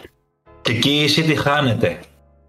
και 0.62 0.70
σε 0.72 0.76
εκεί 0.76 0.90
η 0.90 1.08
City 1.16 1.24
δεν 1.26 1.36
χα- 1.36 1.58
είναι. 1.60 1.74
Και 1.74 1.86
εκεί 1.86 1.90
η 1.90 1.94
City 1.96 1.96
χάνεται 1.96 1.98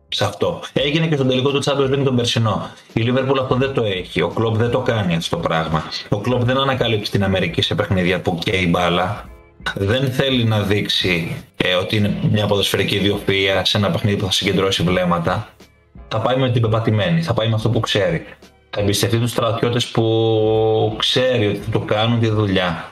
σε 0.07 0.25
αυτό. 0.25 0.61
Έγινε 0.73 1.07
και 1.07 1.15
στον 1.15 1.27
τελικό 1.27 1.51
του 1.51 1.63
Champions 1.63 1.93
League 1.93 2.03
τον 2.03 2.15
περσινό. 2.15 2.69
Η 2.93 3.03
Liverpool 3.07 3.37
αυτό 3.41 3.55
δεν 3.55 3.73
το 3.73 3.83
έχει. 3.83 4.21
Ο 4.21 4.27
Κλοπ 4.27 4.55
δεν 4.55 4.69
το 4.71 4.79
κάνει 4.79 5.15
αυτό 5.15 5.35
το 5.35 5.41
πράγμα. 5.41 5.83
Ο 6.09 6.17
Κλοπ 6.17 6.43
δεν 6.43 6.57
ανακαλύψει 6.57 7.11
την 7.11 7.23
Αμερική 7.23 7.61
σε 7.61 7.75
παιχνίδια 7.75 8.21
που 8.21 8.37
καίει 8.43 8.67
μπάλα. 8.69 9.29
Δεν 9.75 10.11
θέλει 10.11 10.43
να 10.43 10.59
δείξει 10.61 11.35
ε, 11.57 11.73
ότι 11.73 11.95
είναι 11.95 12.17
μια 12.31 12.45
ποδοσφαιρική 12.47 13.01
ιδιοφυΐα 13.03 13.61
σε 13.63 13.77
ένα 13.77 13.91
παιχνίδι 13.91 14.17
που 14.17 14.25
θα 14.25 14.31
συγκεντρώσει 14.31 14.83
βλέμματα. 14.83 15.47
Θα 16.07 16.19
πάει 16.19 16.37
με 16.37 16.49
την 16.51 16.61
πεπατημένη, 16.61 17.21
θα 17.21 17.33
πάει 17.33 17.47
με 17.47 17.55
αυτό 17.55 17.69
που 17.69 17.79
ξέρει. 17.79 18.25
Θα 18.69 18.81
εμπιστευτεί 18.81 19.17
τους 19.17 19.29
στρατιώτες 19.31 19.87
που 19.87 20.95
ξέρει 20.97 21.47
ότι 21.47 21.57
θα 21.57 21.69
του 21.71 21.85
κάνουν 21.85 22.19
τη 22.19 22.27
δουλειά. 22.29 22.91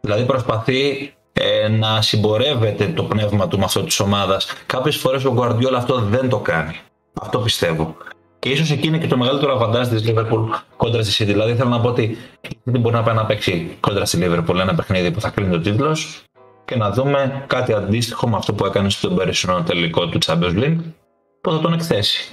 Δηλαδή 0.00 0.24
προσπαθεί 0.24 1.12
ε, 1.40 1.68
να 1.68 2.02
συμπορεύεται 2.02 2.86
το 2.86 3.04
πνεύμα 3.04 3.48
του 3.48 3.58
με 3.58 3.64
αυτό 3.64 3.82
της 3.82 4.00
ομάδας. 4.00 4.46
Κάποιες 4.66 4.96
φορές 4.96 5.24
ο 5.24 5.34
Guardiola 5.38 5.74
αυτό 5.76 5.98
δεν 6.00 6.28
το 6.28 6.38
κάνει. 6.38 6.80
Αυτό 7.20 7.38
πιστεύω. 7.38 7.96
Και 8.38 8.50
ίσως 8.50 8.70
εκεί 8.70 8.86
είναι 8.86 8.98
και 8.98 9.06
το 9.06 9.16
μεγαλύτερο 9.16 9.52
αβαντάζ 9.54 9.88
της 9.88 10.02
Liverpool 10.06 10.44
κόντρα 10.76 11.02
στη 11.02 11.24
City. 11.24 11.26
Δηλαδή 11.26 11.54
θέλω 11.54 11.68
να 11.68 11.80
πω 11.80 11.88
ότι 11.88 12.02
η 12.40 12.56
City 12.70 12.78
μπορεί 12.80 12.94
να 12.94 13.02
πάει 13.02 13.14
να 13.14 13.26
παίξει 13.26 13.76
κόντρα 13.80 14.04
στη 14.04 14.18
Liverpool 14.22 14.56
ένα 14.60 14.74
παιχνίδι 14.74 15.10
που 15.10 15.20
θα 15.20 15.30
κλείνει 15.30 15.54
ο 15.54 15.60
τίτλος 15.60 16.22
και 16.64 16.76
να 16.76 16.90
δούμε 16.90 17.44
κάτι 17.46 17.72
αντίστοιχο 17.72 18.28
με 18.28 18.36
αυτό 18.36 18.54
που 18.54 18.64
έκανε 18.66 18.90
στον 18.90 19.16
περσινό 19.16 19.62
τελικό 19.62 20.06
του 20.08 20.18
Champions 20.26 20.58
League 20.58 20.78
που 21.40 21.50
θα 21.50 21.60
τον 21.60 21.72
εκθέσει. 21.72 22.32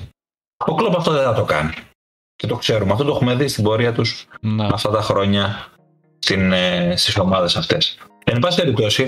Ο 0.65 0.75
κλοπ 0.75 0.95
αυτό 0.95 1.11
δεν 1.11 1.23
θα 1.23 1.33
το 1.33 1.43
κάνει. 1.43 1.73
Και 2.35 2.47
το 2.47 2.55
ξέρουμε. 2.55 2.91
Αυτό 2.91 3.03
το 3.03 3.11
έχουμε 3.11 3.35
δει 3.35 3.47
στην 3.47 3.63
πορεία 3.63 3.93
τους 3.93 4.27
Ναι. 4.41 4.67
αυτά 4.71 4.89
τα 4.89 5.01
χρόνια 5.01 5.67
στην, 6.19 6.51
ε, 6.53 6.93
στις 6.97 7.17
ομάδες 7.17 7.55
αυτές. 7.55 7.97
Εν 8.23 8.39
πάση 8.39 8.57
περιπτώσει, 8.61 9.05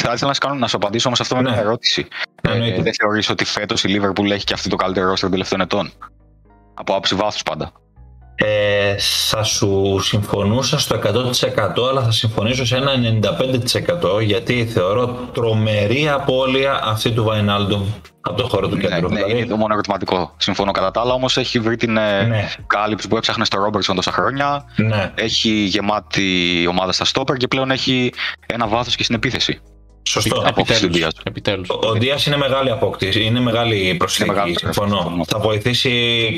θα 0.00 0.12
ήθελα 0.12 0.30
να, 0.30 0.48
κάνω, 0.48 0.54
να 0.54 0.66
σου 0.68 0.76
απαντήσω 0.76 1.06
όμως 1.06 1.20
αυτό 1.20 1.36
με 1.36 1.42
Ναι. 1.42 1.50
μια 1.50 1.58
ερώτηση. 1.58 2.06
Ε, 2.42 2.52
Εννοείται. 2.52 2.82
δεν 2.82 2.94
θεωρείς 2.94 3.28
ότι 3.28 3.44
φέτος 3.44 3.84
η 3.84 3.98
Liverpool 4.00 4.30
έχει 4.30 4.44
και 4.44 4.52
αυτή 4.52 4.68
το 4.68 4.76
καλύτερο 4.76 5.12
roster 5.12 5.18
των 5.18 5.30
τελευταίων 5.30 5.60
ετών; 5.60 5.92
Από 6.74 6.92
άποψη 6.92 7.14
βάθους 7.14 7.42
πάντα. 7.42 7.72
Ε, 8.36 8.94
θα 9.30 9.42
σου 9.42 9.98
συμφωνούσα 10.02 10.78
στο 10.78 10.98
100% 11.04 11.88
αλλά 11.90 12.02
θα 12.02 12.10
συμφωνήσω 12.10 12.66
σε 12.66 12.76
ένα 12.76 12.92
95% 14.18 14.22
γιατί 14.22 14.66
θεωρώ 14.66 15.06
τρομερή 15.32 16.08
απώλεια 16.08 16.80
αυτή 16.84 17.10
του 17.10 17.24
Βαϊνάλντουμ 17.24 17.82
από 18.20 18.42
το 18.42 18.48
χώρο 18.48 18.68
του 18.68 18.76
Ναι, 18.76 18.82
κέντρου. 18.82 19.08
ναι, 19.08 19.14
Δηλαδή, 19.14 19.36
είναι 19.36 19.46
το 19.46 19.56
μόνο 19.56 19.72
ερωτηματικό. 19.72 20.34
Συμφωνώ 20.36 20.70
κατά 20.72 20.90
τα 20.90 21.00
άλλα, 21.00 21.12
όμως 21.12 21.36
έχει 21.36 21.58
βρει 21.58 21.76
την 21.76 21.96
ε, 21.96 22.22
ναι, 22.22 22.48
κάλυψη 22.66 23.08
που 23.08 23.16
έψαχνε 23.16 23.44
στο 23.44 23.66
Robertson 23.66 23.94
τόσα 23.94 24.12
χρόνια. 24.12 24.64
ναι, 24.76 25.12
Έχει 25.14 25.50
γεμάτη 25.50 26.66
ομάδα 26.70 26.92
στα 26.92 27.04
στόπερ 27.04 27.36
και 27.36 27.48
πλέον 27.48 27.70
έχει 27.70 28.12
ένα 28.46 28.66
βάθος 28.68 28.96
και 28.96 29.02
στην 29.02 29.14
επίθεση. 29.14 29.60
Σωστό. 30.06 30.42
Απόκτηση 30.46 30.80
του 30.80 30.86
Επιτέλους. 30.86 31.14
Diaz. 31.14 31.20
Επιτέλους. 31.22 31.68
Ο 31.70 31.92
Δίας 31.92 32.26
είναι 32.26 32.36
μεγάλη 32.36 32.70
απόκτηση, 32.70 33.24
είναι 33.24 33.40
μεγάλη 33.40 33.94
προσθήκη. 33.98 34.24
Είναι 34.24 34.38
μεγάλη 34.38 34.58
συμφωνώ. 34.58 34.96
συμφωνώ. 34.96 35.24
Θα 35.26 35.38
βοηθήσει 35.38 35.90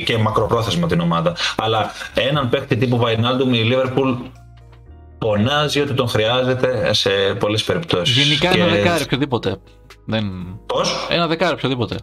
και 0.07 0.19
μακροπρόθεσμα 0.19 0.87
την 0.87 1.01
ομάδα. 1.01 1.37
Αλλά 1.57 1.93
έναν 2.15 2.49
παίκτη 2.49 2.77
τύπου 2.77 2.97
Βαϊνάλντουμ 2.97 3.55
η 3.55 3.59
Λίβερπουλ 3.59 4.11
πονάζει 5.19 5.81
ότι 5.81 5.93
τον 5.93 6.09
χρειάζεται 6.09 6.95
σε 6.95 7.11
πολλές 7.39 7.65
περιπτώσεις. 7.65 8.17
Γενικά 8.17 8.51
ένα 8.55 8.67
δεκάρι 8.67 9.03
οποιοδήποτε. 9.03 9.57
Δεν... 10.05 10.25
Πώς; 10.67 11.07
Ένα 11.11 11.27
δεκάρι 11.27 11.55
οποιοδήποτε. 11.55 11.97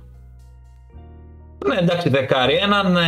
Ναι, 1.66 1.76
εντάξει, 1.76 2.10
δεκάρι. 2.10 2.56
Έναν 2.56 2.98
ε, 2.98 3.02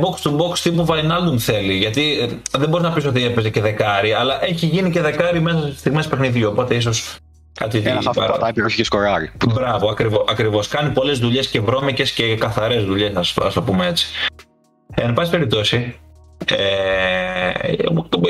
box 0.00 0.28
to 0.28 0.36
box 0.36 0.58
τύπου 0.58 0.84
Βαϊνάλντουμ 0.84 1.36
θέλει. 1.36 1.74
Γιατί 1.74 2.18
ε, 2.20 2.58
δεν 2.58 2.68
μπορείς 2.68 2.86
να 2.86 2.92
πεις 2.92 3.04
ότι 3.04 3.24
έπαιζε 3.24 3.50
και 3.50 3.60
δεκάρι, 3.60 4.12
αλλά 4.12 4.44
έχει 4.44 4.66
γίνει 4.66 4.90
και 4.90 5.00
δεκάρι 5.00 5.40
μέσα 5.40 5.60
σε 5.60 5.76
στιγμές 5.76 6.06
παιχνιδιού. 6.06 6.48
Οπότε 6.48 6.74
ίσως 6.74 7.16
κάτι 7.58 7.78
Ένα 7.78 7.90
χάφι 7.92 8.06
που 8.06 8.12
παρά- 8.14 8.32
πατάει 8.32 8.52
περιοχή 8.52 8.76
και 8.76 8.84
σκοράρει. 8.84 9.30
Που 9.38 9.50
Μπράβο, 9.54 9.88
ακριβώς, 9.90 10.24
ακριβώς. 10.28 10.68
Κάνει 10.68 10.90
πολλές 10.92 11.18
δουλειές 11.18 11.48
και 11.48 11.60
βρώμικες 11.60 12.10
και 12.12 12.36
καθαρές 12.36 12.84
δουλειές, 12.84 13.14
ας, 13.14 13.34
ας 13.36 13.52
το 13.54 13.62
πούμε 13.62 13.86
έτσι. 13.86 14.06
Ε, 14.94 15.02
εν 15.02 15.12
πάση 15.12 15.30
περιπτώσει, 15.30 15.98
ε, 16.44 17.50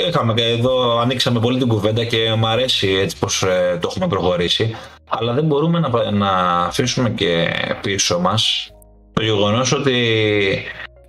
είχαμε, 0.08 0.34
και 0.34 0.42
εδώ 0.44 0.98
ανοίξαμε 0.98 1.40
πολύ 1.40 1.58
την 1.58 1.68
κουβέντα 1.68 2.04
και 2.04 2.34
μου 2.38 2.46
αρέσει 2.46 2.88
έτσι 3.02 3.18
πως 3.18 3.42
ε, 3.42 3.78
το 3.80 3.88
έχουμε 3.90 4.06
προχωρήσει, 4.08 4.74
αλλά 5.08 5.32
δεν 5.32 5.44
μπορούμε 5.44 5.78
να, 5.78 6.10
να 6.10 6.30
αφήσουμε 6.64 7.10
και 7.10 7.48
πίσω 7.82 8.18
μας 8.18 8.70
το 9.12 9.22
γεγονός 9.22 9.72
ότι 9.72 9.94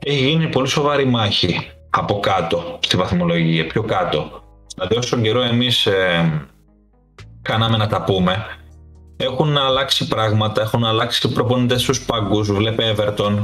έχει 0.06 0.26
γίνει 0.28 0.48
πολύ 0.48 0.68
σοβαρή 0.68 1.06
μάχη 1.06 1.68
από 1.90 2.20
κάτω 2.20 2.80
στη 2.80 2.98
βαθμολογία, 2.98 3.68
πιο 3.68 3.84
κάτω. 3.84 4.44
Δηλαδή 4.76 4.96
όσο 4.98 5.18
καιρό 5.22 5.42
εμείς 5.42 5.86
ε, 5.86 6.32
κάναμε 7.42 7.78
να 7.78 7.88
τα 7.88 8.04
πούμε, 8.04 8.46
έχουν 9.18 9.58
αλλάξει 9.58 10.08
πράγματα, 10.08 10.62
έχουν 10.62 10.86
αλλάξει 10.86 11.32
προπονητές 11.32 11.82
στους 11.82 12.06
πάγκους, 12.06 12.52
βλέπε 12.52 12.96
Everton. 12.96 13.38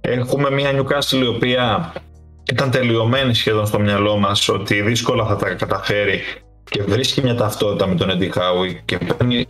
Έχουμε 0.00 0.50
μια 0.50 0.70
Newcastle 0.72 1.22
η 1.22 1.26
οποία 1.26 1.92
ήταν 2.50 2.70
τελειωμένη 2.70 3.34
σχεδόν 3.34 3.66
στο 3.66 3.78
μυαλό 3.78 4.16
μας 4.16 4.48
ότι 4.48 4.82
δύσκολα 4.82 5.26
θα 5.26 5.36
τα 5.36 5.54
καταφέρει 5.54 6.20
και 6.70 6.82
βρίσκει 6.82 7.22
μια 7.22 7.34
ταυτότητα 7.34 7.86
με 7.86 7.94
τον 7.94 8.10
Eddie 8.10 8.38
Howe 8.38 8.80
και 8.84 8.98
παίρνει 8.98 9.46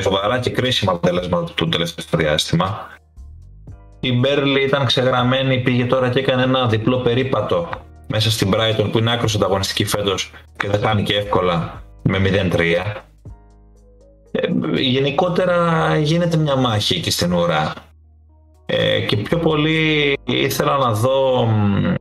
σοβαρά 0.00 0.38
και 0.38 0.50
κρίσιμα 0.50 0.92
αποτελέσματα 0.92 1.52
το 1.54 1.68
τελευταίο 1.68 2.20
διάστημα. 2.20 2.88
Η 4.00 4.12
Μπέρλι 4.12 4.62
ήταν 4.62 4.86
ξεγραμμένη, 4.86 5.58
πήγε 5.60 5.84
τώρα 5.84 6.08
και 6.08 6.18
έκανε 6.18 6.42
ένα 6.42 6.66
διπλό 6.66 6.98
περίπατο 6.98 7.68
μέσα 8.06 8.30
στην 8.30 8.50
Brighton 8.54 8.88
που 8.92 8.98
είναι 8.98 9.12
άκρως 9.12 9.34
ανταγωνιστική 9.34 9.84
φέτος 9.84 10.30
και 10.56 10.68
δεν 10.68 10.80
κάνει 10.80 11.02
και 11.02 11.14
εύκολα 11.14 11.82
με 12.18 12.50
0-3. 12.52 12.60
Ε, 14.32 14.46
γενικότερα 14.80 15.96
γίνεται 15.96 16.36
μια 16.36 16.56
μάχη 16.56 16.94
εκεί 16.94 17.10
στην 17.10 17.32
ουρά. 17.32 17.72
Ε, 18.66 19.00
και 19.00 19.16
πιο 19.16 19.38
πολύ 19.38 20.16
ήθελα 20.24 20.76
να 20.76 20.92
δω 20.92 21.44
μ, 21.44 21.94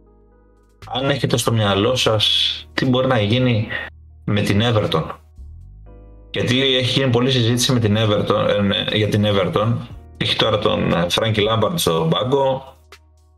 αν 0.93 1.10
έχετε 1.10 1.38
στο 1.38 1.51
μυαλό 1.51 1.95
σας 1.95 2.53
τι 2.74 2.86
μπορεί 2.86 3.07
να 3.07 3.20
γίνει 3.20 3.68
με 4.24 4.41
την 4.41 4.62
Everton. 4.64 5.03
Γιατί 6.32 6.76
έχει 6.76 6.99
γίνει 6.99 7.12
πολλή 7.12 7.32
συζήτηση 7.32 7.74
με 7.74 7.80
την 7.80 7.97
Everton, 7.97 8.47
ε, 8.57 8.62
ναι, 8.62 8.86
για 8.93 9.07
την 9.07 9.26
Everton. 9.26 9.74
Έχει 10.18 10.36
τώρα 10.36 10.60
τον 10.60 10.91
ε, 10.91 11.05
Frankie 11.10 11.47
Lampard 11.49 11.74
στον 11.76 12.08
πάγκο. 12.08 12.76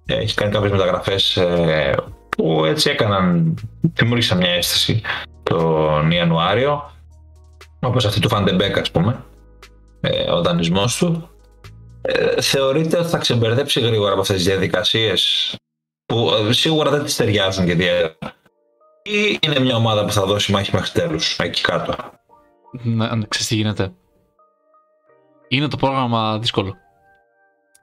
Ε, 0.05 0.13
Έχει 0.13 0.35
κάνει 0.35 0.51
κάποιες 0.51 0.71
μεταγραφές 0.71 1.37
ε, 1.37 1.95
που 2.29 2.65
έτσι 2.65 2.89
έκαναν, 2.89 3.55
δημιούργησαν 3.81 4.37
μια 4.37 4.51
αίσθηση 4.51 5.01
τον 5.43 6.11
Ιανουάριο 6.11 6.91
όπως 7.79 8.05
αυτή 8.05 8.19
του 8.19 8.29
Van 8.29 8.45
de 8.45 8.56
Beek 8.56 8.77
ας 8.77 8.91
πούμε 8.91 9.25
ε, 10.01 10.31
ο 10.31 10.41
δανεισμός 10.41 10.97
του 10.97 11.29
ε, 12.01 12.41
θεωρείτε 12.41 12.97
ότι 12.97 13.07
θα 13.07 13.17
ξεμπερδέψει 13.17 13.79
γρήγορα 13.79 14.11
από 14.11 14.21
αυτές 14.21 14.35
τις 14.35 14.45
διαδικασίες 14.45 15.55
που 16.05 16.31
ε, 16.49 16.53
σίγουρα 16.53 16.89
δεν 16.89 17.03
τις 17.03 17.15
ταιριάζουν 17.15 17.65
και 17.65 17.71
ιδιαίτερα 17.71 18.15
ή 19.03 19.39
είναι 19.41 19.59
μια 19.59 19.75
ομάδα 19.75 20.05
που 20.05 20.11
θα 20.11 20.25
δώσει 20.25 20.51
μάχη 20.51 20.71
μέχρι 20.73 20.91
τέλους 20.91 21.37
εκεί 21.39 21.61
κάτω 21.61 21.95
Να, 22.71 23.15
να 23.15 23.25
ξέρεις 23.25 23.47
τι 23.47 23.55
γίνεται. 23.55 23.93
Είναι 25.47 25.67
το 25.67 25.77
πρόγραμμα 25.77 26.39
δύσκολο. 26.39 26.75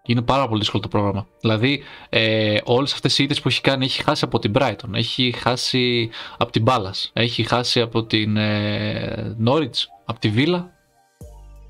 Είναι 0.06 0.22
πάρα 0.22 0.48
πολύ 0.48 0.58
δύσκολο 0.58 0.82
το 0.82 0.88
πρόγραμμα. 0.88 1.26
Δηλαδή, 1.40 1.82
ε, 2.08 2.58
όλες 2.64 2.92
αυτές 2.92 3.18
οι 3.18 3.22
ήττες 3.22 3.40
που 3.40 3.48
έχει 3.48 3.60
κάνει, 3.60 3.84
έχει 3.84 4.02
χάσει 4.02 4.24
από 4.24 4.38
την 4.38 4.52
Brighton, 4.54 4.94
έχει 4.94 5.34
χάσει 5.36 6.10
από 6.38 6.52
την 6.52 6.64
Ballas, 6.66 7.10
έχει 7.12 7.42
χάσει 7.42 7.80
από 7.80 8.04
την 8.04 8.36
ε, 8.36 9.36
Norwich, 9.46 9.86
από 10.04 10.18
τη 10.18 10.32
Villa, 10.36 10.64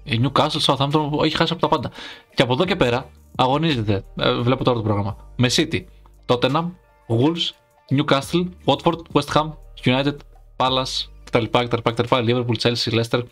η 0.03 0.20
Newcastle, 0.22 0.61
Southampton, 0.61 1.24
έχει 1.24 1.37
χάσει 1.37 1.53
από 1.53 1.61
τα 1.61 1.68
πάντα. 1.68 1.91
Και 2.35 2.43
από 2.43 2.53
εδώ 2.53 2.64
και 2.64 2.76
πέρα 2.76 3.11
αγωνίζεται, 3.37 4.05
ε, 4.16 4.35
βλέπω 4.35 4.64
τώρα 4.64 4.76
το 4.76 4.83
πρόγραμμα, 4.83 5.16
με 5.37 5.49
City, 5.51 5.85
Tottenham, 6.26 6.70
Wolves, 7.09 7.51
Newcastle, 7.97 8.49
Watford, 8.64 9.01
West 9.12 9.33
Ham, 9.35 9.51
United, 9.85 10.16
Palace, 10.57 11.07
κτλ, 11.24 11.45
κτλ, 11.45 11.76
κτλ, 11.83 12.05
Liverpool, 12.11 12.57
Chelsea, 12.62 13.03
Leicester, 13.03 13.22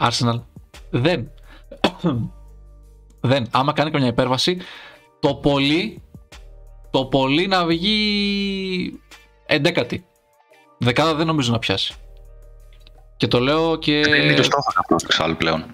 Arsenal. 0.00 0.40
Δεν. 0.90 1.30
Δεν. 3.26 3.46
Άμα 3.50 3.72
κάνει 3.72 3.90
καμιά 3.90 4.08
υπέρβαση, 4.08 4.58
το 5.20 5.34
πολύ, 5.34 6.02
το 6.90 7.04
πολύ 7.04 7.46
να 7.46 7.66
βγει 7.66 9.00
εντέκατη. 9.46 10.04
Δεκάδα 10.78 11.14
δεν 11.14 11.26
νομίζω 11.26 11.52
να 11.52 11.58
πιάσει. 11.58 11.94
Και 13.16 13.26
το 13.26 13.40
λέω 13.40 13.76
και... 13.76 14.00
Δεν 14.00 14.22
είναι 14.22 14.34
και 14.34 14.40
ο 14.40 14.44
στόχος 14.44 14.74
αυτός 14.76 15.02
εξάλλου 15.02 15.36
πλέον. 15.36 15.64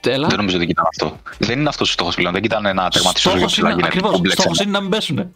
Έλα. 0.00 0.26
Δεν 0.26 0.36
νομίζω 0.36 0.56
ότι 0.56 0.66
ήταν 0.66 0.86
αυτό. 0.86 1.16
Δεν 1.38 1.58
είναι 1.58 1.68
αυτός 1.68 1.88
ο 1.88 1.92
στόχος 1.92 2.14
πλέον. 2.14 2.32
Δεν 2.32 2.44
ήταν 2.44 2.62
να 2.62 2.88
τερματίσει 2.88 3.06
όσο 3.06 3.12
πιο 3.20 3.30
Στόχος 3.30 3.52
ψηλά 3.52 3.66
είναι, 3.66 3.76
γίνεται. 3.76 3.86
ακριβώς, 3.86 4.12
κομπλεξ 4.12 4.40
στόχος 4.40 4.58
ένα. 4.58 4.68
είναι 4.68 4.78
να 4.78 4.84
μην 4.84 4.90
πέσουν 4.90 5.32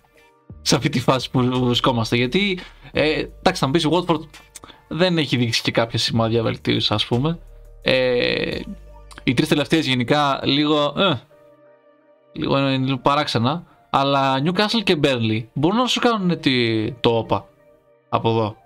σε 0.62 0.76
αυτή 0.76 0.88
τη 0.88 1.00
φάση 1.00 1.30
που 1.30 1.64
βρισκόμαστε. 1.64 2.16
Γιατί, 2.16 2.58
ε, 2.92 3.10
εντάξει, 3.10 3.60
θα 3.60 3.66
μου 3.66 3.72
πεις, 3.72 3.84
η 3.84 3.88
Watford 3.90 4.20
δεν 4.88 5.18
έχει 5.18 5.36
δείξει 5.36 5.62
και 5.62 5.70
κάποια 5.70 5.98
σημάδια 5.98 6.42
βελτίωσης, 6.42 6.90
ας 6.90 7.06
πούμε. 7.06 7.38
Ε, 7.82 8.58
οι 9.24 9.34
τρεις 9.34 9.48
τελευταίες 9.48 9.86
γενικά 9.86 10.40
λίγο, 10.44 10.94
ε, 10.98 11.20
λίγο, 12.34 12.58
είναι 12.58 12.76
λίγο 12.86 12.98
παράξενα. 12.98 13.62
Αλλά 13.90 14.42
Newcastle 14.44 14.82
και 14.84 14.98
Burnley 15.02 15.44
μπορούν 15.52 15.78
να 15.78 15.86
σου 15.86 16.00
κάνουν 16.00 16.40
τη, 16.40 16.92
το 16.92 17.10
όπα 17.16 17.46
από 18.08 18.28
εδώ. 18.30 18.56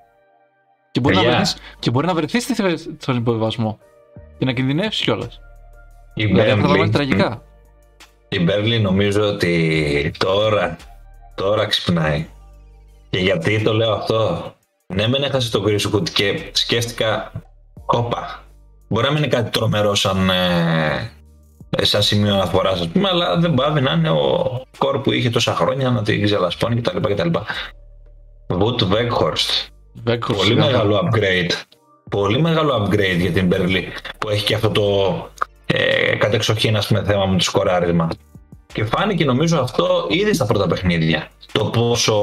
Και 0.91 1.01
μπορεί, 1.01 1.15
να 1.15 1.21
Παιδιά. 1.21 1.37
βρεθείς, 1.37 1.57
και 1.79 1.91
μπορεί 1.91 2.07
να 2.07 2.15
βρεθείς 2.15 2.43
στη 2.43 2.55
θε- 2.55 2.79
στον 2.99 3.17
υποβιβασμό. 3.17 3.79
Και 4.39 4.45
να 4.45 4.53
κινδυνεύσεις 4.53 5.03
κιόλας. 5.05 5.41
η 6.15 6.27
Δηλαδή 6.27 6.51
αυτό 6.51 6.63
θα 6.67 6.69
Burnley- 6.73 6.79
βάλει 6.79 6.91
τραγικά. 6.91 7.43
η 8.29 8.41
Μπέρλι 8.41 8.81
νομίζω 8.81 9.23
ότι 9.29 10.13
τώρα 10.19 10.77
τώρα 11.35 11.67
ξυπνάει 11.67 12.27
και 13.11 13.19
γιατί 13.19 13.63
το 13.63 13.73
λέω 13.73 13.93
αυτό; 13.93 14.53
Ναι 14.87 15.09
μεν 15.09 15.23
έχασε 15.23 15.51
τον 15.51 15.63
Γκρίσουκουτ 15.63 16.09
και 16.13 16.51
σκέφτηκα 16.53 17.33
όπα 17.87 18.43
μπορεί 18.89 19.05
να 19.07 19.13
μην 19.13 19.23
είναι 19.23 19.33
κάτι 19.33 19.51
τρομερό 19.51 19.95
σαν 19.95 20.31
ε, 20.31 21.11
σαν 21.77 22.03
σημείο 22.03 22.35
αναφοράς, 22.35 22.81
ας 22.81 22.89
πούμε, 22.89 23.09
αλλά 23.09 23.37
δεν 23.37 23.55
πάβει 23.55 23.81
να 23.81 23.93
είναι 23.93 24.11
ο 24.11 24.63
κόρ 24.79 24.99
που 24.99 25.13
είχε 25.13 25.31
τόσα 25.31 25.55
χρόνια 25.55 25.91
να 25.91 26.03
την 26.03 26.25
ξελασπώνει 26.25 26.81
κτλ. 26.81 27.13
κτλ. 27.13 27.29
Βουτ 28.49 28.85
Βέγχορστ. 28.85 29.51
Βέγκος, 30.05 30.37
Πολύ 30.37 30.49
σιγά. 30.49 30.65
μεγάλο 30.65 31.01
upgrade. 31.05 31.53
Πολύ 32.11 32.41
μεγάλο 32.41 32.75
upgrade 32.85 33.17
για 33.19 33.31
την 33.31 33.47
Μπερλί 33.47 33.93
που 34.19 34.29
έχει 34.29 34.45
και 34.45 34.55
αυτό 34.55 34.71
το 34.71 34.83
ε, 35.67 36.17
κατεξοχήν 36.17 36.77
ας 36.77 36.87
πούμε, 36.87 37.05
θέμα 37.05 37.27
με 37.27 37.37
το 37.37 37.43
σκοράρισμα. 37.43 38.09
Και 38.73 38.85
φάνηκε 38.85 39.25
νομίζω 39.25 39.61
αυτό 39.61 40.07
ήδη 40.09 40.35
στα 40.35 40.47
πρώτα 40.47 40.67
παιχνίδια. 40.67 41.29
Το 41.53 41.65
πόσο 41.65 42.17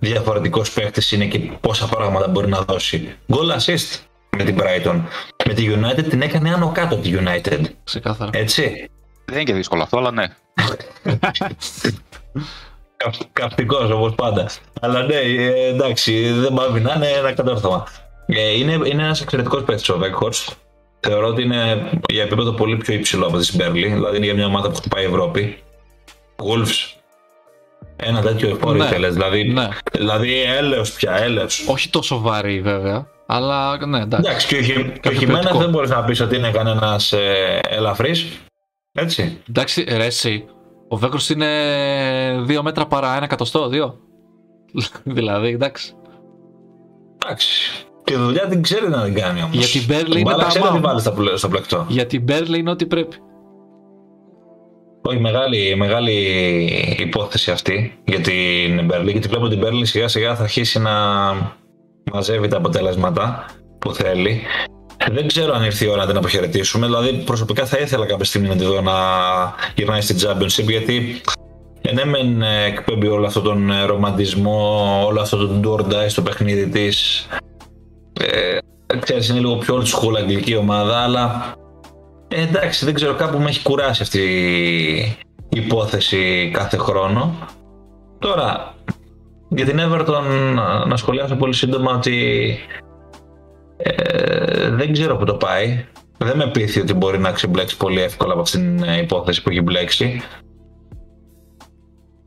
διαφορετικός 0.00 0.70
παίκτης 0.72 1.12
είναι 1.12 1.24
και 1.24 1.38
πόσα 1.38 1.86
πράγματα 1.86 2.28
μπορεί 2.28 2.48
να 2.48 2.60
δώσει. 2.60 3.14
Goal 3.28 3.56
assist 3.58 4.00
με 4.36 4.44
την 4.44 4.56
Brighton. 4.60 5.00
Με 5.46 5.54
τη 5.54 5.66
United 5.74 6.04
την 6.08 6.22
έκανε 6.22 6.52
άνω 6.52 6.72
κάτω 6.72 6.96
τη 6.96 7.12
United. 7.24 7.60
Ξεκάθαρα. 7.84 8.30
Έτσι. 8.34 8.90
Δεν 9.24 9.34
είναι 9.34 9.44
και 9.44 9.52
δύσκολο 9.54 9.82
αυτό, 9.82 9.98
αλλά 9.98 10.10
ναι. 10.10 10.24
Καυτικό 13.32 13.76
όπως 13.92 14.14
πάντα. 14.14 14.48
Αλλά 14.80 15.02
ναι, 15.02 15.14
ε, 15.14 15.66
εντάξει, 15.68 16.30
δεν 16.32 16.54
πάβει 16.54 16.80
να 16.80 16.92
είναι 16.94 17.06
ένα 17.06 17.32
κατόρθωμα. 17.32 17.86
Ε, 18.26 18.50
είναι 18.58 18.72
είναι 18.72 19.02
ένας 19.02 19.20
εξαιρετικός 19.20 19.62
παίκτης 19.64 19.88
ο 19.88 19.98
Βέγχορστ. 19.98 20.50
θεωρώ 21.00 21.26
ότι 21.26 21.42
είναι 21.42 21.90
για 22.08 22.22
επίπεδο 22.22 22.52
πολύ 22.52 22.76
πιο 22.76 22.94
υψηλό 22.94 23.26
από 23.26 23.38
τη 23.38 23.56
Μπέρλι. 23.56 23.88
Δηλαδή 23.88 24.16
είναι 24.16 24.24
για 24.24 24.34
μια 24.34 24.46
ομάδα 24.46 24.68
που 24.70 24.74
χτυπάει 24.76 25.02
η 25.02 25.06
Ευρώπη. 25.06 25.58
Wolves. 26.36 26.94
Ένα 27.96 28.20
τέτοιο 28.22 28.48
εφόρη 28.48 28.78
Ναι. 28.78 28.86
θέλεις. 28.86 29.12
Δηλαδή, 29.14 29.44
Ναι. 29.44 29.68
δηλαδή 29.92 30.42
έλεος 30.42 30.92
πια, 30.92 31.12
έλεος. 31.16 31.64
Όχι 31.68 31.90
τόσο 31.90 32.20
βαρύ 32.20 32.60
βέβαια, 32.60 33.06
αλλά 33.26 33.86
ναι, 33.86 34.00
εντάξει. 34.00 34.28
Εντάξει, 34.30 34.46
και 34.46 34.56
ο, 34.56 34.62
Χι- 34.62 34.72
και 34.74 34.80
ο 34.80 34.92
Κάποιο 35.00 35.18
Χιμένεθ 35.18 35.40
ποιοτικό. 35.42 35.58
δεν 35.62 35.70
μπορείς 35.70 35.90
να 35.90 36.04
πεις 36.04 36.20
ότι 36.20 36.36
είναι 36.36 36.50
κανένας 36.50 37.12
ε, 37.12 37.58
ελαφρύς. 37.68 38.26
Έτσι. 38.92 39.38
Εντάξει, 39.48 39.84
ρε 39.88 40.04
εσύ, 40.04 40.44
ο 40.88 40.96
Βέγκρος 40.96 41.30
είναι 41.30 41.46
2 42.48 42.60
μέτρα 42.62 42.86
παρά 42.86 43.14
ένα 43.16 43.24
εκατοστό, 43.24 43.70
2. 43.72 43.92
δηλαδή, 45.04 45.48
εντάξει. 45.48 45.92
Εντάξει. 47.24 47.48
Τη 48.04 48.14
δουλειά 48.16 48.46
την 48.46 48.62
ξέρει 48.62 48.88
να 48.88 49.02
την 49.04 49.14
κάνει 49.14 49.42
όμως. 49.42 49.56
Για 49.56 49.80
την 49.80 49.84
Μπέρλι 49.88 50.20
είναι 50.20 50.34
τα 50.34 50.44
ξέρει 50.44 50.64
να 50.64 50.70
την 50.70 50.80
μάμ. 50.80 50.90
βάλει 50.90 51.00
στο, 51.00 51.10
πλε- 51.12 51.36
στο 51.36 51.48
πλεκτό. 51.48 51.84
Για 51.88 52.06
την 52.06 52.22
Μπέρλι 52.22 52.58
είναι 52.58 52.70
ό,τι 52.70 52.86
πρέπει. 52.86 53.16
Όχι, 55.08 55.18
μεγάλη, 55.18 55.74
μεγάλη 55.76 56.12
υπόθεση 56.98 57.50
αυτή 57.50 57.98
για 58.04 58.20
την 58.20 58.84
Μπέρλι, 58.84 59.10
γιατί 59.10 59.28
βλέπω 59.28 59.44
ότι 59.44 59.54
η 59.54 59.58
Μπέρλι 59.60 59.86
σιγά 59.86 60.08
σιγά 60.08 60.34
θα 60.36 60.42
αρχίσει 60.42 60.78
να 60.80 60.92
μαζεύει 62.12 62.48
τα 62.48 62.56
αποτελέσματα 62.56 63.46
που 63.78 63.94
θέλει. 63.94 64.42
Δεν 65.12 65.26
ξέρω 65.26 65.54
αν 65.54 65.64
ήρθε 65.64 65.84
η 65.84 65.88
ώρα 65.88 66.00
να 66.00 66.06
την 66.06 66.16
αποχαιρετήσουμε. 66.16 66.86
Δηλαδή, 66.86 67.12
προσωπικά 67.12 67.66
θα 67.66 67.78
ήθελα 67.78 68.06
κάποια 68.06 68.24
στιγμή 68.24 68.48
να 68.48 68.56
τη 68.56 68.64
δω 68.64 68.80
να 68.80 68.92
γυρνάει 69.74 70.00
στην 70.00 70.16
Championship, 70.20 70.68
γιατί 70.68 71.20
ε, 71.80 71.92
ναι, 71.92 72.04
μεν 72.04 72.42
ε, 72.42 72.64
εκπέμπει 72.64 73.06
όλο 73.06 73.26
αυτόν 73.26 73.42
τον 73.42 73.70
ε, 73.70 73.84
ρομαντισμό, 73.84 75.02
όλο 75.06 75.20
αυτό 75.20 75.36
τον 75.36 75.62
do 75.64 75.80
or 75.80 75.92
die 75.92 76.08
στο 76.08 76.22
παιχνίδι 76.22 76.68
της. 76.68 77.26
Ε, 78.20 78.58
ξέρεις, 78.98 79.28
είναι 79.28 79.38
λίγο 79.38 79.56
πιο 79.56 79.76
old 79.76 79.84
school 79.84 80.16
αγγλική 80.16 80.56
ομάδα, 80.56 80.98
αλλά 80.98 81.54
ε, 82.28 82.42
εντάξει, 82.42 82.84
δεν 82.84 82.94
ξέρω, 82.94 83.14
κάπου 83.14 83.38
με 83.38 83.48
έχει 83.48 83.62
κουράσει 83.62 84.02
αυτή 84.02 84.20
η 85.48 85.58
υπόθεση 85.58 86.50
κάθε 86.52 86.76
χρόνο. 86.76 87.34
Τώρα, 88.18 88.74
για 89.48 89.64
την 89.64 89.78
Everton 89.80 90.22
να- 90.54 90.86
να 90.86 90.96
σχολιάσω 90.96 91.36
πολύ 91.36 91.54
σύντομα 91.54 91.92
ότι 91.92 92.58
ε, 93.76 94.70
δεν 94.70 94.92
ξέρω 94.92 95.16
που 95.16 95.24
το 95.24 95.34
πάει. 95.34 95.84
Δεν 96.18 96.36
με 96.36 96.50
πείθει 96.50 96.80
ότι 96.80 96.94
μπορεί 96.94 97.18
να 97.18 97.32
ξεμπλέξει 97.32 97.76
πολύ 97.76 98.00
εύκολα 98.02 98.32
από 98.32 98.40
αυτήν 98.42 98.76
την 98.76 98.88
ε, 98.88 98.98
υπόθεση 99.00 99.42
που 99.42 99.50
έχει 99.50 99.60
μπλέξει. 99.60 100.22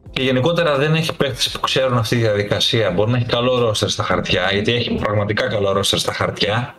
Και 0.10 0.22
γενικότερα 0.24 0.78
δεν 0.78 0.94
έχει 0.94 1.16
παίχτες 1.16 1.50
που 1.52 1.60
ξέρουν 1.60 1.98
αυτή 1.98 2.16
τη 2.16 2.22
διαδικασία. 2.22 2.92
Μπορεί 2.92 3.12
να 3.12 3.18
έχει 3.18 3.26
καλό 3.26 3.60
ρόστερ 3.60 3.90
στα 3.90 4.04
χαρτιά, 4.04 4.50
γιατί 4.54 4.74
έχει 4.74 4.96
πραγματικά 4.96 5.48
καλό 5.48 5.72
ρόστερ 5.72 6.00
στα 6.00 6.14
χαρτιά. 6.14 6.76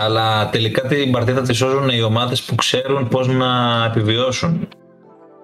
Αλλά 0.00 0.48
τελικά 0.50 0.82
την 0.82 1.10
παρτίδα 1.12 1.40
τη 1.42 1.52
σώζουν 1.52 1.88
οι 1.88 2.02
ομάδες 2.02 2.42
που 2.42 2.54
ξέρουν 2.54 3.08
πώς 3.08 3.28
να 3.28 3.84
επιβιώσουν. 3.84 4.68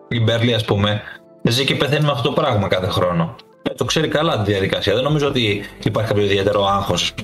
Η 0.09 0.21
Μπέρλι, 0.21 0.55
ας 0.55 0.65
πούμε, 0.65 1.01
ζει 1.43 1.65
και 1.65 1.75
πεθαίνει 1.75 2.05
με 2.05 2.11
αυτό 2.11 2.29
το 2.29 2.35
πράγμα 2.41 2.69
κάθε 2.69 2.87
χρόνο. 2.87 3.35
Ε, 3.71 3.75
το 3.75 3.85
ξέρει 3.85 4.09
καλά 4.09 4.43
τη 4.43 4.51
διαδικασία. 4.51 4.95
Δεν 4.95 5.03
νομίζω 5.03 5.27
ότι 5.27 5.65
υπάρχει 5.83 6.09
κάποιο 6.09 6.25
ιδιαίτερο 6.25 6.67
άγχος 6.67 7.15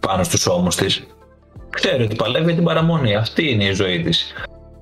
πάνω 0.00 0.22
στους 0.22 0.46
ώμους 0.46 0.76
της. 0.76 1.06
Ξέρει 1.70 2.02
ότι 2.02 2.16
παλεύει 2.16 2.44
για 2.44 2.54
την 2.54 2.64
παραμονή. 2.64 3.14
Αυτή 3.14 3.50
είναι 3.50 3.64
η 3.64 3.72
ζωή 3.72 4.02
της. 4.02 4.32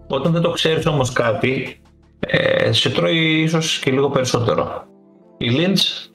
Όταν 0.09 0.33
δεν 0.33 0.43
το 0.43 0.51
ξέρεις 0.51 0.87
όμως 0.87 1.13
κάτι, 1.13 1.81
ε, 2.21 2.73
σε 2.73 2.91
τρώει 2.91 3.41
ίσως 3.43 3.79
και 3.79 3.91
λίγο 3.91 4.11
περισσότερο. 4.11 4.85
Η 5.39 5.47
Lynch, 5.57 6.11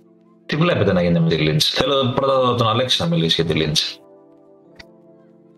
τι 0.45 0.55
βλέπετε 0.55 0.93
να 0.93 1.01
γίνεται 1.01 1.19
με 1.19 1.30
τη 1.30 1.38
Lynch. 1.39 1.61
Θέλω 1.61 2.11
πρώτα 2.15 2.55
τον 2.55 2.67
Αλέξη 2.67 3.01
να 3.01 3.07
μιλήσει 3.07 3.41
για 3.41 3.53
τη 3.53 3.61
Lynch. 3.63 4.01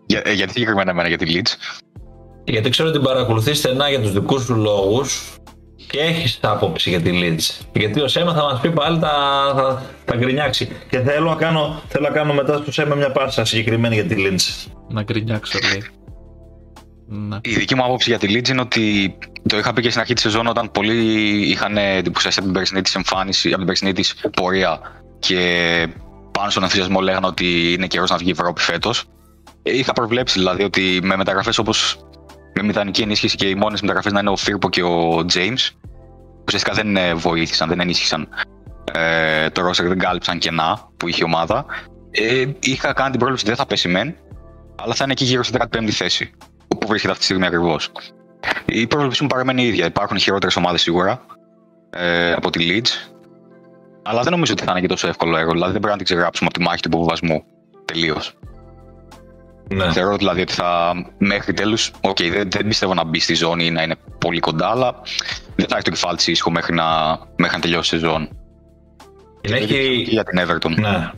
Για, 0.06 0.22
ε, 0.24 0.32
γιατί 0.32 0.52
συγκεκριμένα 0.52 0.90
εμένα 0.90 1.08
για 1.08 1.18
τη 1.18 1.26
Leeds. 1.28 1.80
Γιατί 2.44 2.70
ξέρω 2.70 2.88
ότι 2.88 2.98
την 2.98 3.06
παρακολουθεί 3.06 3.54
στενά 3.54 3.88
για 3.88 4.00
τους 4.00 4.12
δικούς 4.12 4.42
σου 4.42 4.54
λόγους 4.54 5.36
και 5.96 6.02
έχεις 6.02 6.38
άποψη 6.42 6.90
για 6.90 7.00
τη 7.00 7.10
Leeds. 7.12 7.66
Γιατί 7.72 8.00
ο 8.00 8.08
Σέμα 8.08 8.34
θα 8.34 8.42
μας 8.42 8.60
πει 8.60 8.70
πάλι 8.70 8.98
τα, 8.98 9.10
θα, 9.56 9.82
θα 10.04 10.16
γκρινιάξει. 10.16 10.68
Και 10.90 11.00
θέλω 11.00 11.28
να 11.28 11.36
κάνω, 11.36 11.82
θέλω 11.88 12.08
να 12.08 12.14
κάνω 12.14 12.34
μετά 12.34 12.56
στο 12.56 12.72
Σέμα 12.72 12.94
μια 12.94 13.12
πάσα 13.12 13.44
συγκεκριμένη 13.44 13.94
για 13.94 14.04
τη 14.04 14.14
Leeds. 14.18 14.72
Να 14.88 15.02
γκρινιάξω, 15.02 15.58
λέει. 15.70 15.84
Ναι. 17.08 17.38
Η 17.42 17.54
δική 17.54 17.74
μου 17.74 17.84
άποψη 17.84 18.10
για 18.10 18.18
τη 18.18 18.26
Leeds 18.30 18.48
είναι 18.48 18.60
ότι 18.60 19.14
το 19.48 19.58
είχα 19.58 19.72
πει 19.72 19.82
και 19.82 19.88
στην 19.88 20.00
αρχή 20.00 20.12
της 20.12 20.22
σεζόν 20.22 20.46
όταν 20.46 20.70
πολλοί 20.70 20.94
είχαν 21.50 21.76
εντυπωσιαστεί 21.76 22.40
από 22.40 22.48
την 22.48 22.58
περσινή 22.58 22.82
της 22.82 22.94
εμφάνιση, 22.94 23.48
από 23.48 23.56
την 23.56 23.66
περσινή 23.66 23.92
της 23.92 24.14
πορεία 24.36 24.80
και 25.18 25.38
πάνω 26.32 26.50
στον 26.50 26.62
ενθουσιασμό 26.62 27.00
λέγανε 27.00 27.26
ότι 27.26 27.72
είναι 27.72 27.86
καιρός 27.86 28.10
να 28.10 28.16
βγει 28.16 28.28
η 28.28 28.30
Ευρώπη 28.38 28.60
φέτος. 28.60 29.04
Είχα 29.62 29.92
προβλέψει 29.92 30.38
δηλαδή 30.38 30.62
ότι 30.62 31.00
με 31.02 31.16
μεταγραφές 31.16 31.58
όπως 31.58 32.06
με 32.56 32.62
μηδενική 32.62 33.02
ενίσχυση 33.02 33.36
και 33.36 33.48
οι 33.48 33.54
μόνες 33.54 33.80
μεταγραφέ 33.80 34.10
να 34.10 34.20
είναι 34.20 34.30
ο 34.30 34.36
Φίρπο 34.36 34.70
και 34.70 34.82
ο 34.82 35.16
James, 35.34 35.70
ουσιαστικά 36.46 36.74
δεν 36.74 36.96
ε, 36.96 37.14
βοήθησαν, 37.14 37.68
δεν 37.68 37.80
ενίσχυσαν 37.80 38.28
ε, 38.92 39.50
το 39.50 39.68
roster, 39.68 39.84
δεν 39.84 39.98
κάλυψαν 39.98 40.38
κενά 40.38 40.88
που 40.96 41.08
είχε 41.08 41.18
η 41.20 41.24
ομάδα. 41.24 41.66
Ε, 42.10 42.44
είχα 42.60 42.92
κάνει 42.92 43.10
την 43.10 43.18
πρόβλεψη 43.18 43.44
ότι 43.44 43.54
δεν 43.54 43.56
θα 43.56 43.66
πέσει 43.66 43.88
μεν, 43.88 44.14
αλλά 44.82 44.94
θα 44.94 45.04
είναι 45.04 45.12
εκεί 45.12 45.24
γύρω 45.24 45.42
στην 45.42 45.60
15η 45.70 45.90
θέση, 45.90 46.30
όπου 46.68 46.86
βρίσκεται 46.86 47.12
αυτή 47.12 47.24
τη 47.26 47.30
στιγμή 47.30 47.46
ακριβώς. 47.46 47.90
Η 48.64 48.86
πρόβλεψή 48.86 49.22
μου 49.22 49.28
παραμένει 49.28 49.62
η 49.62 49.66
ίδια. 49.66 49.86
Υπάρχουν 49.86 50.18
χειρότερες 50.18 50.56
ομάδες 50.56 50.82
σίγουρα 50.82 51.26
ε, 51.90 52.32
από 52.32 52.50
τη 52.50 52.66
Leeds, 52.68 53.12
αλλά 54.02 54.22
δεν 54.22 54.32
νομίζω 54.32 54.52
ότι 54.52 54.64
θα 54.64 54.70
είναι 54.70 54.80
και 54.80 54.86
τόσο 54.86 55.08
εύκολο 55.08 55.36
έργο. 55.36 55.52
Δηλαδή 55.52 55.72
δεν 55.72 55.80
πρέπει 55.80 55.96
να 55.98 56.04
την 56.04 56.04
ξεγράψουμε 56.04 56.48
από 56.52 56.58
τη 56.58 56.64
μάχη 56.64 56.80
του 56.82 56.88
υποβιβασμού 56.88 57.44
τελείως. 57.84 58.34
Ναι. 59.74 59.92
Θεωρώ 59.92 60.16
δηλαδή 60.16 60.40
ότι 60.40 60.52
θα 60.52 60.92
μέχρι 61.18 61.52
τέλους. 61.52 61.90
Οκ, 62.00 62.16
δεν, 62.22 62.50
δεν 62.50 62.66
πιστεύω 62.66 62.94
να 62.94 63.04
μπει 63.04 63.20
στη 63.20 63.34
ζώνη 63.34 63.66
ή 63.66 63.70
να 63.70 63.82
είναι 63.82 63.94
πολύ 64.18 64.40
κοντά, 64.40 64.70
αλλά 64.70 65.00
δεν 65.56 65.66
θα 65.68 65.74
έχει 65.74 65.84
το 65.84 65.90
κεφάλι 65.90 66.16
της 66.16 66.26
ήσυχο 66.26 66.50
μέχρι 66.50 66.74
να, 66.74 66.84
μέχρι 67.36 67.56
να 67.56 67.62
τελειώσει 67.62 67.96
η 67.96 67.98
σεζόν. 67.98 68.28
Την 69.40 69.56
Και 69.56 69.76
έχει, 69.76 69.92
για 69.92 70.24
την 70.24 70.40
Everton. 70.40 70.70
ναι. 70.78 71.10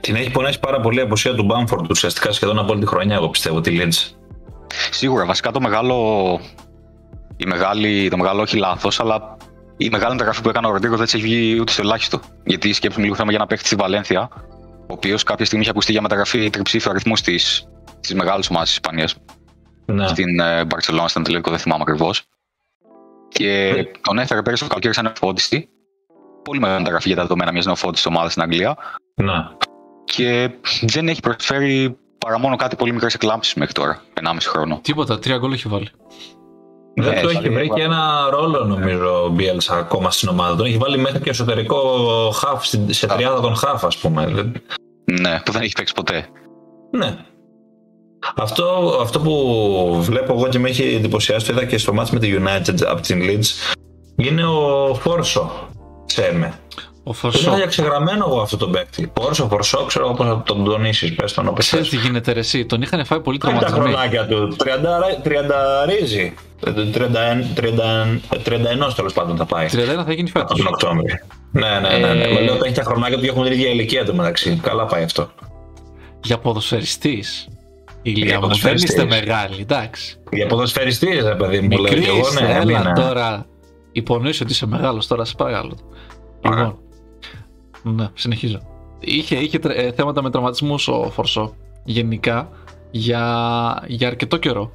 Την 0.00 0.14
έχει 0.16 0.30
πονέσει 0.30 0.58
πάρα 0.58 0.80
πολύ 0.80 0.98
η 0.98 1.02
απουσία 1.02 1.34
του 1.34 1.44
Μπάμφορντ 1.44 1.90
ουσιαστικά 1.90 2.32
σχεδόν 2.32 2.58
από 2.58 2.72
όλη 2.72 2.80
τη 2.80 2.86
χρονιά, 2.86 3.14
εγώ 3.14 3.28
πιστεύω, 3.28 3.60
τη 3.60 3.78
Leeds. 3.80 4.14
Σίγουρα, 4.90 5.24
βασικά 5.24 5.50
το 5.50 5.60
μεγάλο. 5.60 6.40
Η 7.36 7.46
μεγάλη, 7.46 8.08
το 8.08 8.16
μεγάλο 8.16 8.42
όχι 8.42 8.56
λάθος, 8.56 9.00
αλλά 9.00 9.36
η 9.76 9.88
μεγάλη 9.88 10.12
μεταγραφή 10.12 10.42
που 10.42 10.48
έκανε 10.48 10.66
ο 10.66 10.70
Ροντρίγκο 10.70 10.96
δεν 10.96 11.04
της 11.04 11.14
έχει 11.14 11.22
βγει 11.22 11.58
ούτε 11.60 11.72
στο 11.72 11.82
ελάχιστο. 11.82 12.20
Γιατί 12.44 12.72
σκέψουμε 12.72 13.04
λίγο 13.04 13.16
θέμα 13.16 13.30
για 13.30 13.38
να 13.38 13.46
παίχτη 13.46 13.66
στη 13.66 13.76
Βαλένθια, 13.76 14.28
ο 14.88 14.92
οποίος 14.92 15.22
κάποια 15.22 15.44
στιγμή 15.44 15.62
είχε 15.62 15.72
ακουστεί 15.72 15.92
για 15.92 16.02
μεταγραφή 16.02 16.50
τριψήφιο 16.50 16.90
αριθμού 16.90 17.16
στι 17.16 18.14
μεγάλε 18.14 18.44
ομάδε 18.50 18.64
της 18.64 18.72
Ισπανίας. 18.72 19.16
Ναι. 19.86 20.06
Στην 20.08 20.40
ε, 20.40 20.64
Μπαρσελόνα, 20.64 21.08
στην 21.08 21.22
τελικό, 21.22 21.50
δεν 21.50 21.58
θυμάμαι 21.58 21.82
ακριβώς. 21.86 22.22
Και 23.28 23.72
Ναι. 23.76 23.84
τον 23.84 24.18
έφερε 24.18 24.42
πέρυσι 24.42 24.62
το 24.62 24.68
καλοκαίρι 24.68 24.94
σαν 24.94 25.04
νεοφώτιστη. 25.04 25.68
Πολύ 26.44 26.60
μεγάλη 26.60 26.78
μεταγραφή 26.78 27.06
για 27.06 27.16
τα 27.16 27.22
δεδομένα 27.22 27.52
μιας 27.52 27.64
νεοφώτιστη 27.66 28.08
ομάδας 28.08 28.30
στην 28.30 28.42
Αγγλία. 28.42 28.76
ναι. 29.14 29.32
Και 30.04 30.50
δεν 30.80 31.08
έχει 31.08 31.20
προσφέρει 31.20 31.96
παρά 32.18 32.38
μόνο 32.38 32.56
κάτι 32.56 32.76
πολύ 32.76 32.92
μικρές 32.92 33.14
εκλάμψει 33.14 33.58
μέχρι 33.58 33.74
τώρα, 33.74 34.02
1,5 34.14 34.48
χρόνο. 34.48 34.80
Τίποτα, 34.82 35.18
τρία 35.18 35.36
γκολ 35.38 35.52
έχει 35.52 35.68
βάλει. 35.68 35.88
Δεν 37.00 37.12
Ναι, 37.14 37.20
το 37.20 37.28
έχει 37.28 37.38
δηλαδή, 37.38 37.54
βρει 37.54 37.70
και 37.74 37.82
ένα 37.82 38.28
ρόλο 38.30 38.64
νομίζω 38.64 39.24
ο 39.24 39.28
Μπιέλσα 39.28 39.74
ακόμα 39.76 40.10
στην 40.10 40.28
ομάδα. 40.28 40.56
Τον 40.56 40.66
έχει 40.66 40.76
βάλει 40.76 40.98
μέχρι 40.98 41.20
και 41.20 41.30
εσωτερικό 41.30 41.78
χαφ, 42.34 42.66
στην- 42.66 42.92
σε 42.92 43.06
τριάδα 43.06 43.40
των 43.40 43.56
χαφ, 43.56 43.84
ας 43.84 43.96
πούμε. 43.96 44.26
Δεν- 44.26 44.52
Ναι, 45.20 45.40
που 45.44 45.52
δεν 45.52 45.62
έχει 45.62 45.72
παίξει 45.72 45.94
ποτέ. 45.94 46.26
Ναι. 46.90 47.16
Αυτό, 48.36 48.98
αυτό 49.02 49.20
που 49.20 49.98
βλέπω 50.02 50.32
εγώ 50.32 50.48
και 50.48 50.58
με 50.58 50.68
έχει 50.68 50.94
εντυπωσιάσει, 50.94 51.46
το 51.46 51.52
είδα 51.52 51.64
και 51.64 51.78
στο 51.78 51.92
μάτς 51.92 52.10
με 52.10 52.18
τη 52.18 52.34
United 52.38 52.82
από 52.86 53.00
την 53.00 53.20
Leeds, 53.22 53.74
είναι 54.16 54.44
ο 54.46 54.94
Φόρσο. 54.94 55.50
Σέμε. 56.04 56.54
Ο 56.98 57.02
Τον 57.04 57.14
Φορσό. 57.14 57.38
είχα 57.48 57.56
για 57.56 57.66
ξεγραμμένο 57.66 58.24
εγώ 58.28 58.40
αυτό 58.40 58.56
τον 58.56 58.70
παίκτη. 58.72 59.12
Φόρσο, 59.20 59.46
Φορσό, 59.48 59.84
ξέρω 59.84 60.04
εγώ 60.04 60.14
πώ 60.14 60.24
θα 60.24 60.42
τον 60.46 60.64
τονίσεις. 60.64 61.14
Πες 61.14 61.32
τον 61.32 61.48
όπως 61.48 61.66
Ξέρεις 61.66 61.88
τι 61.88 61.96
γίνεται 61.96 62.32
ρε 62.32 62.38
εσύ, 62.38 62.66
τον 62.66 62.82
είχαν 62.82 63.04
φάει 63.04 63.20
πολύ 63.20 63.38
Τι 63.38 63.48
είναι 63.50 63.58
τα 63.58 63.66
τραυματισμένοι. 63.66 64.10
χρονάκια 64.12 64.46
του. 64.48 64.56
30 64.56 65.20
τριανταρίζει. 65.22 66.34
31 66.60 68.92
τέλος 68.96 69.12
πάντων 69.12 69.36
θα 69.36 69.44
πάει. 69.44 69.66
31 69.70 69.74
θα 70.06 70.12
γίνει 70.12 70.30
Από 70.34 70.38
φέτος. 70.38 70.58
τον 70.58 70.66
Οκτώβριο. 70.66 71.16
Ναι, 71.52 71.68
ναι, 71.80 71.98
ναι. 71.98 72.14
ναι. 72.14 72.24
Ε, 72.24 72.32
Μα 72.32 72.40
λέω 72.40 72.54
ότι 72.54 72.66
έχει 72.66 72.74
τα 72.74 72.82
χρονάκια 72.82 73.16
του 73.16 73.22
και 73.22 73.28
έχουν 73.28 73.42
την 73.42 73.52
ίδια 73.52 73.68
ηλικία 73.68 74.04
του 74.04 74.14
μεταξύ. 74.14 74.58
Καλά 74.62 74.86
πάει 74.86 75.02
αυτό. 75.02 75.30
Για 76.22 76.38
ποδοσφαιριστής. 76.38 77.48
Ηλία 78.02 78.24
Για 78.24 78.34
μου, 78.34 78.40
δεν 78.40 78.48
ποδοσφαιριστής. 78.48 78.88
είστε 78.90 79.04
μεγάλοι, 79.04 79.60
εντάξει. 79.60 80.16
Για 80.32 80.46
ποδοσφαιριστής, 80.46 81.24
ρε 81.24 81.34
παιδί 81.34 81.60
μου, 81.60 81.68
λέω 81.68 81.80
Μικρής 81.82 82.04
και 82.04 82.10
εγώ. 82.10 82.18
είστε, 82.18 82.46
Ναι, 82.46 82.52
έλα 82.54 82.82
ναι. 82.82 82.92
τώρα. 82.92 83.46
Υπονοείς 83.92 84.40
ότι 84.40 84.52
είσαι 84.52 84.66
μεγάλος 84.66 85.06
τώρα, 85.06 85.24
σε 85.24 85.34
παρακαλώ. 85.36 85.76
Λοιπόν, 86.44 86.78
ναι, 87.82 88.08
συνεχίζω. 88.14 88.58
Είχε, 89.00 89.36
είχε 89.36 89.58
τρε- 89.58 89.78
ε, 89.78 89.92
θέματα 89.92 90.22
με 90.22 90.30
τραυματισμούς 90.30 90.88
ο 90.88 91.10
Φορσό, 91.14 91.54
γενικά, 91.84 92.48
για, 92.90 93.22
για 93.86 94.08
αρκετό 94.08 94.36
καιρό. 94.36 94.70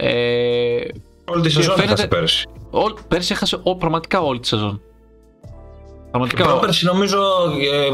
Ε, 0.00 0.76
Όλη 1.24 1.42
τη 1.42 1.50
σεζόν 1.50 1.74
φαίνεται- 1.74 1.92
έχασε 1.92 2.06
πέρσι. 2.08 2.46
Όλ, 2.70 2.94
πέρσι 3.08 3.32
έχασε 3.32 3.60
ό, 3.62 3.76
πραγματικά 3.76 4.20
όλη 4.20 4.40
τη 4.40 4.46
σεζόν. 4.46 4.80
Πραγματικά. 6.10 6.44
Πρόπερση 6.44 6.84
νομίζω 6.84 7.18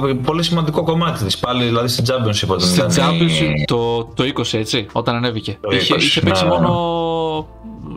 ε, 0.08 0.12
πολύ 0.12 0.42
σημαντικό 0.42 0.82
κομμάτι 0.82 1.24
της 1.24 1.38
πάλι, 1.38 1.64
δηλαδή 1.64 1.88
στην 1.88 2.04
Championship 2.08 2.48
όταν 2.48 2.60
Στην 2.60 2.84
ήταν. 2.90 3.10
Championship 3.10 3.52
η- 3.58 3.64
το, 3.64 4.04
το 4.04 4.24
20 4.24 4.58
έτσι, 4.58 4.86
όταν 4.92 5.14
ανέβηκε. 5.14 5.58
Το 5.60 5.70
είχε, 5.76 5.94
20, 5.94 5.98
είχε 5.98 6.20
παίξει 6.20 6.44
ναι. 6.44 6.50
μόνο 6.50 7.48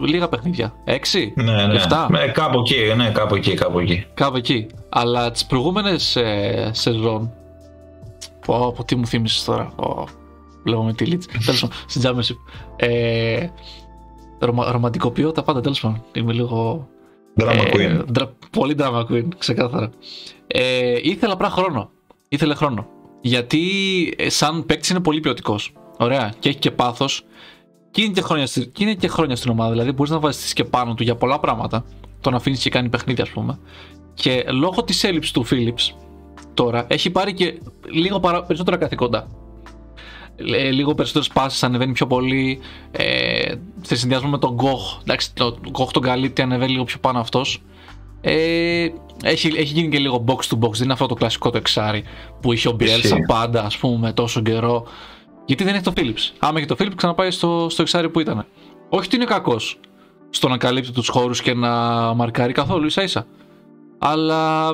λίγα 0.06 0.28
παιχνίδια. 0.30 0.74
6, 0.86 1.32
Ναι, 1.36 1.66
ναι. 1.66 1.82
7. 1.90 2.08
Ναι, 2.10 2.28
κάπου 2.28 2.60
εκεί, 2.60 2.76
ναι, 2.96 3.10
κάπου 3.12 3.36
εκεί, 3.36 3.54
κάπου 3.54 3.80
εκεί. 3.80 4.06
Κάπου 4.14 4.38
εκεί. 4.38 4.68
Αλλά 4.90 5.32
τις 5.32 5.46
προηγούμενες 5.46 6.16
ε, 6.16 6.70
σεζόν. 6.74 7.32
Πω, 8.46 8.74
πω, 8.78 8.84
τι 8.84 8.96
μου 8.96 9.08
θύμισες 9.08 9.44
τώρα. 9.44 9.72
Πω, 9.76 10.08
Βλέπω 10.64 10.84
με 10.84 10.94
τη 10.94 11.06
Λίτς. 11.06 11.26
Τέλος 11.46 11.60
πάντων, 11.62 11.76
στην 11.88 12.02
Championship. 12.06 12.38
Ε, 12.76 13.48
ρωμα, 14.40 14.72
ρομαντικοποιώ 14.72 15.32
τα 15.32 15.44
πάντα, 15.44 15.62
τέλος 15.62 15.80
πάντων. 15.80 16.04
Είμαι 16.14 16.34
λίγο. 16.34 16.88
Drama 17.40 17.64
ε, 17.66 17.70
Queen. 17.74 18.04
δρα- 18.08 18.34
πολύ 18.52 18.76
drama 18.80 19.06
queen, 19.12 19.28
ξεκάθαρα. 19.38 19.90
Ε, 20.48 21.00
ήθελα 21.04 21.34
απλά 21.34 21.50
χρόνο. 21.50 21.90
Ήθελε 22.30 22.54
χρόνο. 22.54 22.88
Γιατί 23.22 23.62
ε, 24.18 24.30
σαν 24.30 24.66
παίκτης 24.66 24.90
είναι 24.90 25.00
πολύ 25.00 25.20
ποιοτικός. 25.20 25.74
Ωραία. 25.98 26.34
Και 26.40 26.50
έχει 26.50 26.58
και 26.58 26.72
πάθος. 26.72 27.24
Και 27.92 28.02
είναι 28.02 28.14
και 28.14 28.22
χρόνια, 28.22 28.48
στη- 28.48 28.66
και 28.68 28.84
είναι 28.84 28.94
και 28.94 29.08
χρόνια 29.08 29.36
στην 29.36 29.52
ομάδα. 29.52 29.72
Δηλαδή 29.72 29.92
μπορείς 29.92 30.12
να 30.12 30.20
βασιστείς 30.20 30.54
και 30.54 30.64
πάνω 30.64 30.94
του 30.94 31.04
για 31.04 31.16
πολλά 31.16 31.40
πράγματα. 31.40 31.86
Τον 32.22 32.36
αφήνεις 32.36 32.60
και 32.62 32.70
κάνει 32.70 32.90
παιχνίδια, 32.90 33.24
ας 33.24 33.30
πούμε. 33.30 33.60
Και 34.14 34.46
λόγω 34.52 34.84
της 34.84 35.04
έλλειψης 35.04 35.32
του 35.32 35.46
Phillips 35.52 35.96
τώρα 36.54 36.86
έχει 36.90 37.10
πάρει 37.10 37.34
και 37.34 37.60
λίγο 37.92 38.20
παρα... 38.20 38.44
περισσότερα 38.44 38.78
καθήκοντα. 38.78 39.28
Ε, 40.38 40.70
λίγο 40.70 40.96
περισσότερες 40.96 41.28
πάσει, 41.28 41.66
ανεβαίνει 41.66 41.92
πιο 41.92 42.08
πολύ. 42.08 42.60
Ε, 42.92 43.54
σε 43.82 43.96
συνδυασμό 43.96 44.30
με 44.30 44.38
τον 44.38 44.54
Γκοχ. 44.54 44.98
Εντάξει, 45.02 45.34
τον 45.34 45.60
Γκοχ 45.70 45.92
τον 45.92 46.02
καλύπτει, 46.02 46.42
ανεβαίνει 46.42 46.72
λίγο 46.72 46.84
πιο 46.84 46.98
πάνω 47.00 47.20
αυτός. 47.20 47.62
Ε, 48.22 48.88
έχει, 49.24 49.48
έχει 49.48 49.74
γίνει 49.74 49.90
και 49.90 50.00
λίγο 50.00 50.24
box 50.28 50.36
to 50.36 50.60
box. 50.60 50.72
Δεν 50.72 50.84
είναι 50.84 50.94
αυτό 50.94 51.06
το 51.06 51.14
κλασικό 51.14 51.50
το 51.50 51.58
εξάρι 51.58 52.04
που 52.42 52.54
είχε 52.54 52.68
ο 52.68 52.72
Μπιέλσα 52.72 53.08
Ισχύει. 53.08 53.22
πάντα, 53.28 53.64
ας 53.64 53.78
πούμε, 53.78 54.14
τόσο 54.14 54.42
καιρό. 54.42 54.88
Γιατί 55.46 55.64
δεν 55.64 55.74
έχει 55.74 55.84
το 55.84 55.94
Phillips. 55.96 56.34
Άμα 56.40 56.58
έχει 56.58 56.68
το 56.68 56.76
Phillips, 56.80 56.96
ξαναπάει 56.96 57.32
στο, 57.32 57.68
στο 57.70 57.82
εξάρι 57.82 58.10
που 58.10 58.20
ήταν. 58.20 58.46
Όχι 58.90 59.06
ότι 59.06 59.16
είναι 59.16 59.26
κακός 59.26 59.80
στο 60.30 60.48
να 60.48 60.58
καλύπτει 60.58 60.92
τους 60.92 61.08
χώρους 61.08 61.42
και 61.42 61.54
να 61.54 61.70
μαρκάρει 62.14 62.54
καθόλου 62.54 62.86
ίσα 62.86 63.04
ίσα. 63.04 63.28
Αλλά 63.98 64.70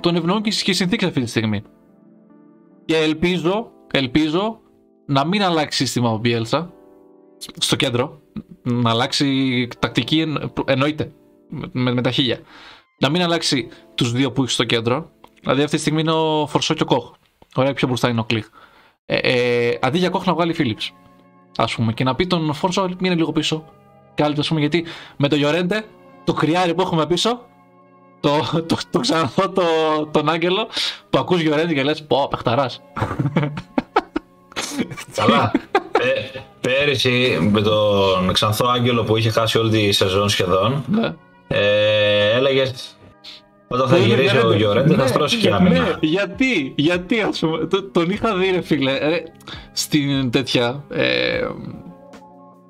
τον 0.00 0.16
ευνοούν 0.16 0.42
και 0.42 0.70
οι 0.70 0.72
συνθήκες 0.72 1.08
αυτή 1.08 1.20
τη 1.20 1.28
στιγμή. 1.28 1.62
Και 2.84 2.96
ελπίζω, 2.96 3.70
ελπίζω 3.90 4.60
να 5.06 5.24
μην 5.26 5.42
αλλάξει 5.42 5.84
σύστημα 5.84 6.10
ο 6.10 6.16
Μπιέλσα 6.16 6.70
στο 7.58 7.76
κέντρο. 7.76 8.20
Να 8.62 8.90
αλλάξει 8.90 9.68
τακτική 9.78 10.20
εν- 10.20 10.52
εννοείται. 10.64 11.12
Με, 11.48 11.68
με, 11.72 11.92
με 11.92 12.02
τα 12.02 12.10
χίλια. 12.10 12.38
Να 12.98 13.08
μην 13.08 13.22
αλλάξει 13.22 13.68
τους 13.94 14.12
δύο 14.12 14.32
που 14.32 14.42
έχει 14.42 14.52
στο 14.52 14.64
κέντρο. 14.64 15.10
Δηλαδή 15.40 15.62
αυτή 15.62 15.74
τη 15.74 15.80
στιγμή 15.80 16.00
είναι 16.00 16.12
ο 16.12 16.46
Φορσό 16.46 16.74
και 16.74 16.82
ο 16.82 16.86
Κοχ. 16.86 17.10
Ωραία, 17.54 17.72
πιο 17.72 17.88
μπροστά 17.88 18.08
είναι 18.08 18.20
ο 18.20 18.24
Κλειχ. 18.24 18.48
Ε, 19.06 19.16
ε, 19.16 19.78
αντί 19.82 19.98
για 19.98 20.08
Κοχ 20.08 20.26
να 20.26 20.34
βγάλει 20.34 20.52
Φίλιπς 20.52 20.92
Α 21.56 21.64
πούμε. 21.64 21.92
Και 21.92 22.04
να 22.04 22.14
πει 22.14 22.26
τον 22.26 22.54
Φορσό, 22.54 22.88
μείνε 22.98 23.14
λίγο 23.14 23.32
πίσω. 23.32 23.64
Κάλυπτε, 24.14 24.40
ας 24.40 24.48
πούμε, 24.48 24.60
γιατί 24.60 24.84
με 25.16 25.28
το 25.28 25.36
Γιορέντε, 25.36 25.84
το 26.24 26.32
κρυάρι 26.32 26.74
που 26.74 26.80
έχουμε 26.80 27.06
πίσω, 27.06 27.40
το, 28.20 28.62
το, 28.66 28.76
το 28.90 28.98
ξαναδώ 29.00 29.50
το, 29.50 29.62
τον 30.10 30.28
Άγγελο 30.28 30.68
που 31.10 31.18
ακούς 31.18 31.40
Γιορέντε 31.40 31.74
και 31.74 31.82
λες 31.82 32.06
πω 32.06 32.28
παιχταράς 32.30 32.80
Καλά. 35.14 35.52
Ε, 36.00 36.38
πέρυσι 36.60 37.38
με 37.52 37.60
τον 37.60 38.32
Ξανθό 38.32 38.66
Άγγελο 38.68 39.04
που 39.04 39.16
είχε 39.16 39.30
χάσει 39.30 39.58
όλη 39.58 39.70
τη 39.70 39.92
σεζόν 39.92 40.28
σχεδόν, 40.28 40.84
ναι. 40.90 41.14
ε, 41.48 42.30
έλεγες 42.36 42.96
όταν 43.68 43.88
θα 43.88 43.96
Που 43.96 44.02
είναι 44.02 44.14
γυρίσει 44.14 44.36
ο 44.36 44.38
Γιορέντε. 44.40 44.56
Γιορέντε 44.56 44.94
θα 44.94 45.02
Ναι, 45.02 45.08
στρώσει 45.08 45.36
και 45.36 45.48
ένα 45.48 45.60
ναι, 45.60 45.68
μήνα. 45.70 45.98
γιατί, 46.00 46.72
γιατί 46.76 47.20
ας 47.20 47.38
πούμε, 47.38 47.66
το- 47.66 47.82
τον 47.90 48.10
είχα 48.10 48.34
δει 48.36 48.50
ρε 48.50 48.60
φίλε, 48.60 48.92
ε, 48.96 49.22
στην 49.72 50.30
τέτοια, 50.30 50.84
ε, 50.90 51.40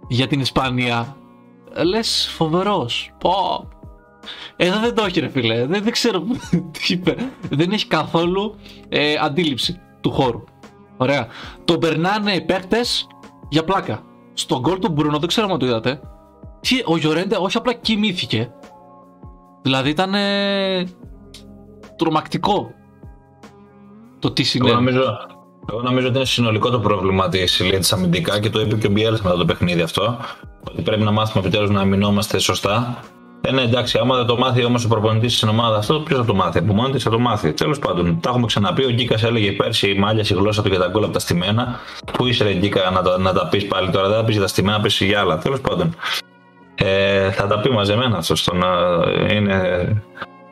για 0.09 0.27
την 0.27 0.41
Ισπανία, 0.41 1.17
Ε, 1.75 1.85
λες 1.85 2.31
φοβερός, 2.37 3.11
πω, 3.19 3.69
εδώ 4.57 4.81
δεν 4.81 4.95
το 4.95 5.05
έχει 5.05 5.21
ρε 5.21 5.29
φίλε, 5.29 5.67
δεν, 5.67 5.83
δεν 5.83 5.93
ξέρω 5.93 6.23
τι 6.73 6.93
είπε, 6.93 7.15
δεν 7.51 7.71
έχει 7.71 7.87
καθόλου 7.87 8.55
ε, 8.89 9.15
αντίληψη 9.23 9.81
του 10.01 10.11
χώρου, 10.11 10.45
ωραία, 10.97 11.27
τον 11.65 11.79
περνάνε 11.79 12.33
οι 12.33 12.41
παίκτες 12.41 13.07
για 13.49 13.65
πλάκα, 13.65 14.03
στον 14.33 14.61
γκολ 14.61 14.79
του 14.79 14.93
Μπρούνο, 14.93 15.19
δεν 15.19 15.29
ξέρω 15.29 15.49
αν 15.53 15.59
το 15.59 15.67
είδατε, 15.67 16.01
τι, 16.61 16.83
ο 16.85 16.97
Γιορέντε 16.97 17.37
όχι 17.41 17.57
απλά 17.57 17.73
κοιμήθηκε, 17.73 18.51
δηλαδή 19.63 19.91
ήταν 19.91 20.15
τρομακτικό 21.97 22.71
το 24.19 24.31
τι 24.31 24.43
Εγώ 24.43 24.51
συνέβη. 24.51 24.75
νομίζω, 24.75 25.17
εγώ 25.71 25.83
νομίζω 25.83 26.09
ότι 26.09 26.17
είναι 26.17 26.27
συνολικό 26.27 26.71
το 26.71 26.81
πρόβλημα 26.81 27.29
της 27.29 27.61
Λίτσα 27.61 27.95
αμυντικά 27.95 28.41
και 28.41 28.51
το 28.51 28.61
είπε 28.61 28.77
και 28.77 28.87
ο 28.87 28.91
Μπιέλς 28.91 29.21
μετά 29.21 29.37
το 29.37 29.45
παιχνίδι 29.45 29.81
αυτό. 29.81 30.17
Ότι 30.71 30.83
πρέπει 30.83 31.03
να 31.03 31.11
μάθουμε 31.11 31.45
επιτέλους 31.47 31.71
να 31.71 31.81
αμυνόμαστε 31.81 32.39
σωστά. 32.39 33.01
Ε, 33.47 33.53
ναι, 33.53 33.63
εντάξει, 33.63 33.99
άμα 33.99 34.17
δεν 34.17 34.27
το 34.27 34.37
μάθει 34.39 34.65
όμως 34.65 34.85
ο 34.85 34.89
προπονητής 34.89 35.37
στην 35.37 35.49
ομάδα 35.49 35.77
αυτό, 35.77 36.01
ποιος 36.01 36.19
θα 36.19 36.25
το 36.25 36.35
μάθει. 36.35 36.59
Από 36.59 36.73
μόνη 36.73 36.93
της 36.93 37.03
θα 37.03 37.11
το 37.11 37.19
μάθει. 37.19 37.53
Τέλος 37.53 37.79
πάντων, 37.79 38.21
τα 38.21 38.29
έχουμε 38.31 38.47
ξαναπεί. 38.47 38.85
Ο 38.85 38.91
Γκίκας 38.91 39.23
έλεγε 39.23 39.53
πέρσι 39.53 39.91
η 39.91 39.95
μάλια 39.99 40.25
η 40.31 40.35
γλώσσα 40.35 40.63
του 40.63 40.69
για 40.69 40.79
τα 40.79 40.87
γκολ 40.89 41.05
από 41.05 41.13
τα 41.13 41.19
στημένα. 41.19 41.81
Πού 42.13 42.27
είσαι, 42.27 42.45
ρε 42.45 42.53
Γκίκα, 42.53 42.91
να 42.91 43.03
τα, 43.03 43.19
να 43.19 43.33
τα 43.33 43.49
πεις 43.49 43.67
πάλι 43.67 43.91
τώρα. 43.91 44.09
Δεν 44.09 44.17
θα 44.17 44.25
πεις 44.25 44.35
για 44.35 44.43
τα 44.43 44.49
στημένα, 44.49 44.81
πεις 44.81 45.01
για 45.01 45.21
άλλα. 45.21 45.39
Τέλος 45.39 45.61
πάντων. 45.61 45.97
Ε, 46.75 47.31
θα 47.31 47.47
τα 47.47 47.61
πει 47.61 47.71
μαζεμένα 47.71 48.17
αυτό. 48.17 48.37
στο 48.37 48.55
να 48.55 48.67
είναι, 49.35 49.59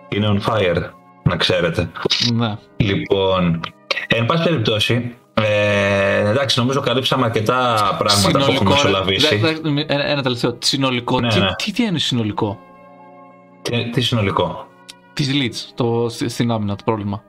είναι 0.08 0.36
on 0.38 0.50
fire, 0.52 0.82
να 1.22 1.36
ξέρετε. 1.36 1.90
Ναι. 2.34 2.56
Λοιπόν, 2.76 3.60
εν 4.06 4.26
πάση 4.26 4.42
περιπτώσει, 4.42 5.14
ε, 5.34 6.28
εντάξει, 6.30 6.58
νομίζω 6.58 6.80
καλύψαμε 6.80 7.24
αρκετά 7.24 7.74
πράγματα 7.98 8.30
που 8.44 8.52
έχουμε 8.52 8.70
ρε, 8.70 8.74
μεσολαβήσει. 8.74 9.36
δε- 9.36 9.52
δε- 9.62 9.84
ένα, 9.86 10.04
ένα 10.06 10.22
τελευταίο. 10.22 10.56
Συνολικό. 10.58 11.20
Ναι, 11.20 11.28
τι, 11.28 11.38
ναι. 11.38 11.54
τι, 11.64 11.72
τι 11.72 11.82
είναι 11.82 11.98
συνολικό; 11.98 12.58
Τι, 13.70 13.90
τι 13.90 14.00
συνολικό; 14.00 14.66
της 15.12 15.30
Leeds 15.34 15.72
το, 15.74 16.06
στη- 16.08 16.28
στην 16.28 16.50
άμυνα 16.50 16.76
το 16.76 16.82
πρόβλημα. 16.84 17.22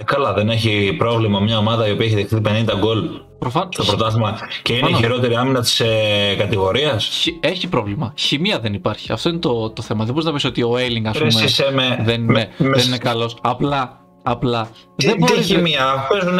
Ε, 0.00 0.02
καλά, 0.04 0.32
δεν 0.32 0.48
έχει 0.48 0.94
πρόβλημα 0.98 1.40
μια 1.40 1.58
ομάδα 1.58 1.88
η 1.88 1.90
οποία 1.92 2.06
έχει 2.06 2.14
δεχτεί 2.14 2.40
50 2.44 2.78
γκολ 2.78 3.08
Προφανώς 3.38 3.74
στο 3.74 3.84
πρωτάθλημα 3.84 4.38
και 4.62 4.72
είναι 4.72 4.78
η 4.86 4.90
Προφανώς. 4.90 5.00
χειρότερη 5.10 5.34
άμυνα 5.36 5.60
της 5.60 5.80
ε, 5.80 6.34
κατηγορίας. 6.38 7.26
Έχει 7.40 7.68
πρόβλημα. 7.68 8.12
Χημεία 8.16 8.58
δεν 8.60 8.74
υπάρχει. 8.74 9.12
Αυτό 9.12 9.28
είναι 9.28 9.38
το, 9.38 9.70
το 9.70 9.82
θέμα. 9.82 10.04
Δεν 10.04 10.12
μπορείς 10.12 10.28
να 10.28 10.34
πεις 10.34 10.44
ότι 10.44 10.62
ο 10.62 10.76
Έιλινγκ, 10.76 11.06
ας 11.06 11.12
Ρε, 11.18 11.18
πούμε, 11.18 11.32
εσύ 11.34 11.44
είσαι 11.44 11.70
με- 11.74 11.98
δεν, 12.04 12.20
με- 12.20 12.32
είναι, 12.58 12.68
με- 12.68 12.76
δεν 12.78 12.86
είναι 12.86 12.98
καλός. 12.98 13.36
Απλά, 13.42 14.00
απλά. 14.22 14.68
Τι, 14.96 15.06
δεν 15.06 15.14
τι 15.16 15.18
μπορείς, 15.20 15.36
ρε- 15.50 15.56
χημεία, 15.56 16.06
παίζουν 16.08 16.38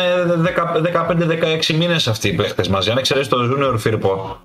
15-16 1.68 1.74
μήνες 1.74 2.08
αυτοί 2.08 2.28
οι 2.28 2.32
παίχτε 2.34 2.64
μαζί. 2.70 2.90
Αν 2.90 2.98
εξαιρέσει 2.98 3.28
το 3.30 3.36
Junior 3.42 3.88
Firpo. 3.88 4.36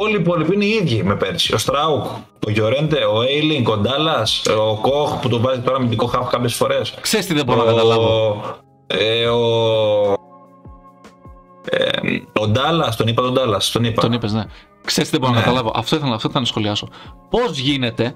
Όλοι 0.00 0.12
οι 0.16 0.20
υπόλοιποι 0.20 0.54
είναι 0.54 0.64
οι 0.64 0.68
ίδιοι 0.82 1.02
με 1.02 1.16
πέρσι. 1.16 1.54
Ο 1.54 1.58
Στράουκ, 1.58 2.04
ο 2.46 2.50
Γιορέντε, 2.50 3.04
ο 3.04 3.22
Έιλινγκ, 3.22 3.68
ο 3.68 3.76
Ντάλλας, 3.76 4.42
ο 4.46 4.78
Κοχ 4.80 5.20
που 5.20 5.28
τον 5.28 5.40
βάζει 5.40 5.60
τώρα 5.60 5.80
με 5.80 5.88
την 5.88 5.96
Κοχ 5.96 6.28
κάποιες 6.30 6.54
φορές. 6.54 6.94
Ξέρεις 7.00 7.26
τι 7.26 7.34
δεν 7.34 7.44
μπορώ 7.44 7.58
να 7.64 7.72
καταλάβω. 7.72 8.42
Ε, 8.86 9.26
ο. 9.26 10.16
Ε, 11.70 11.88
ο 12.40 12.46
Ντάλλας, 12.48 12.96
τον 12.96 13.06
είπα 13.08 13.22
τον 13.22 13.32
Ντάλλας. 13.32 13.70
Τον 13.70 13.84
είπα. 13.84 14.00
Τον 14.02 14.12
είπες, 14.12 14.32
ναι. 14.32 14.44
Ξέρεις 14.84 15.10
τι 15.10 15.16
δεν 15.16 15.20
μπορώ 15.20 15.32
να 15.32 15.38
Ναι. 15.38 15.44
καταλάβω. 15.44 15.72
Αυτό 15.74 15.96
ήθελα, 15.96 16.14
αυτό 16.14 16.26
ήθελα 16.28 16.42
να 16.42 16.48
σχολιάσω. 16.50 16.88
Πώς 17.30 17.58
γίνεται 17.58 18.14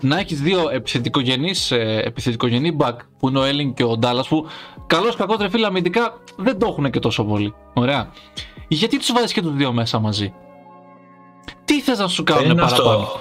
να 0.00 0.18
έχεις 0.18 0.40
δύο 0.40 0.68
επιθετικογενείς, 0.72 1.70
ε, 1.70 2.02
επιθετικογενή 2.04 2.76
back 2.80 2.94
που 3.18 3.28
είναι 3.28 3.38
ο 3.38 3.44
Έλλην 3.44 3.74
και 3.74 3.84
ο 3.84 3.96
Ντάλλας 3.96 4.28
που 4.28 4.46
καλό 4.86 5.12
κακό 5.16 5.36
τρεφίλα 5.36 5.66
αμυντικά 5.66 6.14
δεν 6.36 6.58
το 6.58 6.66
έχουν 6.66 6.90
και 6.90 6.98
τόσο 6.98 7.24
πολύ. 7.24 7.54
Ωραία. 7.74 8.10
Γιατί 8.68 8.98
τους 8.98 9.12
βάζεις 9.12 9.32
και 9.32 9.42
τους 9.42 9.54
δύο 9.54 9.72
μέσα 9.72 9.98
μαζί; 9.98 10.34
Τι 11.70 11.80
θες 11.80 11.98
να 11.98 12.08
σου 12.08 12.24
Δεν 12.24 12.34
κάνουν 12.34 12.50
είναι 12.50 12.60
παραπάνω; 12.60 12.90
αυτό. 12.90 13.20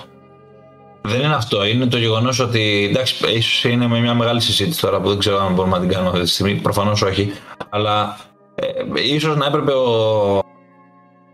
Δεν 1.02 1.22
είναι 1.22 1.36
αυτό. 1.36 1.66
Είναι 1.66 1.86
το 1.86 1.98
γεγονός 1.98 2.40
ότι. 2.40 2.88
Εντάξει, 2.90 3.34
ίσως 3.34 3.64
είναι 3.64 3.88
με 3.88 4.00
μια 4.00 4.14
μεγάλη 4.14 4.42
συζήτηση 4.42 4.82
τώρα 4.82 5.02
που 5.02 5.10
δεν 5.10 5.18
ξέρω 5.18 5.40
αν 5.40 5.54
μπορούμε 5.54 5.76
να 5.76 5.82
την 5.82 5.92
κάνουμε 5.92 6.10
αυτή 6.10 6.22
τη 6.22 6.30
στιγμή. 6.30 6.56
Προφανώς 6.56 7.02
όχι. 7.02 7.32
Αλλά 7.70 8.18
ε, 8.56 8.68
ίσως 9.14 9.36
να 9.36 9.46
έπρεπε 9.46 9.72
ο, 9.72 10.38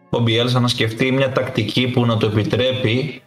ο 0.09 0.19
Μπιέλσα 0.19 0.59
να 0.59 0.67
σκεφτεί 0.67 1.11
μια 1.11 1.31
τακτική 1.31 1.87
που 1.87 2.05
να 2.05 2.17
το 2.17 2.25
επιτρέπει 2.25 3.21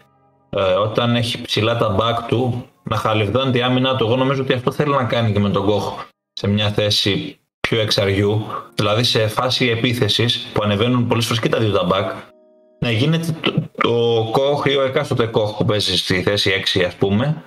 ε, 0.50 0.60
όταν 0.60 1.16
έχει 1.16 1.42
ψηλά 1.42 1.76
τα 1.76 1.96
back 1.98 2.24
του 2.28 2.64
να 2.82 2.96
χαλιβδώνει 2.96 3.50
τη 3.50 3.62
άμυνά 3.62 3.96
του. 3.96 4.04
Εγώ 4.04 4.16
νομίζω 4.16 4.42
ότι 4.42 4.52
αυτό 4.52 4.72
θέλει 4.72 4.90
να 4.90 5.04
κάνει 5.04 5.32
και 5.32 5.40
με 5.40 5.50
τον 5.50 5.64
Κόχ 5.64 6.04
σε 6.32 6.48
μια 6.48 6.70
θέση 6.70 7.38
πιο 7.60 7.80
εξαριού. 7.80 8.46
Δηλαδή 8.74 9.02
σε 9.02 9.26
φάση 9.26 9.66
επίθεσης 9.66 10.46
που 10.52 10.62
ανεβαίνουν 10.64 11.06
πολλές 11.06 11.26
φορές 11.26 11.40
και 11.40 11.48
τα 11.48 11.58
δύο 11.58 11.70
τα 11.70 11.86
back 11.90 12.36
να 12.80 12.90
γίνεται 12.90 13.36
το, 13.40 13.52
το 13.80 14.28
κόχ 14.32 14.64
ή 14.66 14.76
ο 14.76 14.82
εκάστοτε 14.82 15.26
κόχ 15.26 15.56
που 15.56 15.64
παίζει 15.64 15.96
στη 15.96 16.22
θέση 16.22 16.50
6 16.76 16.80
ας 16.86 16.94
πούμε 16.94 17.42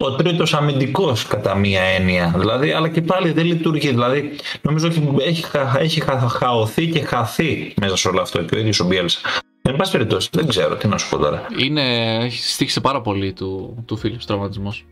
ο 0.00 0.14
τρίτος 0.14 0.54
αμυντικός 0.54 1.26
κατά 1.26 1.54
μία 1.54 1.82
έννοια 1.82 2.34
δηλαδή 2.36 2.70
αλλά 2.70 2.88
και 2.88 3.02
πάλι 3.02 3.32
δεν 3.32 3.44
λειτουργεί 3.46 3.88
δηλαδή 3.88 4.30
νομίζω 4.62 4.86
ότι 4.86 5.02
έχει, 5.20 5.42
χα- 5.44 5.78
έχει 5.80 6.00
χα- 6.00 6.28
χαωθεί 6.28 6.86
και 6.88 7.00
χαθεί 7.04 7.74
μέσα 7.80 7.96
σε 7.96 8.08
όλο 8.08 8.20
αυτό 8.20 8.42
και 8.42 8.56
ο 8.56 8.58
ίδιος 8.58 8.80
ο 8.80 8.84
Μπιέλσα 8.86 9.18
εν 9.62 9.76
πάση 9.76 9.92
περιπτώσει 9.92 10.28
δεν 10.32 10.46
ξέρω 10.46 10.76
τι 10.76 10.88
να 10.88 10.98
σου 10.98 11.08
πω 11.08 11.18
τώρα 11.18 11.46
Είναι, 11.58 12.14
έχει 12.24 12.42
στήχησε 12.42 12.80
πάρα 12.80 13.00
πολύ 13.00 13.32
του, 13.32 13.82
του 13.86 13.96
Φίλιπς 13.96 14.26
τραυματισμός. 14.26 14.84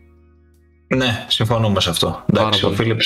Ναι, 0.95 1.25
συμφωνούμε 1.27 1.79
σε 1.79 1.89
αυτό. 1.89 2.23
Εντάξει, 2.33 2.65
ο 2.65 2.69
Φίλιπ 2.71 2.99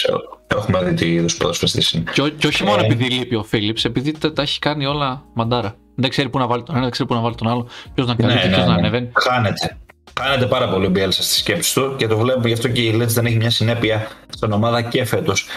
έχουμε 0.47 0.83
δει 0.83 0.93
τι 0.93 1.13
είδους 1.13 1.37
ποδοσφαιριστή 1.37 1.97
είναι. 1.97 2.11
Και, 2.13 2.29
και 2.37 2.47
όχι 2.47 2.63
μόνο 2.63 2.81
ε... 2.81 2.85
επειδή 2.85 3.03
λείπει 3.09 3.35
ο 3.35 3.43
Φίλιπ, 3.43 3.77
επειδή 3.83 4.11
τα, 4.11 4.33
τα, 4.33 4.41
έχει 4.41 4.59
κάνει 4.59 4.85
όλα 4.85 5.23
μαντάρα. 5.33 5.75
Δεν 5.95 6.09
ξέρει 6.09 6.29
πού 6.29 6.37
να 6.37 6.47
βάλει 6.47 6.63
τον 6.63 6.73
ένα, 6.73 6.83
δεν 6.83 6.91
ξέρει 6.91 7.09
πού 7.09 7.15
να 7.15 7.21
βάλει 7.21 7.35
τον 7.35 7.47
άλλο, 7.47 7.67
ποιος 7.93 8.07
να 8.07 8.15
κάνει, 8.15 8.33
ναι, 8.33 8.39
ποιο 8.39 8.49
ναι, 8.49 8.57
να 8.57 8.65
ναι. 8.65 8.73
ανεβαίνει. 8.73 9.11
Χάνεται. 9.13 9.77
Χάνεται 10.21 10.45
πάρα 10.45 10.69
πολύ 10.69 10.85
ο 10.85 10.89
Μπιέλσα 10.89 11.23
στη 11.23 11.33
σκέψη 11.33 11.73
του 11.73 11.95
και 11.97 12.07
το 12.07 12.17
βλέπουμε 12.17 12.47
γι' 12.47 12.53
αυτό 12.53 12.67
και 12.67 12.81
η 12.81 12.91
Λέτζ 12.91 13.13
δεν 13.13 13.25
έχει 13.25 13.35
μια 13.35 13.49
συνέπεια 13.49 14.07
στην 14.29 14.51
ομάδα 14.51 14.81
και 14.81 15.05
φέτος. 15.05 15.47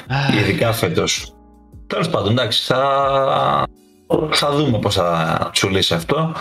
ειδικά 0.41 0.73
φέτος. 0.73 1.35
Τέλος 1.87 2.09
πάντων, 2.09 2.31
εντάξει, 2.31 2.65
θα, 2.65 3.67
θα 4.31 4.51
δούμε 4.51 4.79
πώς 4.79 4.95
θα 4.95 5.51
τσουλήσει 5.53 5.95
αυτό. 5.95 6.33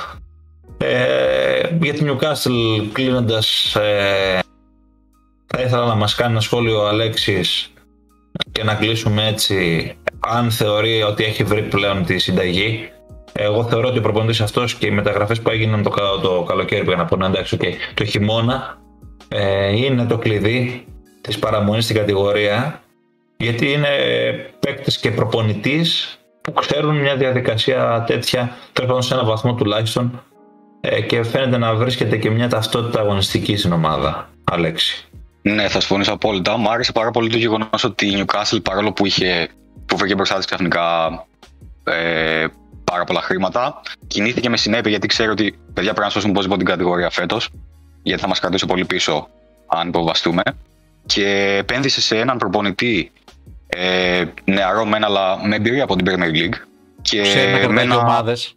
Ε, 0.77 1.61
για 1.81 1.93
την 1.93 2.09
Newcastle 2.09 2.87
κλείνοντας, 2.91 3.75
ε, 3.75 4.39
θα 5.47 5.61
ήθελα 5.61 5.85
να 5.85 5.95
μας 5.95 6.15
κάνει 6.15 6.31
ένα 6.31 6.41
σχόλιο 6.41 6.81
ο 6.81 6.87
Αλέξης 6.87 7.73
και 8.51 8.63
να 8.63 8.75
κλείσουμε 8.75 9.27
έτσι 9.27 9.91
αν 10.19 10.51
θεωρεί 10.51 11.03
ότι 11.03 11.23
έχει 11.23 11.43
βρει 11.43 11.61
πλέον 11.61 12.05
τη 12.05 12.17
συνταγή. 12.17 12.91
Εγώ 13.33 13.63
θεωρώ 13.63 13.87
ότι 13.87 13.97
ο 13.97 14.01
προπονητής 14.01 14.41
αυτός 14.41 14.75
και 14.75 14.87
οι 14.87 14.91
μεταγραφές 14.91 15.41
που 15.41 15.49
έγιναν 15.49 15.83
το, 15.83 15.91
το 16.21 16.43
καλοκαίρι 16.47 16.83
πήγα 16.83 16.95
να 16.95 17.05
πω, 17.05 17.25
εντάξει, 17.25 17.57
okay, 17.61 17.73
το 17.93 18.05
χειμώνα 18.05 18.77
ε, 19.27 19.75
είναι 19.75 20.05
το 20.05 20.17
κλειδί 20.17 20.85
της 21.21 21.39
παραμονής 21.39 21.83
στην 21.83 21.95
κατηγορία 21.95 22.81
γιατί 23.37 23.71
είναι 23.71 23.87
παίκτης 24.59 24.97
και 24.97 25.11
προπονητής 25.11 26.17
που 26.41 26.53
ξέρουν 26.53 26.95
μια 26.95 27.15
διαδικασία 27.15 28.03
τέτοια, 28.07 28.55
τέλος 28.73 29.05
σε 29.05 29.13
ένα 29.13 29.23
βαθμό 29.23 29.53
τουλάχιστον 29.53 30.23
ε, 30.81 31.01
και 31.01 31.23
φαίνεται 31.23 31.57
να 31.57 31.75
βρίσκεται 31.75 32.17
και 32.17 32.29
μια 32.29 32.49
ταυτότητα 32.49 32.99
αγωνιστική 32.99 33.55
στην 33.55 33.71
ομάδα, 33.71 34.29
Αλέξη. 34.43 35.07
Ναι, 35.41 35.67
θα 35.67 35.79
συμφωνήσω 35.79 36.13
απόλυτα. 36.13 36.57
Μου 36.57 36.71
άρεσε 36.71 36.91
πάρα 36.91 37.11
πολύ 37.11 37.29
το 37.29 37.37
γεγονός 37.37 37.83
ότι 37.83 38.07
η 38.07 38.25
Newcastle 38.25 38.63
παρόλο 38.63 38.93
που 38.93 39.05
είχε 39.05 39.49
που 39.85 39.97
βρήκε 39.97 40.15
μπροστά 40.15 40.35
της 40.35 40.45
ξαφνικά 40.45 41.09
ε, 41.83 42.45
πάρα 42.93 43.05
πολλά 43.05 43.21
χρήματα, 43.21 43.81
κινήθηκε 44.07 44.49
με 44.49 44.57
συνέπεια 44.57 44.89
γιατί 44.89 45.07
ξέρει 45.07 45.29
ότι 45.29 45.59
παιδιά 45.73 45.91
πρέπει 45.91 46.07
να 46.07 46.09
σώσουν 46.09 46.31
πώ 46.31 46.39
την 46.39 46.65
κατηγορία 46.65 47.09
φέτος, 47.09 47.49
γιατί 48.03 48.21
θα 48.21 48.27
μας 48.27 48.39
κρατήσει 48.39 48.65
πολύ 48.65 48.85
πίσω 48.85 49.27
αν 49.67 49.87
υποβαστούμε. 49.87 50.41
Και 51.05 51.55
επένδυσε 51.59 52.01
σε 52.01 52.19
έναν 52.19 52.37
προπονητή 52.37 53.11
ε, 53.67 54.23
νεαρό 54.43 54.85
μεν, 54.85 55.03
αλλά 55.03 55.47
με 55.47 55.55
εμπειρία 55.55 55.83
από 55.83 55.95
την 55.95 56.05
Premier 56.09 56.31
League. 56.31 56.55
Και 57.01 57.21
ξέρει 57.21 57.67
να 57.67 57.81
ένα... 57.81 57.97
ομάδες. 57.97 58.55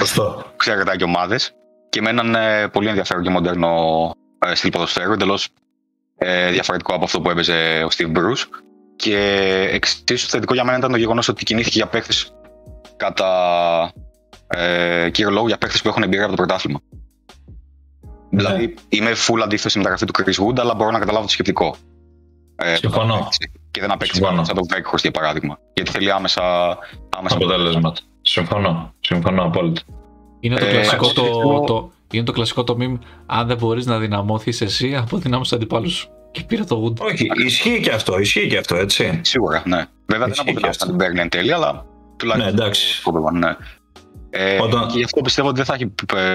Σωστό. 0.00 0.52
Ξέρει 0.56 0.84
να 0.84 0.96
και 0.96 1.04
ομάδες. 1.04 1.54
Και 1.88 2.00
με 2.00 2.10
έναν 2.10 2.34
ε, 2.34 2.68
πολύ 2.68 2.88
ενδιαφέρον 2.88 3.22
και 3.22 3.30
μοντέρνο 3.30 3.70
ε, 4.46 4.54
στυλ 4.54 4.70
ποδοσφαίρου, 4.70 5.12
εντελώς 5.12 5.48
ε, 6.16 6.50
διαφορετικό 6.50 6.94
από 6.94 7.04
αυτό 7.04 7.20
που 7.20 7.30
έπαιζε 7.30 7.84
ο 7.84 7.88
Steve 7.96 8.18
Bruce. 8.18 8.60
Και 8.96 9.18
εξίσου 9.72 10.28
θετικό 10.28 10.54
για 10.54 10.64
μένα 10.64 10.78
ήταν 10.78 10.90
το 10.90 10.96
γεγονός 10.96 11.28
ότι 11.28 11.44
κινήθηκε 11.44 11.78
για 11.78 11.86
παίχτε 11.86 12.12
κατά 12.96 13.92
ε, 14.46 15.10
κύριο 15.10 15.30
λόγο 15.30 15.46
για 15.46 15.58
παίχτε 15.58 15.78
που 15.82 15.88
έχουν 15.88 16.02
εμπειρία 16.02 16.24
από 16.24 16.36
το 16.36 16.42
πρωτάθλημα. 16.42 16.80
Ναι. 18.30 18.42
Δηλαδή, 18.42 18.74
είμαι 18.88 19.10
full 19.10 19.40
αντίθεση 19.44 19.78
με 19.78 19.84
τα 19.84 19.88
γραφή 19.88 20.06
του 20.06 20.12
Chris 20.18 20.46
Wood, 20.46 20.58
αλλά 20.58 20.74
μπορώ 20.74 20.90
να 20.90 20.98
καταλάβω 20.98 21.24
το 21.24 21.30
σκεπτικό. 21.30 21.76
Ε, 22.56 22.74
Συμφωνώ. 22.74 23.28
Και 23.70 23.80
δεν 23.80 23.90
απέκτησε 23.90 24.22
σαν 24.22 24.54
τον 24.54 24.66
Βέκχορ 24.72 24.98
για 24.98 25.10
παράδειγμα. 25.10 25.58
Γιατί 25.72 25.90
θέλει 25.90 26.10
άμεσα, 26.10 26.42
άμεσα 27.16 27.36
αποτέλεσμα. 27.36 27.92
Συμφωνώ. 28.22 28.94
Συμφωνώ 29.00 29.44
απόλυτα. 29.44 29.80
Είναι 30.40 30.56
το, 30.56 30.66
ε, 30.66 30.70
κλασικό, 30.70 31.12
το, 31.12 31.60
το, 31.66 31.90
είναι 32.10 32.24
το 32.24 32.32
κλασικό 32.32 32.64
το 32.64 32.76
meme. 32.80 32.98
Αν 33.26 33.46
δεν 33.46 33.56
μπορείς 33.56 33.86
να 33.86 33.98
δυναμώθεις 33.98 34.60
εσύ, 34.60 34.96
αποδυνάμωσες 34.96 35.48
τους 35.48 35.58
αντιπάλους 35.58 35.92
σου. 35.92 36.08
Και 36.30 36.42
πήρε 36.42 36.64
το 36.64 36.84
Wood. 36.84 36.98
Όχι, 36.98 37.26
ισχύει 37.44 37.80
και 37.80 37.90
αυτό, 37.90 38.18
ισχύει 38.18 38.46
και 38.46 38.58
αυτό, 38.58 38.76
έτσι. 38.76 39.20
Σίγουρα, 39.22 39.62
ναι. 39.66 39.84
Βέβαια 40.06 40.26
δεν 40.26 40.40
αποδυνάμωσε 40.40 40.86
την 40.86 40.96
Berlin 40.96 41.18
εν 41.18 41.28
τέλει, 41.28 41.52
αλλά 41.52 41.86
τουλάχιστον. 42.16 42.54
Ναι, 42.54 42.62
εντάξει. 42.62 43.02
ναι. 43.32 43.56
Ε, 44.30 44.62
Όταν... 44.62 44.86
Και 44.86 44.98
γι' 44.98 45.04
αυτό 45.04 45.20
πιστεύω 45.20 45.48
ότι 45.48 45.56
δεν 45.56 45.64
θα 45.64 45.74
έχει 45.74 45.94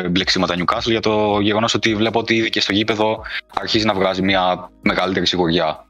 μπλεξίματα 0.09 0.55
Newcastle 0.57 0.89
για 0.89 0.99
το 0.99 1.39
γεγονός 1.39 1.73
ότι 1.73 1.95
βλέπω 1.95 2.19
ότι 2.19 2.35
ήδη 2.35 2.49
και 2.49 2.61
στο 2.61 2.73
γήπεδο 2.73 3.21
αρχίζει 3.59 3.85
να 3.85 3.93
βγάζει 3.93 4.21
μια 4.21 4.69
μεγαλύτερη 4.81 5.25
σιγουριά 5.25 5.85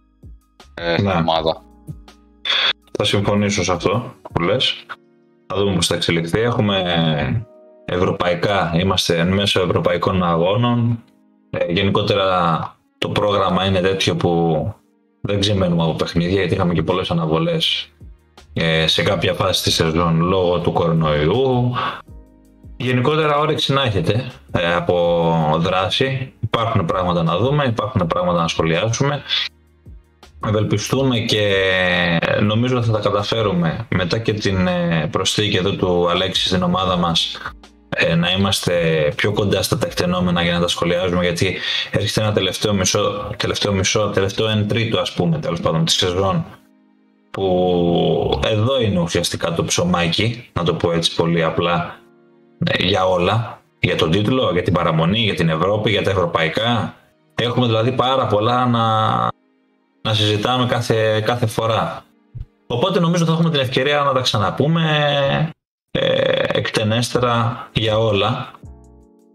ε, 0.74 0.94
στην 0.94 1.06
ναι. 1.06 1.14
ομάδα. 1.14 1.62
Θα 2.98 3.04
συμφωνήσω 3.04 3.64
σε 3.64 3.72
αυτό 3.72 4.14
που 4.34 4.42
λες. 4.42 4.86
Θα 5.48 5.58
δούμε 5.58 5.76
πώς 5.76 5.88
θα 5.88 5.96
εξελιχθεί. 5.96 6.40
Έχουμε 6.40 7.46
ευρωπαϊκά, 7.86 8.72
είμαστε 8.76 9.18
εν 9.18 9.34
μέσω 9.34 9.62
ευρωπαϊκών 9.62 10.24
αγώνων. 10.24 11.04
Ε, 11.50 11.72
γενικότερα 11.72 12.62
το 12.98 13.10
πρόγραμμα 13.10 13.66
είναι 13.66 13.80
τέτοιο 13.82 14.16
που 14.16 14.74
δεν 15.22 15.40
ξεμένουμε 15.40 15.84
από 15.84 15.94
παιχνίδια 15.94 16.40
γιατί 16.40 16.54
είχαμε 16.54 16.74
και 16.74 16.84
πολλές 16.84 17.12
αναβολές 17.12 17.92
ε, 17.99 17.99
σε 18.86 19.04
κάποια 19.04 19.34
φάση 19.34 19.64
της 19.64 19.74
σεζόν 19.74 20.22
λόγω 20.22 20.60
του 20.60 20.72
κορονοϊού. 20.72 21.74
Γενικότερα 22.78 23.38
όρεξη 23.38 23.74
να 23.74 23.84
έχετε 23.84 24.32
ε, 24.52 24.74
από 24.74 25.56
δράση. 25.60 26.34
Υπάρχουν 26.40 26.86
πράγματα 26.86 27.24
να 27.24 27.38
δούμε, 27.38 27.66
υπάρχουν 27.66 28.08
πράγματα 28.08 28.42
να 28.42 28.48
σχολιάσουμε. 28.48 29.22
Ευελπιστούμε 30.48 31.20
και 31.20 31.54
νομίζω 32.42 32.78
ότι 32.78 32.86
θα 32.86 32.92
τα 32.92 33.00
καταφέρουμε 33.00 33.86
μετά 33.90 34.18
και 34.18 34.34
την 34.34 34.70
προσθήκη 35.12 35.58
εδώ 35.58 35.72
του 35.76 36.10
Αλέξη 36.10 36.48
στην 36.48 36.64
ομάδα 36.64 36.98
μας 36.98 37.38
ε, 37.90 38.16
να 38.16 38.32
είμαστε 38.32 38.74
πιο 39.16 39.32
κοντά 39.32 39.62
στα 39.62 39.78
τεκτενόμενα 39.78 40.42
για 40.42 40.54
να 40.54 40.60
τα 40.60 40.68
σχολιάζουμε 40.68 41.24
γιατί 41.24 41.58
έρχεται 41.92 42.22
ένα 42.22 42.34
τελευταίο 42.34 42.74
μισό, 42.74 43.34
τελευταίο 43.38 43.74
μισό, 43.74 44.10
τελευταίο 44.14 44.48
εν 44.48 44.68
τρίτο 44.68 45.00
ας 45.00 45.14
πούμε 45.14 45.40
τέλος 45.40 45.60
πάντων 45.60 45.86
της 45.86 45.96
σεζόν 45.96 46.46
που 47.32 48.40
εδώ 48.46 48.82
είναι 48.82 49.00
ουσιαστικά 49.00 49.54
το 49.54 49.64
ψωμάκι, 49.64 50.50
να 50.54 50.64
το 50.64 50.74
πω 50.74 50.92
έτσι 50.92 51.16
πολύ 51.16 51.44
απλά, 51.44 52.00
ε, 52.66 52.84
για 52.84 53.06
όλα, 53.06 53.62
για 53.80 53.96
τον 53.96 54.12
τίτλο, 54.12 54.50
για 54.52 54.64
την 54.64 54.74
παραμονή, 54.74 55.20
για 55.20 55.36
την 55.36 55.50
Ευρώπη, 55.50 55.90
για 55.90 56.04
τα 56.04 56.10
ευρωπαϊκά. 56.10 56.96
Έχουμε 57.36 57.66
δηλαδή 57.66 57.92
πάρα 57.92 58.28
πολλά 58.28 58.66
να, 58.66 58.88
να 60.02 60.14
συζητάμε 60.14 60.66
κάθε, 60.66 61.22
κάθε 61.26 61.46
φορά. 61.46 62.04
Οπότε 62.68 63.00
νομίζω 63.00 63.26
θα 63.26 63.32
έχουμε 63.32 63.50
την 63.50 63.60
ευκαιρία 63.60 64.02
να 64.02 64.14
τα 64.14 64.22
ξαναπούμε 64.22 64.84
ε, 65.92 66.44
εκτενέστερα 66.48 67.68
για 67.74 67.98
όλα. 67.98 68.52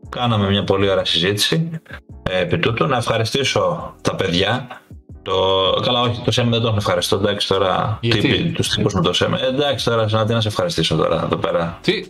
Κάναμε 0.08 0.48
μια 0.48 0.64
πολύ 0.64 0.90
ωραία 0.90 1.04
συζήτηση 1.04 1.80
ε, 2.22 2.38
επί 2.38 2.58
τούτου. 2.58 2.86
Να 2.86 2.96
ευχαριστήσω 2.96 3.94
τα 4.00 4.14
παιδιά. 4.14 4.80
Το... 5.24 5.34
Καλά, 5.82 6.00
όχι, 6.00 6.20
το 6.24 6.30
ΣΕΜ 6.30 6.50
δεν 6.50 6.60
τον 6.60 6.76
ευχαριστώ. 6.76 7.16
Εντάξει, 7.16 7.48
τώρα. 7.48 7.98
Γιατί; 8.00 8.52
Τους 8.54 8.68
τύπους 8.68 8.94
με 8.94 9.00
το 9.00 9.12
ΣΕΜ. 9.12 9.34
Ε, 9.34 9.46
εντάξει, 9.46 9.84
τώρα 9.84 10.06
να, 10.10 10.24
να 10.24 10.40
σε 10.40 10.48
ευχαριστήσω 10.48 10.96
τώρα 10.96 11.22
εδώ 11.24 11.36
πέρα. 11.36 11.78
Τι; 11.82 12.06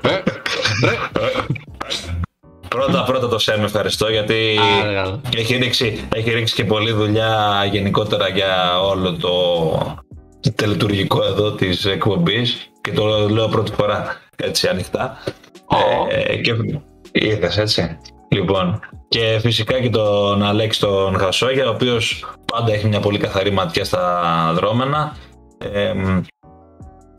Ε, 0.00 0.22
πρώτα 2.68 3.04
πρώτα 3.04 3.28
το 3.28 3.38
ΣΕΜ 3.38 3.62
ευχαριστώ 3.62 4.08
γιατί 4.08 4.58
έχει, 5.36 5.56
ρίξει, 5.56 6.08
έχει 6.14 6.30
ρίξει 6.30 6.54
και 6.54 6.64
πολλή 6.64 6.92
δουλειά 6.92 7.64
γενικότερα 7.72 8.28
για 8.28 8.80
όλο 8.80 9.12
το 9.12 9.32
τελετουργικό 10.54 11.24
εδώ 11.24 11.52
της 11.52 11.84
εκπομπής 11.84 12.70
και 12.80 12.92
το 12.92 13.28
λέω 13.28 13.48
πρώτη 13.48 13.72
φορά 13.72 14.16
έτσι 14.36 14.68
ανοιχτά. 14.68 15.18
Ε, 16.10 16.36
και 16.36 16.54
είδες 17.12 17.58
έτσι. 17.58 17.98
Λοιπόν, 18.28 18.80
και 19.08 19.38
φυσικά 19.40 19.80
και 19.80 19.90
τον 19.90 20.42
Αλέξη 20.42 20.80
τον 20.80 21.18
Χασόγια, 21.18 21.66
ο 21.66 21.70
οποίος 21.70 22.24
πάντα 22.52 22.72
έχει 22.72 22.86
μια 22.86 23.00
πολύ 23.00 23.18
καθαρή 23.18 23.50
ματιά 23.50 23.84
στα 23.84 24.52
δρόμενα. 24.54 25.16
Ε, 25.58 25.92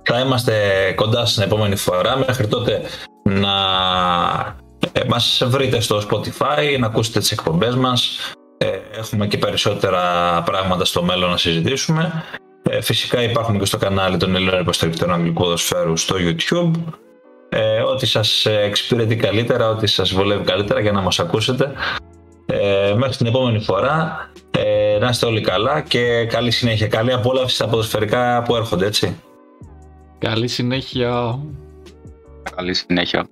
θα 0.04 0.20
είμαστε 0.20 0.54
κοντά 0.96 1.26
στην 1.26 1.44
επόμενη 1.44 1.76
φορά. 1.76 2.18
Μέχρι 2.18 2.48
τότε 2.48 2.82
να 3.24 3.56
ε, 4.92 5.02
μας 5.08 5.44
βρείτε 5.46 5.80
στο 5.80 6.02
Spotify, 6.10 6.80
να 6.80 6.86
ακούσετε 6.86 7.20
τις 7.20 7.32
εκπομπές 7.32 7.76
μας. 7.76 8.20
Ε, 8.58 8.68
έχουμε 8.98 9.28
και 9.28 9.38
περισσότερα 9.38 10.02
πράγματα 10.46 10.86
στο 10.86 11.04
μέλλον 11.04 11.30
να 11.30 11.38
συζητήσουμε. 11.38 12.24
Ε, 12.70 12.82
φυσικά 12.82 13.24
υπάρχουν 13.24 13.60
και 13.60 13.66
στο 13.66 13.78
κανάλι 13.78 14.18
των 14.18 14.36
Ελλήνων 14.36 14.60
Υποστηρικτών 14.60 15.14
Αγγλικού 15.14 15.42
Ποδοσφαίρου 15.42 15.98
στο 15.98 16.16
YouTube. 16.20 16.72
Ε, 17.50 17.82
ό,τι 17.82 18.06
σας 18.06 18.46
εξυπηρετεί 18.46 19.16
καλύτερα, 19.16 19.70
ό,τι 19.70 19.88
σας 19.88 20.14
βολεύει 20.14 20.44
καλύτερα 20.44 20.80
για 20.80 20.92
να 20.92 21.02
μας 21.02 21.20
ακούσετε. 21.20 21.72
Ε, 22.46 22.94
μέχρι 22.98 23.16
την 23.16 23.26
επόμενη 23.26 23.60
φορά 23.60 24.30
ε, 24.52 24.98
να 25.00 25.10
είστε 25.10 25.26
όλοι 25.26 25.42
καλά 25.42 25.82
και 25.82 26.26
καλή 26.26 26.52
συνέχεια. 26.52 26.88
Καλή 26.88 27.14
απόλαυση 27.14 27.56
στα 27.56 27.68
ποδοσφαιρικά 27.68 28.44
που 28.44 28.56
έρχονται, 28.56 28.86
έτσι. 28.86 29.22
Καλή 30.18 30.48
συνέχεια. 30.48 31.40
Καλή 32.56 32.74
συνέχεια. 32.74 33.28